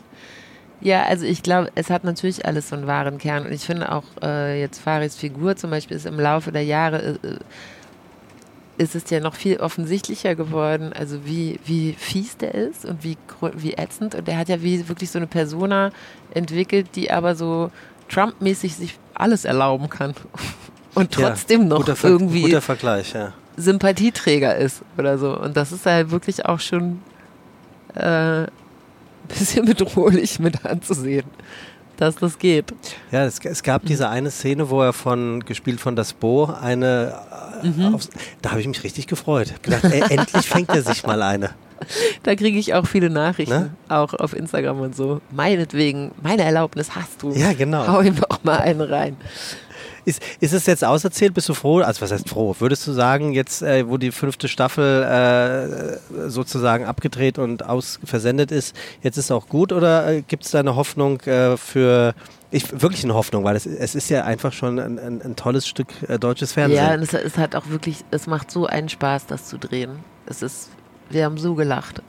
Ja, 0.80 1.04
also 1.04 1.24
ich 1.24 1.42
glaube, 1.42 1.70
es 1.74 1.90
hat 1.90 2.04
natürlich 2.04 2.44
alles 2.46 2.68
so 2.68 2.76
einen 2.76 2.86
wahren 2.86 3.18
Kern. 3.18 3.46
Und 3.46 3.52
ich 3.52 3.64
finde 3.64 3.90
auch 3.90 4.04
äh, 4.22 4.60
jetzt 4.60 4.80
Faris 4.80 5.16
Figur 5.16 5.56
zum 5.56 5.70
Beispiel 5.70 5.96
ist 5.96 6.06
im 6.06 6.20
Laufe 6.20 6.52
der 6.52 6.64
Jahre 6.64 7.18
äh, 7.22 7.38
ist 8.78 8.94
es 8.94 9.08
ja 9.10 9.20
noch 9.20 9.34
viel 9.34 9.58
offensichtlicher 9.58 10.34
geworden, 10.34 10.92
also 10.92 11.24
wie, 11.24 11.58
wie 11.64 11.94
fies 11.94 12.36
der 12.36 12.54
ist 12.54 12.84
und 12.84 13.02
wie, 13.04 13.16
wie 13.54 13.72
ätzend. 13.72 14.14
Und 14.14 14.28
der 14.28 14.36
hat 14.36 14.48
ja 14.48 14.62
wie 14.62 14.86
wirklich 14.88 15.10
so 15.10 15.18
eine 15.18 15.26
Persona 15.26 15.92
entwickelt, 16.34 16.88
die 16.94 17.10
aber 17.10 17.34
so 17.34 17.70
Trump-mäßig 18.08 18.76
sich 18.76 18.98
alles 19.14 19.44
erlauben 19.44 19.88
kann. 19.88 20.14
Und 20.94 21.12
trotzdem 21.12 21.62
ja, 21.62 21.66
noch 21.66 21.76
guter 21.78 21.94
Ver 21.94 22.08
irgendwie 22.08 22.40
Guter 22.40 22.62
Vergleich, 22.62 23.12
ja. 23.12 23.34
Sympathieträger 23.58 24.56
ist 24.56 24.80
oder 24.96 25.18
so. 25.18 25.38
Und 25.38 25.54
das 25.54 25.70
ist 25.70 25.84
halt 25.84 26.10
wirklich 26.10 26.46
auch 26.46 26.58
schon 26.58 27.02
äh, 27.94 28.46
bisschen 29.26 29.64
bedrohlich 29.66 30.38
mit 30.38 30.64
anzusehen, 30.64 31.26
dass 31.96 32.16
das 32.16 32.38
geht. 32.38 32.72
Ja, 33.10 33.24
es, 33.24 33.38
es 33.44 33.62
gab 33.62 33.84
diese 33.84 34.08
eine 34.08 34.30
Szene, 34.30 34.70
wo 34.70 34.82
er 34.82 34.92
von, 34.92 35.44
gespielt 35.44 35.80
von 35.80 35.96
Das 35.96 36.12
Bo, 36.12 36.44
eine, 36.60 37.14
äh, 37.64 37.84
aufs, 37.94 38.10
da 38.42 38.50
habe 38.50 38.60
ich 38.60 38.68
mich 38.68 38.82
richtig 38.84 39.06
gefreut. 39.06 39.54
Gedacht, 39.62 39.84
ey, 39.84 40.02
endlich 40.08 40.46
fängt 40.48 40.70
er 40.70 40.82
sich 40.82 41.06
mal 41.06 41.22
eine. 41.22 41.50
Da 42.22 42.34
kriege 42.34 42.58
ich 42.58 42.72
auch 42.72 42.86
viele 42.86 43.10
Nachrichten, 43.10 43.54
Ne? 43.54 43.70
auch 43.90 44.14
auf 44.14 44.34
Instagram 44.34 44.80
und 44.80 44.96
so. 44.96 45.20
Meinetwegen, 45.30 46.10
meine 46.22 46.42
Erlaubnis 46.42 46.96
hast 46.96 47.22
du. 47.22 47.32
Ja, 47.32 47.52
genau. 47.52 47.86
Hau 47.86 48.00
ihm 48.00 48.16
auch 48.30 48.42
mal 48.44 48.60
einen 48.60 48.80
rein. 48.80 49.16
Ist, 50.06 50.22
ist 50.38 50.52
es 50.52 50.66
jetzt 50.66 50.84
auserzählt? 50.84 51.34
Bist 51.34 51.48
du 51.48 51.54
froh? 51.54 51.80
Also 51.80 52.00
was 52.00 52.12
heißt 52.12 52.28
froh? 52.28 52.54
Würdest 52.60 52.86
du 52.86 52.92
sagen, 52.92 53.32
jetzt, 53.32 53.60
äh, 53.60 53.88
wo 53.88 53.96
die 53.96 54.12
fünfte 54.12 54.46
Staffel 54.46 55.02
äh, 55.02 56.30
sozusagen 56.30 56.84
abgedreht 56.84 57.40
und 57.40 57.64
aus 57.64 57.98
versendet 58.04 58.52
ist, 58.52 58.76
jetzt 59.02 59.16
ist 59.16 59.32
auch 59.32 59.48
gut 59.48 59.72
oder 59.72 60.08
äh, 60.08 60.22
gibt 60.22 60.44
es 60.44 60.52
da 60.52 60.60
eine 60.60 60.76
Hoffnung 60.76 61.20
äh, 61.22 61.56
für, 61.56 62.14
ich, 62.52 62.80
wirklich 62.80 63.02
eine 63.02 63.14
Hoffnung, 63.14 63.42
weil 63.42 63.56
es, 63.56 63.66
es 63.66 63.96
ist 63.96 64.08
ja 64.08 64.22
einfach 64.22 64.52
schon 64.52 64.78
ein, 64.78 64.98
ein, 65.00 65.22
ein 65.22 65.34
tolles 65.34 65.66
Stück 65.66 65.88
äh, 66.08 66.20
deutsches 66.20 66.52
Fernsehen. 66.52 66.84
Ja, 66.84 66.94
und 66.94 67.02
es, 67.02 67.12
es 67.12 67.36
hat 67.36 67.56
auch 67.56 67.68
wirklich, 67.68 68.04
es 68.12 68.28
macht 68.28 68.52
so 68.52 68.66
einen 68.66 68.88
Spaß, 68.88 69.26
das 69.26 69.46
zu 69.46 69.58
drehen. 69.58 70.04
Es 70.26 70.40
ist, 70.40 70.70
wir 71.10 71.24
haben 71.24 71.36
so 71.36 71.56
gelacht. 71.56 72.00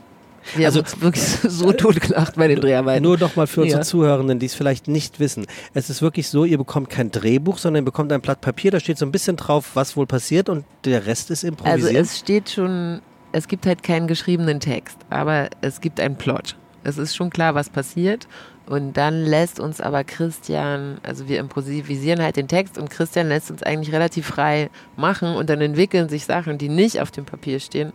Wir 0.55 0.67
Also- 0.67 0.81
wirklich 1.01 1.23
so 1.25 1.71
tot 1.73 1.99
gelacht 2.01 2.35
bei 2.35 2.47
den 2.47 2.61
Dreharbeiten. 2.61 3.03
Nur 3.03 3.17
noch 3.17 3.35
mal 3.35 3.47
für 3.47 3.61
unsere 3.61 3.81
Ja. 3.81 3.85
Zuhörenden, 3.85 4.39
die 4.39 4.45
es 4.45 4.55
vielleicht 4.55 4.87
nicht 4.87 5.19
wissen. 5.19 5.45
Es 5.73 5.89
ist 5.89 6.01
wirklich 6.01 6.29
so, 6.29 6.45
ihr 6.45 6.57
bekommt 6.57 6.89
kein 6.89 7.11
Drehbuch, 7.11 7.57
sondern 7.57 7.83
ihr 7.83 7.85
bekommt 7.85 8.11
ein 8.11 8.21
Blatt 8.21 8.41
Papier, 8.41 8.71
da 8.71 8.79
steht 8.79 8.97
so 8.97 9.05
ein 9.05 9.11
bisschen 9.11 9.35
drauf, 9.35 9.71
was 9.73 9.97
wohl 9.97 10.05
passiert 10.07 10.49
und 10.49 10.65
der 10.85 11.05
Rest 11.05 11.31
ist 11.31 11.43
Also 11.43 11.47
improvisiert. 11.47 11.95
es 12.05 12.17
steht 12.19 12.49
schon, 12.49 13.01
es 13.31 13.47
gibt 13.47 13.65
halt 13.65 13.83
keinen 13.83 14.07
geschriebenen 14.07 14.59
Text, 14.59 14.97
aber 15.09 15.49
es 15.61 15.81
gibt 15.81 15.99
einen 15.99 16.15
Plot. 16.15 16.55
Es 16.83 16.97
ist 16.97 17.15
schon 17.15 17.29
klar, 17.29 17.53
was 17.55 17.69
passiert. 17.69 18.27
Und 18.65 18.97
dann 18.97 19.23
lässt 19.23 19.61
uns 19.61 19.79
aber 19.79 20.03
Christian, 20.03 20.97
also 21.03 21.29
wir 21.29 21.39
improvisieren 21.39 22.21
halt 22.21 22.35
den 22.35 22.49
Text 22.49 22.77
und 22.77 22.89
Christian 22.89 23.29
lässt 23.29 23.49
uns 23.49 23.63
eigentlich 23.63 23.93
relativ 23.95 24.25
frei 24.27 24.69
machen 24.97 25.35
und 25.35 25.49
dann 25.49 25.61
entwickeln 25.61 26.09
sich 26.09 26.25
Sachen, 26.25 26.57
die 26.57 26.67
nicht 26.67 26.99
auf 26.99 27.09
dem 27.09 27.23
Papier 27.23 27.61
stehen. 27.61 27.93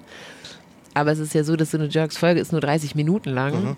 Aber 0.95 1.13
es 1.13 1.19
ist 1.19 1.35
ja 1.35 1.45
so, 1.45 1.57
dass 1.57 1.71
so 1.71 1.79
eine 1.79 1.89
Jerks-Folge 1.89 2.41
ist 2.41 2.53
nur 2.53 2.61
30 2.61 2.95
Minuten 2.95 3.31
lang. 3.31 3.65
Mhm. 3.65 3.77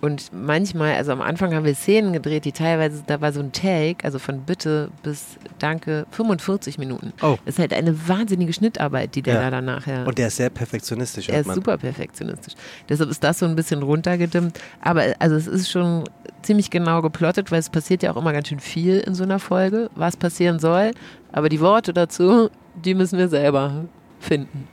Und 0.00 0.32
manchmal, 0.34 0.96
also 0.96 1.12
am 1.12 1.22
Anfang 1.22 1.54
haben 1.54 1.64
wir 1.64 1.74
Szenen 1.74 2.12
gedreht, 2.12 2.44
die 2.44 2.52
teilweise, 2.52 3.02
da 3.06 3.22
war 3.22 3.32
so 3.32 3.40
ein 3.40 3.52
Take, 3.52 4.04
also 4.04 4.18
von 4.18 4.42
Bitte 4.42 4.90
bis 5.02 5.38
Danke, 5.58 6.04
45 6.10 6.76
Minuten. 6.76 7.14
Oh. 7.22 7.38
Das 7.46 7.54
ist 7.54 7.58
halt 7.58 7.72
eine 7.72 8.06
wahnsinnige 8.06 8.52
Schnittarbeit, 8.52 9.14
die 9.14 9.22
der 9.22 9.36
Ja. 9.36 9.40
da 9.44 9.50
dann 9.52 9.64
nachher. 9.64 10.06
und 10.06 10.18
der 10.18 10.26
ist 10.26 10.36
sehr 10.36 10.50
perfektionistisch. 10.50 11.30
er 11.30 11.40
ist 11.40 11.46
man. 11.46 11.54
super 11.54 11.78
perfektionistisch. 11.78 12.52
Deshalb 12.86 13.08
ist 13.08 13.24
das 13.24 13.38
so 13.38 13.46
ein 13.46 13.56
bisschen 13.56 13.82
runtergedimmt. 13.82 14.60
Aber 14.82 15.04
also 15.20 15.36
es 15.36 15.46
ist 15.46 15.70
schon 15.70 16.04
ziemlich 16.42 16.68
genau 16.68 17.00
geplottet, 17.00 17.50
weil 17.50 17.60
es 17.60 17.70
passiert 17.70 18.02
ja 18.02 18.12
auch 18.12 18.18
immer 18.18 18.34
ganz 18.34 18.48
schön 18.48 18.60
viel 18.60 18.98
in 18.98 19.14
so 19.14 19.22
einer 19.22 19.38
Folge, 19.38 19.88
was 19.94 20.18
passieren 20.18 20.58
soll. 20.58 20.90
Aber 21.32 21.48
die 21.48 21.60
Worte 21.62 21.94
dazu, 21.94 22.50
die 22.84 22.92
müssen 22.92 23.18
wir 23.18 23.28
selber 23.28 23.86
finden. 24.20 24.68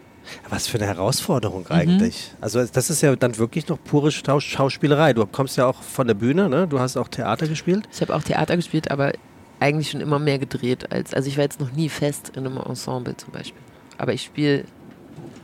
Was 0.49 0.67
für 0.67 0.77
eine 0.77 0.87
Herausforderung 0.87 1.61
Mhm. 1.69 1.75
eigentlich. 1.75 2.31
Also 2.41 2.63
das 2.65 2.89
ist 2.89 3.01
ja 3.01 3.15
dann 3.15 3.37
wirklich 3.37 3.67
noch 3.67 3.77
pure 3.83 4.11
Schau 4.11 4.39
Schauspielerei. 4.39 5.13
Du 5.13 5.25
kommst 5.25 5.57
ja 5.57 5.65
auch 5.65 5.81
von 5.81 6.07
der 6.07 6.13
Bühne, 6.13 6.49
ne? 6.49 6.67
Du 6.67 6.79
hast 6.79 6.97
auch 6.97 7.07
Theater 7.07 7.47
gespielt. 7.47 7.87
Ich 7.93 8.01
habe 8.01 8.15
auch 8.15 8.23
Theater 8.23 8.55
gespielt, 8.55 8.91
aber 8.91 9.13
eigentlich 9.59 9.91
schon 9.91 10.01
immer 10.01 10.19
mehr 10.19 10.39
gedreht 10.39 10.91
als. 10.91 11.13
Also 11.13 11.27
ich 11.29 11.37
war 11.37 11.43
jetzt 11.43 11.59
noch 11.59 11.71
nie 11.71 11.89
fest 11.89 12.31
in 12.35 12.45
einem 12.45 12.57
Ensemble 12.57 13.15
zum 13.17 13.31
Beispiel. 13.33 13.61
Aber 13.97 14.13
ich 14.13 14.23
spiele. 14.23 14.65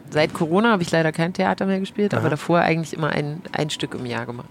Seit 0.09 0.33
Corona 0.33 0.71
habe 0.71 0.83
ich 0.83 0.91
leider 0.91 1.11
kein 1.11 1.33
Theater 1.33 1.65
mehr 1.65 1.79
gespielt, 1.81 2.13
Aha. 2.13 2.21
aber 2.21 2.29
davor 2.29 2.59
eigentlich 2.59 2.93
immer 2.93 3.09
ein, 3.09 3.41
ein 3.51 3.69
Stück 3.69 3.93
im 3.93 4.05
Jahr 4.05 4.25
gemacht. 4.25 4.47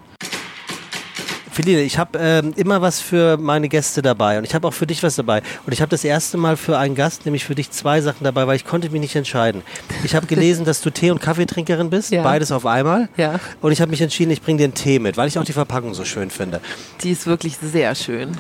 Feline, 1.57 1.81
ich 1.83 1.97
habe 1.99 2.19
ähm, 2.19 2.53
immer 2.57 2.83
was 2.83 3.01
für 3.01 3.37
meine 3.39 3.69
Gäste 3.69 4.03
dabei 4.03 4.37
und 4.39 4.45
ich 4.45 4.55
habe 4.55 4.69
auch 4.69 4.75
für 4.75 4.87
dich 4.87 5.03
was 5.03 5.17
dabei. 5.17 5.43
Und 5.65 5.73
ich 5.73 5.81
habe 5.81 5.89
das 5.91 6.05
erste 6.05 6.37
Mal 6.37 6.57
für 6.59 6.77
einen 6.79 6.95
Gast, 6.95 7.25
nämlich 7.25 7.45
für 7.45 7.55
dich, 7.55 7.71
zwei 7.71 8.01
Sachen 8.03 8.25
dabei, 8.25 8.47
weil 8.47 8.57
ich 8.57 8.65
konnte 8.67 8.91
mich 8.91 9.01
nicht 9.01 9.17
entscheiden. 9.17 9.63
Ich 10.05 10.15
habe 10.15 10.27
gelesen, 10.27 10.65
dass 10.67 10.83
du 10.83 10.91
Tee- 10.91 11.11
und 11.11 11.21
Kaffeetrinkerin 11.21 11.89
bist, 11.91 12.11
Ja. 12.13 12.23
beides 12.23 12.53
auf 12.53 12.67
einmal. 12.67 13.09
Ja. 13.17 13.41
Und 13.63 13.73
ich 13.73 13.81
habe 13.81 13.91
mich 13.91 14.03
entschieden, 14.03 14.31
ich 14.33 14.43
bringe 14.43 14.59
dir 14.59 14.65
einen 14.65 14.75
Tee 14.75 14.99
mit, 14.99 15.17
weil 15.17 15.29
ich 15.29 15.39
auch 15.39 15.45
die 15.45 15.53
Verpackung 15.55 15.95
so 15.95 16.05
schön 16.05 16.31
finde. 16.31 16.61
Die 17.03 17.11
ist 17.11 17.27
wirklich 17.27 17.57
sehr 17.57 17.95
schön. 17.95 18.37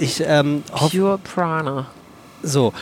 Ich 0.00 0.20
ähm, 0.26 0.62
hoffe, 0.72 0.96
Pure 0.98 1.18
Prana. 1.18 1.86
so. 2.42 2.72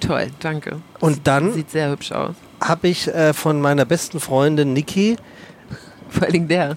Toll, 0.00 0.28
danke. 0.40 0.78
Und 1.00 1.26
dann 1.26 1.52
Sieht 1.52 1.70
sehr 1.70 1.90
hübsch 1.90 2.12
aus. 2.12 2.34
habe 2.62 2.88
ich 2.88 3.06
äh, 3.08 3.34
von 3.34 3.60
meiner 3.60 3.84
besten 3.84 4.18
Freundin 4.20 4.72
Niki 4.72 5.16
Vor 6.18 6.26
allem 6.26 6.48
der. 6.48 6.76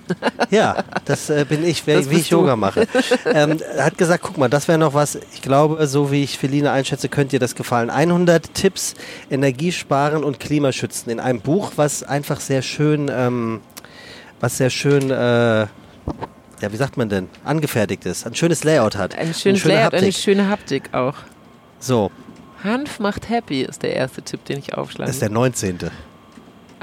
Ja, 0.50 0.84
das 1.06 1.30
äh, 1.30 1.46
bin 1.48 1.66
ich, 1.66 1.86
wer, 1.88 2.10
wie 2.10 2.18
ich 2.18 2.30
du. 2.30 2.38
Yoga 2.38 2.56
mache. 2.56 2.88
ähm, 3.26 3.60
er 3.76 3.86
hat 3.86 3.98
gesagt, 3.98 4.24
guck 4.24 4.38
mal, 4.38 4.50
das 4.50 4.68
wäre 4.68 4.78
noch 4.78 4.94
was. 4.94 5.18
Ich 5.34 5.42
glaube, 5.42 5.86
so 5.88 6.12
wie 6.12 6.24
ich 6.24 6.38
Feline 6.38 6.72
einschätze, 6.72 7.10
könnte 7.10 7.32
dir 7.32 7.40
das 7.40 7.56
gefallen. 7.56 7.90
100 7.90 8.54
Tipps, 8.54 8.94
Energiesparen 9.30 10.24
und 10.24 10.40
Klimaschützen 10.40 11.12
in 11.12 11.20
einem 11.20 11.42
Buch, 11.42 11.74
was 11.76 12.04
einfach 12.04 12.40
sehr 12.40 12.62
schön, 12.62 13.10
ähm, 13.14 13.62
was 14.40 14.58
sehr 14.58 14.70
schön, 14.70 15.10
äh, 15.10 15.62
ja, 15.62 15.68
wie 16.72 16.78
sagt 16.78 16.98
man 16.98 17.10
denn, 17.10 17.30
angefertigt 17.44 18.06
ist, 18.06 18.26
ein 18.26 18.36
schönes 18.36 18.64
Layout 18.64 18.96
hat. 18.96 19.18
Ein 19.18 19.34
schönes 19.34 19.62
schöne 19.62 19.74
Layout, 19.76 19.86
Haptik. 19.94 20.04
eine 20.04 20.12
schöne 20.14 20.50
Haptik 20.50 20.94
auch. 20.94 21.16
So, 21.80 22.12
Hanf 22.64 23.00
macht 23.00 23.30
happy 23.30 23.64
ist 23.64 23.84
der 23.84 23.94
erste 23.96 24.22
Tipp, 24.22 24.46
den 24.46 24.60
ich 24.60 24.74
aufschlage. 24.76 25.08
das 25.08 25.18
ist 25.18 25.22
der 25.22 25.30
19. 25.30 25.80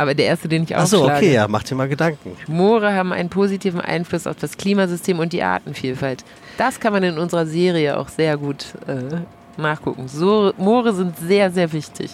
Aber 0.01 0.15
der 0.15 0.25
erste, 0.25 0.49
den 0.49 0.63
ich 0.63 0.75
Ach 0.75 0.87
so, 0.87 1.01
aufschlage. 1.01 1.27
okay, 1.27 1.35
ja, 1.35 1.47
mach 1.47 1.63
dir 1.63 1.75
mal 1.75 1.87
Gedanken. 1.87 2.35
Moore 2.47 2.95
haben 2.95 3.13
einen 3.13 3.29
positiven 3.29 3.83
Einfluss 3.83 4.27
auf 4.27 4.37
das 4.37 4.57
Klimasystem 4.57 5.19
und 5.19 5.35
die 5.35 5.43
Artenvielfalt. 5.43 6.25
Das 6.57 6.81
kann 6.81 6.95
man 6.95 7.03
in 7.03 7.19
unserer 7.19 7.45
Serie 7.45 7.99
auch 7.99 8.09
sehr 8.09 8.39
gut 8.39 8.65
äh, 8.87 9.61
nachgucken. 9.61 10.09
So, 10.09 10.55
Moore 10.57 10.95
sind 10.95 11.19
sehr, 11.19 11.51
sehr 11.51 11.71
wichtig. 11.75 12.13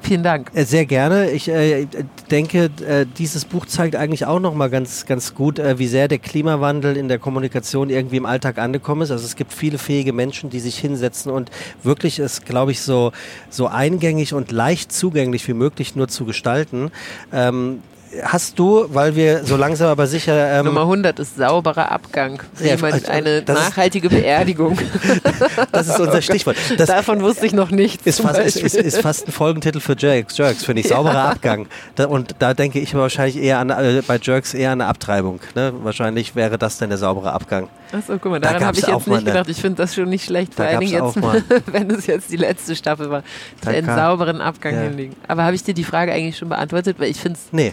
Vielen 0.00 0.22
Dank. 0.22 0.50
Äh, 0.54 0.64
Sehr 0.64 0.86
gerne. 0.86 1.30
Ich 1.30 1.48
äh, 1.48 1.86
denke, 2.30 2.70
äh, 2.86 3.04
dieses 3.18 3.44
Buch 3.44 3.66
zeigt 3.66 3.96
eigentlich 3.96 4.26
auch 4.26 4.40
nochmal 4.40 4.70
ganz, 4.70 5.06
ganz 5.06 5.34
gut, 5.34 5.58
wie 5.58 5.86
sehr 5.86 6.08
der 6.08 6.18
Klimawandel 6.18 6.96
in 6.96 7.08
der 7.08 7.18
Kommunikation 7.18 7.90
irgendwie 7.90 8.16
im 8.16 8.26
Alltag 8.26 8.58
angekommen 8.58 9.02
ist. 9.02 9.10
Also 9.10 9.24
es 9.24 9.36
gibt 9.36 9.52
viele 9.52 9.78
fähige 9.78 10.12
Menschen, 10.12 10.50
die 10.50 10.60
sich 10.60 10.78
hinsetzen 10.78 11.32
und 11.32 11.50
wirklich 11.82 12.18
ist, 12.18 12.46
glaube 12.46 12.72
ich, 12.72 12.80
so, 12.80 13.12
so 13.50 13.66
eingängig 13.66 14.34
und 14.34 14.52
leicht 14.52 14.92
zugänglich 14.92 15.46
wie 15.48 15.54
möglich 15.54 15.96
nur 15.96 16.08
zu 16.08 16.24
gestalten. 16.24 16.90
Ähm, 17.32 17.82
hast 18.22 18.58
du, 18.58 18.86
weil 18.88 19.14
wir 19.16 19.44
so 19.44 19.56
langsam 19.56 19.88
aber 19.88 20.06
sicher. 20.06 20.58
Ähm, 20.58 20.66
Nummer 20.66 20.82
100 20.82 21.18
ist 21.18 21.36
sauberer 21.36 21.90
Abgang. 21.90 22.42
Ja, 22.60 22.74
Jemand, 22.74 23.08
eine 23.08 23.42
nachhaltige 23.42 24.08
Beerdigung. 24.08 24.78
das 25.72 25.88
ist 25.88 26.00
unser 26.00 26.22
Stichwort. 26.22 26.56
Das 26.78 26.88
Davon 26.88 27.22
wusste 27.22 27.46
ich 27.46 27.52
noch 27.52 27.70
nichts. 27.70 28.06
Ist 28.06 28.20
fast, 28.20 28.38
ist, 28.40 28.56
ist, 28.56 28.76
ist 28.76 29.00
fast, 29.00 29.26
ein 29.26 29.32
Folgentitel 29.32 29.80
für 29.80 29.96
Jerks, 29.98 30.36
Jerks 30.36 30.64
finde 30.64 30.80
ich. 30.80 30.88
Sauberer 30.88 31.14
ja. 31.14 31.30
Abgang. 31.30 31.66
Da, 31.96 32.06
und 32.06 32.36
da 32.38 32.54
denke 32.54 32.78
ich 32.78 32.94
wahrscheinlich 32.94 33.36
eher 33.36 33.58
an, 33.58 33.70
äh, 33.70 34.02
bei 34.06 34.18
Jerks 34.20 34.54
eher 34.54 34.72
an 34.72 34.80
eine 34.80 34.88
Abtreibung. 34.88 35.40
Ne? 35.54 35.72
Wahrscheinlich 35.82 36.36
wäre 36.36 36.56
das 36.58 36.78
dann 36.78 36.90
der 36.90 36.98
saubere 36.98 37.32
Abgang. 37.32 37.68
Achso, 37.92 38.18
guck 38.18 38.32
mal, 38.32 38.40
daran 38.40 38.60
da 38.60 38.66
habe 38.66 38.78
ich 38.78 38.86
jetzt 38.86 39.06
nicht 39.06 39.24
gedacht. 39.24 39.48
Ich 39.48 39.60
finde 39.60 39.76
das 39.76 39.94
schon 39.94 40.08
nicht 40.08 40.24
schlecht, 40.24 40.54
vor 40.54 40.64
allen 40.64 40.80
Dingen 40.80 40.92
jetzt, 40.92 41.16
wenn 41.72 41.90
es 41.90 42.06
jetzt 42.06 42.30
die 42.30 42.36
letzte 42.36 42.76
Staffel 42.76 43.10
war, 43.10 43.22
einen 43.64 43.86
sauberen 43.86 44.40
Abgang 44.40 44.74
ja. 44.74 44.80
hinlegen. 44.82 45.16
Aber 45.26 45.44
habe 45.44 45.56
ich 45.56 45.64
dir 45.64 45.74
die 45.74 45.84
Frage 45.84 46.12
eigentlich 46.12 46.36
schon 46.38 46.48
beantwortet? 46.48 46.96
Weil 46.98 47.10
ich 47.10 47.18
finde 47.18 47.38
es. 47.38 47.52
Nee 47.52 47.72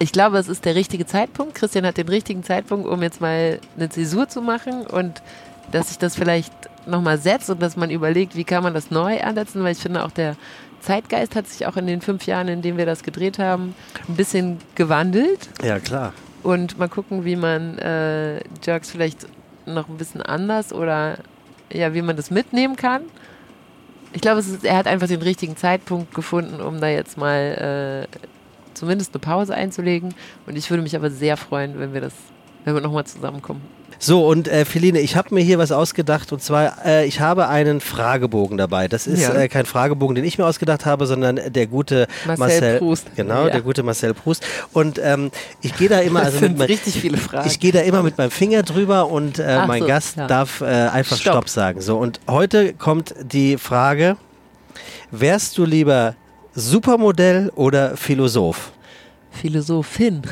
ich 0.00 0.12
glaube, 0.12 0.38
es 0.38 0.48
ist 0.48 0.64
der 0.64 0.74
richtige 0.74 1.06
Zeitpunkt. 1.06 1.54
Christian 1.54 1.84
hat 1.84 1.98
den 1.98 2.08
richtigen 2.08 2.42
Zeitpunkt, 2.42 2.88
um 2.88 3.02
jetzt 3.02 3.20
mal 3.20 3.60
eine 3.76 3.90
Zäsur 3.90 4.28
zu 4.28 4.40
machen 4.40 4.86
und 4.86 5.22
dass 5.70 5.88
sich 5.88 5.98
das 5.98 6.16
vielleicht 6.16 6.52
nochmal 6.86 7.18
setzt 7.18 7.50
und 7.50 7.60
dass 7.60 7.76
man 7.76 7.90
überlegt, 7.90 8.34
wie 8.34 8.44
kann 8.44 8.62
man 8.62 8.72
das 8.72 8.90
neu 8.90 9.20
ansetzen, 9.20 9.62
weil 9.62 9.72
ich 9.72 9.78
finde 9.78 10.02
auch 10.02 10.10
der 10.10 10.36
Zeitgeist 10.80 11.36
hat 11.36 11.46
sich 11.46 11.66
auch 11.66 11.76
in 11.76 11.86
den 11.86 12.00
fünf 12.00 12.24
Jahren, 12.24 12.48
in 12.48 12.62
denen 12.62 12.78
wir 12.78 12.86
das 12.86 13.02
gedreht 13.02 13.38
haben, 13.38 13.74
ein 14.08 14.16
bisschen 14.16 14.56
gewandelt. 14.74 15.50
Ja, 15.62 15.78
klar. 15.78 16.14
Und 16.42 16.78
mal 16.78 16.88
gucken, 16.88 17.26
wie 17.26 17.36
man 17.36 17.76
äh, 17.76 18.40
Jerks 18.64 18.90
vielleicht 18.90 19.26
noch 19.66 19.90
ein 19.90 19.98
bisschen 19.98 20.22
anders 20.22 20.72
oder 20.72 21.18
ja, 21.70 21.92
wie 21.92 22.00
man 22.00 22.16
das 22.16 22.30
mitnehmen 22.30 22.76
kann. 22.76 23.02
Ich 24.14 24.22
glaube, 24.22 24.42
er 24.62 24.76
hat 24.78 24.86
einfach 24.86 25.08
den 25.08 25.20
richtigen 25.20 25.58
Zeitpunkt 25.58 26.14
gefunden, 26.14 26.62
um 26.62 26.80
da 26.80 26.88
jetzt 26.88 27.18
mal 27.18 28.08
äh, 28.10 28.30
zumindest 28.80 29.14
eine 29.14 29.20
Pause 29.20 29.54
einzulegen. 29.54 30.14
Und 30.46 30.56
ich 30.56 30.70
würde 30.70 30.82
mich 30.82 30.96
aber 30.96 31.10
sehr 31.10 31.36
freuen, 31.36 31.78
wenn 31.78 31.92
wir 31.92 32.00
das, 32.00 32.14
wenn 32.64 32.74
wir 32.74 32.80
nochmal 32.80 33.04
zusammenkommen. 33.04 33.60
So, 34.02 34.26
und 34.26 34.48
äh, 34.48 34.64
Feline, 34.64 34.98
ich 35.00 35.14
habe 35.14 35.34
mir 35.34 35.42
hier 35.42 35.58
was 35.58 35.72
ausgedacht 35.72 36.32
und 36.32 36.42
zwar, 36.42 36.86
äh, 36.86 37.04
ich 37.04 37.20
habe 37.20 37.48
einen 37.48 37.82
Fragebogen 37.82 38.56
dabei. 38.56 38.88
Das 38.88 39.06
ist 39.06 39.20
ja. 39.20 39.34
äh, 39.34 39.48
kein 39.48 39.66
Fragebogen, 39.66 40.14
den 40.14 40.24
ich 40.24 40.38
mir 40.38 40.46
ausgedacht 40.46 40.86
habe, 40.86 41.06
sondern 41.06 41.38
der 41.52 41.66
gute 41.66 42.06
Marcel, 42.24 42.38
Marcel 42.38 42.78
Proust. 42.78 43.06
Genau, 43.14 43.44
ja. 43.44 43.50
der 43.50 43.60
gute 43.60 43.82
Marcel 43.82 44.14
Proust. 44.14 44.42
Und 44.72 44.98
ähm, 45.04 45.30
ich 45.60 45.76
gehe 45.76 45.90
da 45.90 45.98
immer, 45.98 46.20
also 46.24 46.40
mit 46.40 46.56
mein, 46.56 46.66
richtig 46.68 46.98
viele 46.98 47.18
Fragen. 47.18 47.46
Ich 47.46 47.60
gehe 47.60 47.72
da 47.72 47.80
immer 47.80 48.02
mit 48.02 48.16
meinem 48.16 48.30
Finger 48.30 48.62
drüber 48.62 49.10
und 49.10 49.38
äh, 49.38 49.66
mein 49.66 49.82
so, 49.82 49.88
Gast 49.88 50.16
ja. 50.16 50.26
darf 50.26 50.62
äh, 50.62 50.64
einfach 50.64 51.18
Stopp. 51.18 51.34
Stopp 51.34 51.48
sagen. 51.50 51.82
So, 51.82 51.98
und 51.98 52.20
heute 52.26 52.72
kommt 52.72 53.14
die 53.20 53.58
Frage: 53.58 54.16
Wärst 55.10 55.58
du 55.58 55.66
lieber 55.66 56.14
Supermodell 56.60 57.50
oder 57.56 57.96
Philosoph? 57.96 58.72
Philosophin. 59.30 60.22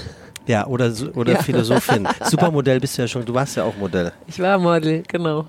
Ja, 0.47 0.67
oder, 0.67 0.93
oder 1.15 1.33
ja. 1.33 1.43
Philosophin. 1.43 2.07
Supermodell 2.25 2.81
bist 2.81 2.99
du 2.99 3.03
ja 3.03 3.09
schon, 3.09 3.25
du 3.25 3.35
warst 3.35 3.57
ja 3.57 3.65
auch 3.65 3.77
Modell. 3.77 4.13
Ich 4.27 4.39
war 4.39 4.59
Model, 4.59 5.03
genau. 5.09 5.47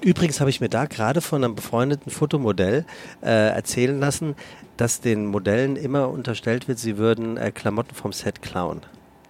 Übrigens 0.00 0.40
habe 0.40 0.50
ich 0.50 0.60
mir 0.60 0.68
da 0.68 0.84
gerade 0.84 1.20
von 1.20 1.42
einem 1.42 1.54
befreundeten 1.54 2.12
Fotomodell 2.12 2.84
äh, 3.22 3.48
erzählen 3.48 3.98
lassen, 3.98 4.36
dass 4.76 5.00
den 5.00 5.26
Modellen 5.26 5.76
immer 5.76 6.08
unterstellt 6.08 6.68
wird, 6.68 6.78
sie 6.78 6.98
würden 6.98 7.36
äh, 7.36 7.50
Klamotten 7.50 7.94
vom 7.94 8.12
Set 8.12 8.42
klauen. 8.42 8.82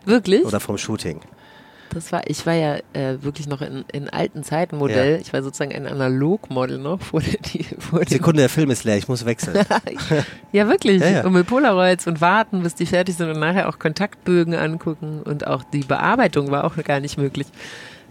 Wirklich? 0.04 0.44
Oder 0.44 0.60
vom 0.60 0.76
Shooting. 0.76 1.20
Das 1.94 2.12
war, 2.12 2.28
ich 2.28 2.44
war 2.46 2.54
ja 2.54 2.76
äh, 2.92 3.22
wirklich 3.22 3.46
noch 3.46 3.62
in, 3.62 3.84
in 3.92 4.08
alten 4.08 4.42
Zeiten 4.42 4.76
Modell. 4.76 5.14
Ja. 5.14 5.18
Ich 5.18 5.32
war 5.32 5.42
sozusagen 5.42 5.72
ein 5.72 5.86
Analogmodel 5.86 6.78
noch 6.78 7.00
vor 7.00 7.20
der 7.20 7.38
die, 7.40 7.64
vor 7.78 8.00
Sekunde, 8.06 8.42
der 8.42 8.48
Film 8.48 8.70
ist 8.70 8.84
leer, 8.84 8.96
ich 8.96 9.08
muss 9.08 9.24
wechseln. 9.24 9.64
ja, 10.52 10.68
wirklich. 10.68 11.00
Ja, 11.00 11.08
ja. 11.08 11.24
Und 11.24 11.32
mit 11.32 11.46
Polaroids 11.46 12.06
und 12.06 12.20
warten, 12.20 12.62
bis 12.62 12.74
die 12.74 12.86
fertig 12.86 13.16
sind 13.16 13.30
und 13.30 13.40
nachher 13.40 13.68
auch 13.68 13.78
Kontaktbögen 13.78 14.54
angucken 14.54 15.22
und 15.22 15.46
auch 15.46 15.62
die 15.64 15.80
Bearbeitung 15.80 16.50
war 16.50 16.64
auch 16.64 16.76
gar 16.76 17.00
nicht 17.00 17.18
möglich. 17.18 17.46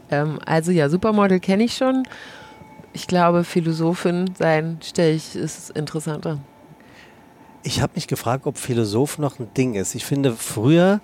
Ähm, 0.10 0.40
also 0.46 0.72
ja, 0.72 0.90
Supermodel 0.90 1.40
kenne 1.40 1.64
ich 1.64 1.76
schon. 1.76 2.04
Ich 2.94 3.08
glaube, 3.08 3.44
Philosophin 3.44 4.32
sein, 4.38 4.80
stelle 4.82 5.12
ich, 5.12 5.36
ist 5.36 5.70
interessanter. 5.72 6.40
Ich 7.64 7.82
habe 7.82 7.94
mich 7.96 8.08
gefragt, 8.08 8.46
ob 8.46 8.58
Philosoph 8.58 9.18
noch 9.18 9.40
ein 9.40 9.54
Ding 9.56 9.76
ist. 9.76 9.94
Ich 9.94 10.06
finde, 10.06 10.34
früher 10.34 11.02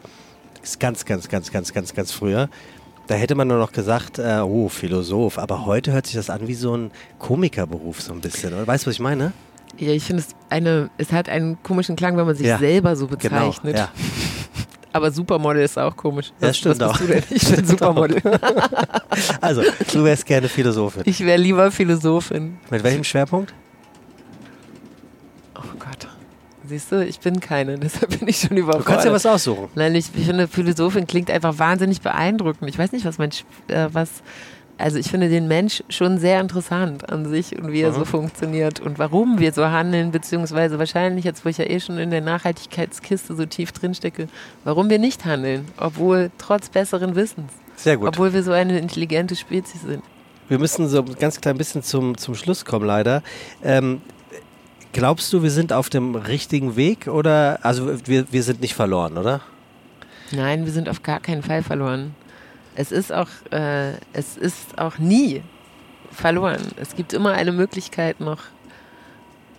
ganz, 0.80 1.06
ganz, 1.06 1.28
ganz, 1.28 1.52
ganz, 1.52 1.74
ganz, 1.74 1.94
ganz 1.94 2.12
früher. 2.12 2.50
Da 3.08 3.16
hätte 3.16 3.36
man 3.36 3.48
nur 3.48 3.58
noch 3.58 3.72
gesagt, 3.74 4.18
äh, 4.18 4.40
oh, 4.40 4.70
Philosoph. 4.70 5.38
Aber 5.38 5.66
heute 5.66 5.92
hört 5.92 6.06
sich 6.06 6.16
das 6.16 6.30
an 6.30 6.48
wie 6.48 6.54
so 6.54 6.76
ein 6.76 6.92
Komikerberuf 7.20 8.02
so 8.02 8.14
ein 8.14 8.22
bisschen. 8.22 8.54
Oder? 8.54 8.66
Weißt 8.66 8.86
du, 8.86 8.88
was 8.88 8.96
ich 8.96 9.02
meine? 9.02 9.34
Ja, 9.78 9.90
ich 9.90 10.04
finde 10.04 10.24
es 10.24 10.30
eine, 10.50 10.90
es 10.98 11.12
hat 11.12 11.30
einen 11.30 11.62
komischen 11.64 11.96
Klang, 11.96 12.16
wenn 12.16 12.26
man 12.26 12.36
sich 12.36 12.48
ja, 12.48 12.60
selber 12.60 12.96
so 12.96 13.08
genau, 13.08 13.18
bezeichnet. 13.18 13.76
Genau, 13.76 13.86
ja. 13.86 13.92
Aber 14.94 15.12
Supermodel 15.12 15.64
ist 15.64 15.78
auch 15.78 15.98
komisch. 15.98 16.32
Was, 16.40 16.50
ja, 16.50 16.54
stimmt 16.54 16.84
auch. 16.84 17.00
Ich 17.32 17.50
bin 17.50 17.66
Supermodel. 17.66 18.22
also, 19.42 19.64
du 19.92 20.04
wärst 20.04 20.26
gerne 20.26 20.48
Philosophin. 20.48 21.02
Ich 21.06 21.20
wäre 21.20 21.40
lieber 21.40 21.72
Philosophin. 21.72 22.58
Mit 22.70 22.84
welchem 22.84 23.04
Schwerpunkt? 23.04 23.54
Siehst 26.74 26.92
du, 26.92 27.06
ich 27.06 27.20
bin 27.20 27.40
keine, 27.40 27.78
deshalb 27.80 28.18
bin 28.18 28.28
ich 28.28 28.40
schon 28.40 28.58
überfordert. 28.58 28.88
Du 28.88 28.92
kannst 28.92 29.06
ja 29.06 29.12
was 29.12 29.28
aussuchen. 29.28 29.68
Nein, 29.76 29.94
ich, 29.94 30.08
ich 30.16 30.26
finde, 30.26 30.48
Philosophin 30.48 31.06
klingt 31.06 31.30
einfach 31.30 31.60
wahnsinnig 31.60 32.02
beeindruckend. 32.02 32.68
Ich 32.68 32.80
weiß 32.80 32.92
nicht, 32.94 33.06
was 33.06 33.20
mein, 33.20 33.30
äh, 33.68 33.90
was, 33.92 34.24
also 34.80 34.98
ich 34.98 35.12
finde 35.12 35.30
den 35.30 35.48
Mensch 35.48 35.84
schon 35.90 36.18
sehr 36.18 36.42
interessant 36.42 37.12
an 37.12 37.30
sich 37.30 37.56
und 37.60 37.72
wie 37.72 37.82
er 37.82 37.92
mhm. 37.92 37.96
so 37.96 38.06
funktioniert 38.06 38.80
und 38.80 38.98
warum 38.98 39.38
wir 39.38 39.54
so 39.54 39.68
handeln, 39.68 40.12
beziehungsweise 40.12 40.80
wahrscheinlich 40.80 41.26
jetzt, 41.26 41.46
wo 41.46 41.50
ich 41.50 41.60
ja 41.60 41.66
eh 41.66 41.80
schon 41.80 42.00
in 42.00 42.10
der 42.10 42.22
Nachhaltigkeitskiste 42.22 43.36
so 43.36 43.46
tief 43.46 43.72
drin 43.72 43.94
stecke, 43.94 44.28
warum 44.64 44.90
wir 44.90 44.98
nicht 44.98 45.26
handeln, 45.26 45.68
obwohl 45.78 46.32
trotz 46.40 46.70
besseren 46.70 47.16
Wissens. 47.16 47.52
Sehr 47.76 47.98
gut. 47.98 48.08
Obwohl 48.08 48.34
wir 48.34 48.42
so 48.42 48.52
eine 48.52 48.80
intelligente 48.80 49.36
Spezies 49.36 49.84
sind. 49.84 50.04
Wir 50.50 50.58
müssen 50.58 50.88
so 50.88 51.00
ein 51.00 51.16
ganz 51.20 51.40
klein 51.40 51.58
bisschen 51.58 51.84
zum, 51.84 52.18
zum 52.18 52.34
Schluss 52.34 52.66
kommen, 52.66 52.86
leider. 52.86 53.22
Ähm, 53.64 54.02
Glaubst 54.94 55.34
du, 55.34 55.42
wir 55.42 55.50
sind 55.50 55.74
auf 55.74 55.90
dem 55.90 56.14
richtigen 56.14 56.76
Weg 56.76 57.08
oder, 57.08 57.58
also 57.64 58.00
wir, 58.06 58.32
wir 58.32 58.44
sind 58.44 58.62
nicht 58.62 58.76
verloren, 58.76 59.18
oder? 59.18 59.42
Nein, 60.32 60.66
wir 60.66 60.72
sind 60.72 60.88
auf 60.88 61.02
gar 61.02 61.20
keinen 61.20 61.42
Fall 61.42 61.64
verloren. 61.64 62.16
Es 62.76 62.92
ist 62.92 63.12
auch, 63.12 63.28
äh, 63.52 63.94
es 64.14 64.38
ist 64.38 64.78
auch 64.78 65.00
nie 65.00 65.42
verloren. 66.12 66.62
Es 66.76 66.96
gibt 66.96 67.12
immer 67.12 67.32
eine 67.34 67.52
Möglichkeit 67.52 68.20
noch, 68.20 68.38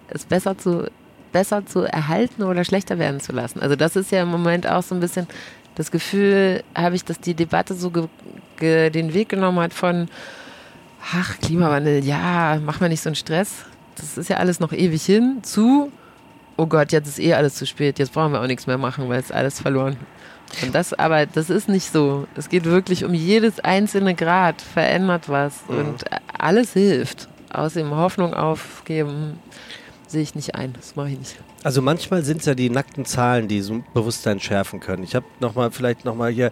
es 0.09 0.24
besser 0.24 0.57
zu, 0.57 0.89
besser 1.32 1.66
zu 1.66 1.80
erhalten 1.80 2.45
oder 2.45 2.64
schlechter 2.64 3.01
werden 3.01 3.18
zu 3.18 3.32
lassen. 3.32 3.59
Also 3.59 3.74
das 3.74 3.97
ist 3.97 4.12
ja 4.12 4.22
im 4.22 4.28
Moment 4.28 4.68
auch 4.68 4.85
so 4.85 4.95
ein 4.95 5.01
bisschen 5.01 5.26
das 5.74 5.91
Gefühl, 5.91 6.62
habe 6.76 6.95
ich, 6.95 7.05
dass 7.05 7.18
die 7.18 7.35
Debatte 7.35 7.74
so 7.74 7.91
den 8.61 9.14
Weg 9.14 9.30
genommen 9.30 9.59
hat 9.59 9.74
von, 9.74 10.09
ach, 11.12 11.41
Klimawandel, 11.41 12.05
ja, 12.05 12.61
mach 12.64 12.78
mal 12.78 12.89
nicht 12.89 13.03
so 13.03 13.09
einen 13.09 13.16
Stress 13.16 13.64
das 13.97 14.18
ist 14.18 14.28
ja 14.28 14.36
alles 14.36 14.61
noch 14.61 14.72
ewig 14.72 15.05
hin, 15.05 15.38
zu, 15.42 15.90
oh 16.57 16.66
Gott, 16.66 16.92
jetzt 16.92 17.09
ist 17.09 17.18
eh 17.18 17.34
alles 17.34 17.55
zu 17.55 17.66
spät, 17.66 17.99
jetzt 17.99 18.12
brauchen 18.12 18.32
wir 18.32 18.40
auch 18.40 18.47
nichts 18.47 18.66
mehr 18.66 18.78
machen, 18.78 19.09
weil 19.09 19.20
es 19.20 19.30
alles 19.30 19.61
verloren. 19.61 19.97
Und 20.62 20.74
das, 20.74 20.92
aber 20.92 21.26
das 21.26 21.51
ist 21.51 21.68
nicht 21.68 21.90
so. 21.90 22.26
Es 22.36 22.49
geht 22.49 22.64
wirklich 22.64 23.05
um 23.05 23.14
jedes 23.14 23.61
einzelne 23.61 24.14
Grad, 24.14 24.61
verändert 24.61 25.28
was 25.28 25.55
mhm. 25.68 25.78
und 25.78 26.05
alles 26.38 26.72
hilft. 26.74 27.28
Außerdem 27.53 27.90
Hoffnung 27.90 28.34
aufgeben, 28.34 29.38
sehe 30.07 30.22
ich 30.22 30.34
nicht 30.34 30.55
ein. 30.55 30.72
Das 30.74 30.97
mache 30.97 31.11
ich 31.11 31.18
nicht. 31.18 31.36
Also 31.62 31.80
manchmal 31.82 32.22
sind 32.24 32.40
es 32.40 32.47
ja 32.47 32.55
die 32.55 32.70
nackten 32.70 33.05
Zahlen, 33.05 33.49
die 33.49 33.61
so 33.62 33.82
Bewusstsein 33.95 34.38
schärfen 34.40 34.80
können. 34.80 35.03
Ich 35.03 35.14
habe 35.14 35.26
nochmal, 35.40 35.70
vielleicht 35.70 36.05
nochmal 36.05 36.30
hier, 36.30 36.51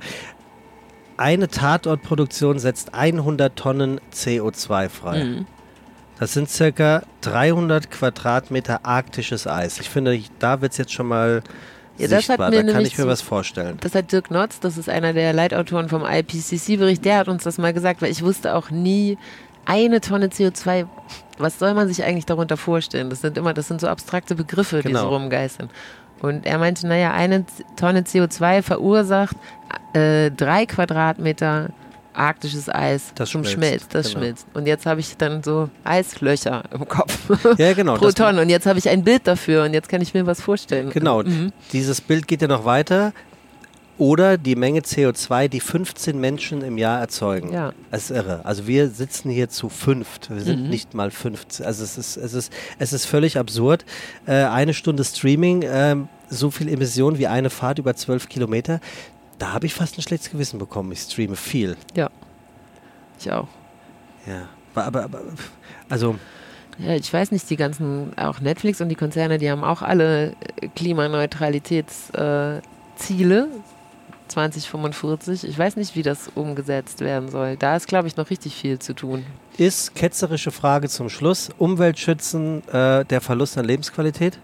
eine 1.16 1.48
Tatortproduktion 1.48 2.58
setzt 2.58 2.94
100 2.94 3.54
Tonnen 3.54 4.00
CO2 4.12 4.88
frei. 4.88 5.24
Mhm. 5.24 5.46
Das 6.22 6.34
sind 6.34 6.48
circa 6.48 7.02
300 7.22 7.90
Quadratmeter 7.90 8.86
arktisches 8.86 9.48
Eis. 9.48 9.80
Ich 9.80 9.90
finde, 9.90 10.22
da 10.38 10.60
wird 10.60 10.70
es 10.70 10.78
jetzt 10.78 10.92
schon 10.92 11.08
mal 11.08 11.42
ja, 11.98 12.06
sichtbar. 12.06 12.52
Da 12.52 12.62
kann 12.62 12.86
ich 12.86 12.96
mir 12.96 13.08
was 13.08 13.22
vorstellen. 13.22 13.76
Das 13.80 13.96
hat 13.96 14.12
Dirk 14.12 14.30
Notz, 14.30 14.60
das 14.60 14.78
ist 14.78 14.88
einer 14.88 15.14
der 15.14 15.32
Leitautoren 15.32 15.88
vom 15.88 16.04
IPCC-Bericht, 16.04 17.04
der 17.04 17.18
hat 17.18 17.26
uns 17.26 17.42
das 17.42 17.58
mal 17.58 17.72
gesagt, 17.72 18.02
weil 18.02 18.12
ich 18.12 18.22
wusste 18.22 18.54
auch 18.54 18.70
nie, 18.70 19.18
eine 19.64 20.00
Tonne 20.00 20.28
CO2, 20.28 20.86
was 21.38 21.58
soll 21.58 21.74
man 21.74 21.88
sich 21.88 22.04
eigentlich 22.04 22.26
darunter 22.26 22.56
vorstellen? 22.56 23.10
Das 23.10 23.20
sind 23.20 23.36
immer, 23.36 23.52
das 23.52 23.66
sind 23.66 23.80
so 23.80 23.88
abstrakte 23.88 24.36
Begriffe, 24.36 24.80
genau. 24.80 25.00
die 25.00 25.02
so 25.02 25.08
rumgeistern. 25.08 25.70
Und 26.20 26.46
er 26.46 26.58
meinte, 26.58 26.86
naja, 26.86 27.10
eine 27.10 27.44
Tonne 27.74 28.02
CO2 28.02 28.62
verursacht 28.62 29.36
äh, 29.92 30.30
drei 30.30 30.66
Quadratmeter 30.66 31.70
arktisches 32.14 32.68
Eis 32.68 33.12
das 33.14 33.30
zum 33.30 33.44
schmilzt, 33.44 33.54
Schmelz, 33.54 33.88
das 33.88 34.08
genau. 34.08 34.18
schmilzt. 34.20 34.46
Und 34.54 34.66
jetzt 34.66 34.86
habe 34.86 35.00
ich 35.00 35.16
dann 35.16 35.42
so 35.42 35.68
Eislöcher 35.84 36.64
im 36.72 36.86
Kopf. 36.86 37.18
Ja, 37.58 37.72
genau. 37.72 37.94
Pro 37.98 38.10
Tonne. 38.10 38.40
Und 38.42 38.48
jetzt 38.48 38.66
habe 38.66 38.78
ich 38.78 38.88
ein 38.88 39.04
Bild 39.04 39.26
dafür 39.26 39.64
und 39.64 39.74
jetzt 39.74 39.88
kann 39.88 40.00
ich 40.00 40.14
mir 40.14 40.26
was 40.26 40.40
vorstellen. 40.40 40.90
Genau. 40.90 41.22
Mhm. 41.22 41.52
Dieses 41.72 42.00
Bild 42.00 42.26
geht 42.26 42.42
ja 42.42 42.48
noch 42.48 42.64
weiter. 42.64 43.12
Oder 43.98 44.38
die 44.38 44.56
Menge 44.56 44.80
CO2, 44.80 45.48
die 45.48 45.60
15 45.60 46.18
Menschen 46.18 46.62
im 46.62 46.78
Jahr 46.78 46.98
erzeugen. 46.98 47.52
Ja. 47.52 47.72
Das 47.90 48.04
ist 48.04 48.16
irre. 48.16 48.44
Also 48.44 48.66
wir 48.66 48.88
sitzen 48.88 49.30
hier 49.30 49.48
zu 49.48 49.68
fünft. 49.68 50.30
Wir 50.30 50.40
sind 50.40 50.64
mhm. 50.64 50.70
nicht 50.70 50.94
mal 50.94 51.10
15. 51.10 51.64
Also 51.64 51.84
es 51.84 51.98
ist, 51.98 52.16
es 52.16 52.32
ist, 52.32 52.52
es 52.78 52.92
ist 52.92 53.04
völlig 53.04 53.38
absurd. 53.38 53.84
Äh, 54.26 54.44
eine 54.44 54.74
Stunde 54.74 55.04
Streaming. 55.04 55.62
Äh, 55.62 55.96
so 56.32 56.50
viel 56.50 56.68
Emissionen 56.68 57.18
wie 57.18 57.26
eine 57.26 57.50
Fahrt 57.50 57.78
über 57.78 57.94
zwölf 57.94 58.28
Kilometer, 58.28 58.80
da 59.42 59.52
habe 59.52 59.66
ich 59.66 59.74
fast 59.74 59.98
ein 59.98 60.02
schlechtes 60.02 60.30
Gewissen 60.30 60.60
bekommen. 60.60 60.92
Ich 60.92 61.00
streame 61.00 61.34
viel. 61.34 61.76
Ja. 61.96 62.10
Ich 63.18 63.32
auch. 63.32 63.48
Ja. 64.24 64.48
Aber, 64.76 65.02
aber, 65.02 65.20
also. 65.88 66.14
Ja, 66.78 66.94
ich 66.94 67.12
weiß 67.12 67.32
nicht, 67.32 67.50
die 67.50 67.56
ganzen, 67.56 68.16
auch 68.16 68.38
Netflix 68.38 68.80
und 68.80 68.88
die 68.88 68.94
Konzerne, 68.94 69.38
die 69.38 69.50
haben 69.50 69.64
auch 69.64 69.82
alle 69.82 70.36
äh, 70.60 70.68
Klimaneutralitätsziele. 70.76 72.62
Äh, 73.42 73.46
2045. 74.28 75.44
Ich 75.44 75.58
weiß 75.58 75.74
nicht, 75.76 75.96
wie 75.96 76.02
das 76.02 76.30
umgesetzt 76.36 77.00
werden 77.00 77.28
soll. 77.28 77.56
Da 77.56 77.76
ist, 77.76 77.88
glaube 77.88 78.06
ich, 78.08 78.16
noch 78.16 78.30
richtig 78.30 78.54
viel 78.54 78.78
zu 78.78 78.94
tun. 78.94 79.26
Ist 79.58 79.96
ketzerische 79.96 80.52
Frage 80.52 80.88
zum 80.88 81.08
Schluss: 81.10 81.50
Umweltschützen 81.58 82.66
äh, 82.68 83.04
der 83.04 83.20
Verlust 83.20 83.58
an 83.58 83.64
Lebensqualität? 83.64 84.38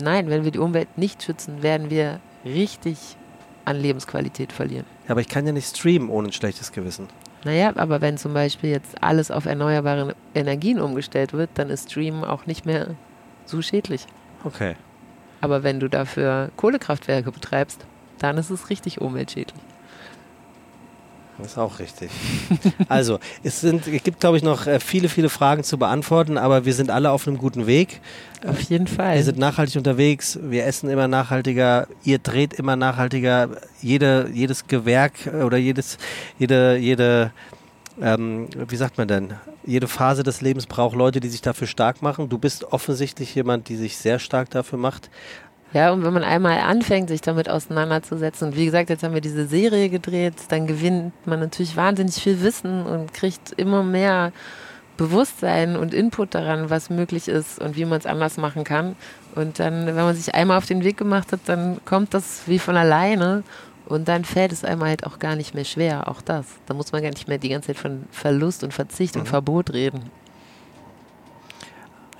Nein, 0.00 0.30
wenn 0.30 0.44
wir 0.44 0.50
die 0.50 0.58
Umwelt 0.58 0.96
nicht 0.96 1.22
schützen, 1.22 1.62
werden 1.62 1.90
wir 1.90 2.20
richtig 2.44 3.16
an 3.64 3.76
Lebensqualität 3.76 4.52
verlieren. 4.52 4.86
Ja, 5.04 5.10
aber 5.10 5.20
ich 5.20 5.28
kann 5.28 5.46
ja 5.46 5.52
nicht 5.52 5.76
streamen 5.76 6.08
ohne 6.08 6.28
ein 6.28 6.32
schlechtes 6.32 6.72
Gewissen. 6.72 7.08
Naja, 7.44 7.72
aber 7.76 8.00
wenn 8.00 8.16
zum 8.16 8.32
Beispiel 8.32 8.70
jetzt 8.70 9.02
alles 9.02 9.30
auf 9.30 9.44
erneuerbare 9.44 10.14
Energien 10.34 10.80
umgestellt 10.80 11.32
wird, 11.34 11.50
dann 11.54 11.68
ist 11.70 11.90
Streamen 11.90 12.24
auch 12.24 12.46
nicht 12.46 12.64
mehr 12.64 12.94
so 13.44 13.60
schädlich. 13.60 14.06
Okay. 14.44 14.74
Aber 15.42 15.62
wenn 15.62 15.78
du 15.78 15.88
dafür 15.88 16.50
Kohlekraftwerke 16.56 17.30
betreibst, 17.30 17.84
dann 18.18 18.38
ist 18.38 18.48
es 18.48 18.70
richtig 18.70 19.00
umweltschädlich. 19.00 19.60
Das 21.38 21.48
ist 21.48 21.58
auch 21.58 21.78
richtig. 21.78 22.10
Also, 22.88 23.18
es, 23.42 23.60
sind, 23.60 23.86
es 23.88 24.02
gibt, 24.02 24.20
glaube 24.20 24.36
ich, 24.36 24.42
noch 24.42 24.66
äh, 24.66 24.78
viele, 24.78 25.08
viele 25.08 25.28
Fragen 25.28 25.64
zu 25.64 25.78
beantworten, 25.78 26.38
aber 26.38 26.64
wir 26.64 26.74
sind 26.74 26.90
alle 26.90 27.10
auf 27.10 27.26
einem 27.26 27.38
guten 27.38 27.66
Weg. 27.66 28.00
Auf 28.46 28.60
jeden 28.60 28.86
Fall. 28.86 29.16
Wir 29.16 29.24
sind 29.24 29.38
nachhaltig 29.38 29.76
unterwegs, 29.76 30.38
wir 30.42 30.64
essen 30.64 30.88
immer 30.90 31.08
nachhaltiger, 31.08 31.88
ihr 32.04 32.18
dreht 32.18 32.52
immer 32.54 32.76
nachhaltiger. 32.76 33.48
Jede, 33.80 34.30
jedes 34.32 34.66
Gewerk 34.66 35.12
oder 35.44 35.56
jedes, 35.56 35.98
jede, 36.38 36.76
jede, 36.76 37.32
ähm, 38.00 38.48
wie 38.68 38.76
sagt 38.76 38.98
man 38.98 39.08
denn? 39.08 39.34
Jede 39.64 39.88
Phase 39.88 40.22
des 40.22 40.40
Lebens 40.40 40.66
braucht 40.66 40.94
Leute, 40.94 41.20
die 41.20 41.28
sich 41.28 41.42
dafür 41.42 41.66
stark 41.66 42.02
machen. 42.02 42.28
Du 42.28 42.38
bist 42.38 42.64
offensichtlich 42.64 43.34
jemand, 43.34 43.68
die 43.68 43.76
sich 43.76 43.96
sehr 43.96 44.18
stark 44.18 44.50
dafür 44.50 44.78
macht. 44.78 45.10
Ja, 45.74 45.90
und 45.90 46.04
wenn 46.04 46.12
man 46.14 46.22
einmal 46.22 46.60
anfängt, 46.60 47.08
sich 47.08 47.20
damit 47.20 47.50
auseinanderzusetzen, 47.50 48.48
und 48.48 48.56
wie 48.56 48.64
gesagt, 48.64 48.90
jetzt 48.90 49.02
haben 49.02 49.12
wir 49.12 49.20
diese 49.20 49.46
Serie 49.46 49.88
gedreht, 49.88 50.34
dann 50.48 50.68
gewinnt 50.68 51.12
man 51.26 51.40
natürlich 51.40 51.76
wahnsinnig 51.76 52.14
viel 52.14 52.40
Wissen 52.42 52.86
und 52.86 53.12
kriegt 53.12 53.50
immer 53.56 53.82
mehr 53.82 54.32
Bewusstsein 54.96 55.76
und 55.76 55.92
Input 55.92 56.36
daran, 56.36 56.70
was 56.70 56.90
möglich 56.90 57.26
ist 57.26 57.60
und 57.60 57.74
wie 57.76 57.84
man 57.86 57.98
es 57.98 58.06
anders 58.06 58.36
machen 58.36 58.62
kann. 58.62 58.94
Und 59.34 59.58
dann, 59.58 59.86
wenn 59.86 59.96
man 59.96 60.14
sich 60.14 60.32
einmal 60.32 60.58
auf 60.58 60.66
den 60.66 60.84
Weg 60.84 60.96
gemacht 60.96 61.32
hat, 61.32 61.40
dann 61.46 61.84
kommt 61.84 62.14
das 62.14 62.42
wie 62.46 62.60
von 62.60 62.76
alleine 62.76 63.42
und 63.86 64.06
dann 64.06 64.24
fällt 64.24 64.52
es 64.52 64.64
einem 64.64 64.84
halt 64.84 65.04
auch 65.04 65.18
gar 65.18 65.34
nicht 65.34 65.56
mehr 65.56 65.64
schwer, 65.64 66.06
auch 66.06 66.22
das. 66.22 66.46
Da 66.66 66.74
muss 66.74 66.92
man 66.92 67.02
gar 67.02 67.10
nicht 67.10 67.26
mehr 67.26 67.38
die 67.38 67.48
ganze 67.48 67.68
Zeit 67.68 67.78
von 67.78 68.04
Verlust 68.12 68.62
und 68.62 68.72
Verzicht 68.72 69.16
mhm. 69.16 69.22
und 69.22 69.26
Verbot 69.26 69.72
reden. 69.72 70.08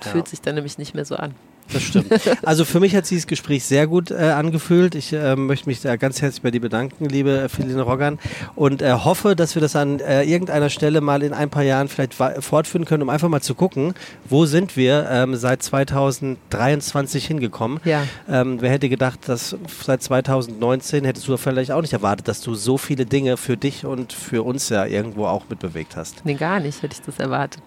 Ja. 0.03 0.11
Fühlt 0.11 0.27
sich 0.27 0.41
dann 0.41 0.55
nämlich 0.55 0.77
nicht 0.77 0.93
mehr 0.93 1.05
so 1.05 1.15
an. 1.15 1.33
Das 1.71 1.83
stimmt. 1.83 2.11
Also 2.43 2.63
für 2.65 2.79
mich 2.79 2.95
hat 2.95 3.09
dieses 3.09 3.27
Gespräch 3.27 3.63
sehr 3.63 3.87
gut 3.87 4.11
äh, 4.11 4.15
angefühlt. 4.15 4.95
Ich 4.95 5.13
äh, 5.13 5.35
möchte 5.35 5.67
mich 5.67 5.81
da 5.81 5.95
ganz 5.95 6.21
herzlich 6.21 6.41
bei 6.41 6.51
dir 6.51 6.61
bedanken, 6.61 7.05
liebe 7.05 7.49
Feline 7.49 7.81
Roggan, 7.81 8.19
und 8.55 8.81
äh, 8.81 8.93
hoffe, 8.93 9.35
dass 9.35 9.55
wir 9.55 9.61
das 9.61 9.75
an 9.75 9.99
äh, 9.99 10.23
irgendeiner 10.23 10.69
Stelle 10.69 11.01
mal 11.01 11.23
in 11.23 11.33
ein 11.33 11.49
paar 11.49 11.63
Jahren 11.63 11.87
vielleicht 11.87 12.13
fortführen 12.13 12.85
können, 12.85 13.03
um 13.03 13.09
einfach 13.09 13.29
mal 13.29 13.41
zu 13.41 13.55
gucken, 13.55 13.93
wo 14.29 14.45
sind 14.45 14.77
wir 14.77 15.07
ähm, 15.09 15.35
seit 15.35 15.63
2023 15.63 17.25
hingekommen. 17.25 17.79
Ja. 17.83 18.03
Ähm, 18.29 18.61
wer 18.61 18.71
hätte 18.71 18.89
gedacht, 18.89 19.27
dass 19.27 19.55
seit 19.83 20.03
2019 20.03 21.03
hättest 21.05 21.27
du 21.27 21.37
vielleicht 21.37 21.71
auch 21.71 21.81
nicht 21.81 21.93
erwartet, 21.93 22.27
dass 22.27 22.41
du 22.41 22.55
so 22.55 22.77
viele 22.77 23.05
Dinge 23.05 23.37
für 23.37 23.57
dich 23.57 23.85
und 23.85 24.13
für 24.13 24.43
uns 24.43 24.69
ja 24.69 24.85
irgendwo 24.85 25.25
auch 25.25 25.43
mitbewegt 25.49 25.95
hast. 25.95 26.25
Nee, 26.25 26.35
gar 26.35 26.59
nicht 26.59 26.81
hätte 26.81 26.93
ich 26.93 27.01
das 27.01 27.19
erwartet. 27.19 27.63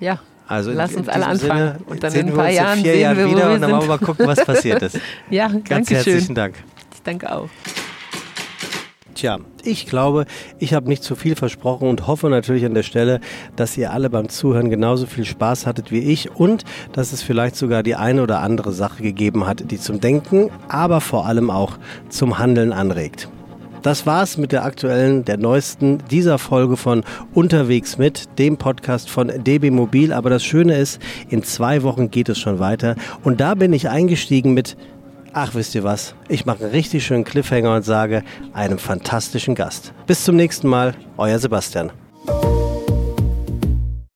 Ja. 0.00 0.20
Also 0.52 0.70
Lass 0.70 0.94
uns 0.94 1.08
alle 1.08 1.26
anfangen. 1.28 1.72
Sinne 1.72 1.78
und 1.86 2.02
dann 2.02 2.12
in 2.12 2.28
ein 2.28 2.34
paar 2.34 2.50
Jahren 2.50 2.76
in 2.76 2.84
vier 2.84 2.98
Jahren 2.98 3.16
wir, 3.16 3.30
wieder 3.30 3.52
und 3.54 3.62
dann 3.62 3.70
wollen 3.70 3.80
wir 3.84 3.88
mal 3.88 3.98
gucken, 3.98 4.26
was 4.26 4.44
passiert 4.44 4.82
ist. 4.82 4.98
ja, 5.30 5.48
Ganz 5.48 5.66
danke 5.66 5.94
herzlichen 5.94 6.26
schön. 6.26 6.34
Dank. 6.34 6.56
Ich 6.92 7.02
danke 7.02 7.34
auch. 7.34 7.48
Tja, 9.14 9.38
ich 9.64 9.86
glaube, 9.86 10.26
ich 10.58 10.74
habe 10.74 10.90
nicht 10.90 11.02
zu 11.02 11.16
viel 11.16 11.36
versprochen 11.36 11.88
und 11.88 12.06
hoffe 12.06 12.28
natürlich 12.28 12.66
an 12.66 12.74
der 12.74 12.82
Stelle, 12.82 13.20
dass 13.56 13.78
ihr 13.78 13.94
alle 13.94 14.10
beim 14.10 14.28
Zuhören 14.28 14.68
genauso 14.68 15.06
viel 15.06 15.24
Spaß 15.24 15.66
hattet 15.66 15.90
wie 15.90 16.00
ich 16.00 16.30
und 16.36 16.64
dass 16.92 17.14
es 17.14 17.22
vielleicht 17.22 17.56
sogar 17.56 17.82
die 17.82 17.94
eine 17.94 18.22
oder 18.22 18.40
andere 18.40 18.72
Sache 18.72 19.02
gegeben 19.02 19.46
hat, 19.46 19.70
die 19.70 19.80
zum 19.80 20.00
Denken, 20.00 20.50
aber 20.68 21.00
vor 21.00 21.24
allem 21.24 21.50
auch 21.50 21.78
zum 22.10 22.38
Handeln 22.38 22.74
anregt. 22.74 23.30
Das 23.82 24.06
war's 24.06 24.38
mit 24.38 24.52
der 24.52 24.64
aktuellen, 24.64 25.24
der 25.24 25.38
neuesten 25.38 25.98
dieser 26.08 26.38
Folge 26.38 26.76
von 26.76 27.02
Unterwegs 27.34 27.98
mit, 27.98 28.38
dem 28.38 28.56
Podcast 28.56 29.10
von 29.10 29.32
DB 29.42 29.72
Mobil. 29.72 30.12
Aber 30.12 30.30
das 30.30 30.44
Schöne 30.44 30.76
ist, 30.78 31.00
in 31.30 31.42
zwei 31.42 31.82
Wochen 31.82 32.08
geht 32.08 32.28
es 32.28 32.38
schon 32.38 32.60
weiter. 32.60 32.94
Und 33.24 33.40
da 33.40 33.56
bin 33.56 33.72
ich 33.72 33.88
eingestiegen 33.88 34.54
mit 34.54 34.76
Ach, 35.34 35.54
wisst 35.54 35.74
ihr 35.74 35.82
was? 35.82 36.14
Ich 36.28 36.44
mache 36.44 36.64
einen 36.64 36.72
richtig 36.72 37.06
schönen 37.06 37.24
Cliffhanger 37.24 37.74
und 37.74 37.84
sage 37.84 38.22
einem 38.52 38.78
fantastischen 38.78 39.54
Gast. 39.54 39.94
Bis 40.06 40.24
zum 40.24 40.36
nächsten 40.36 40.68
Mal, 40.68 40.94
euer 41.16 41.38
Sebastian. 41.38 41.90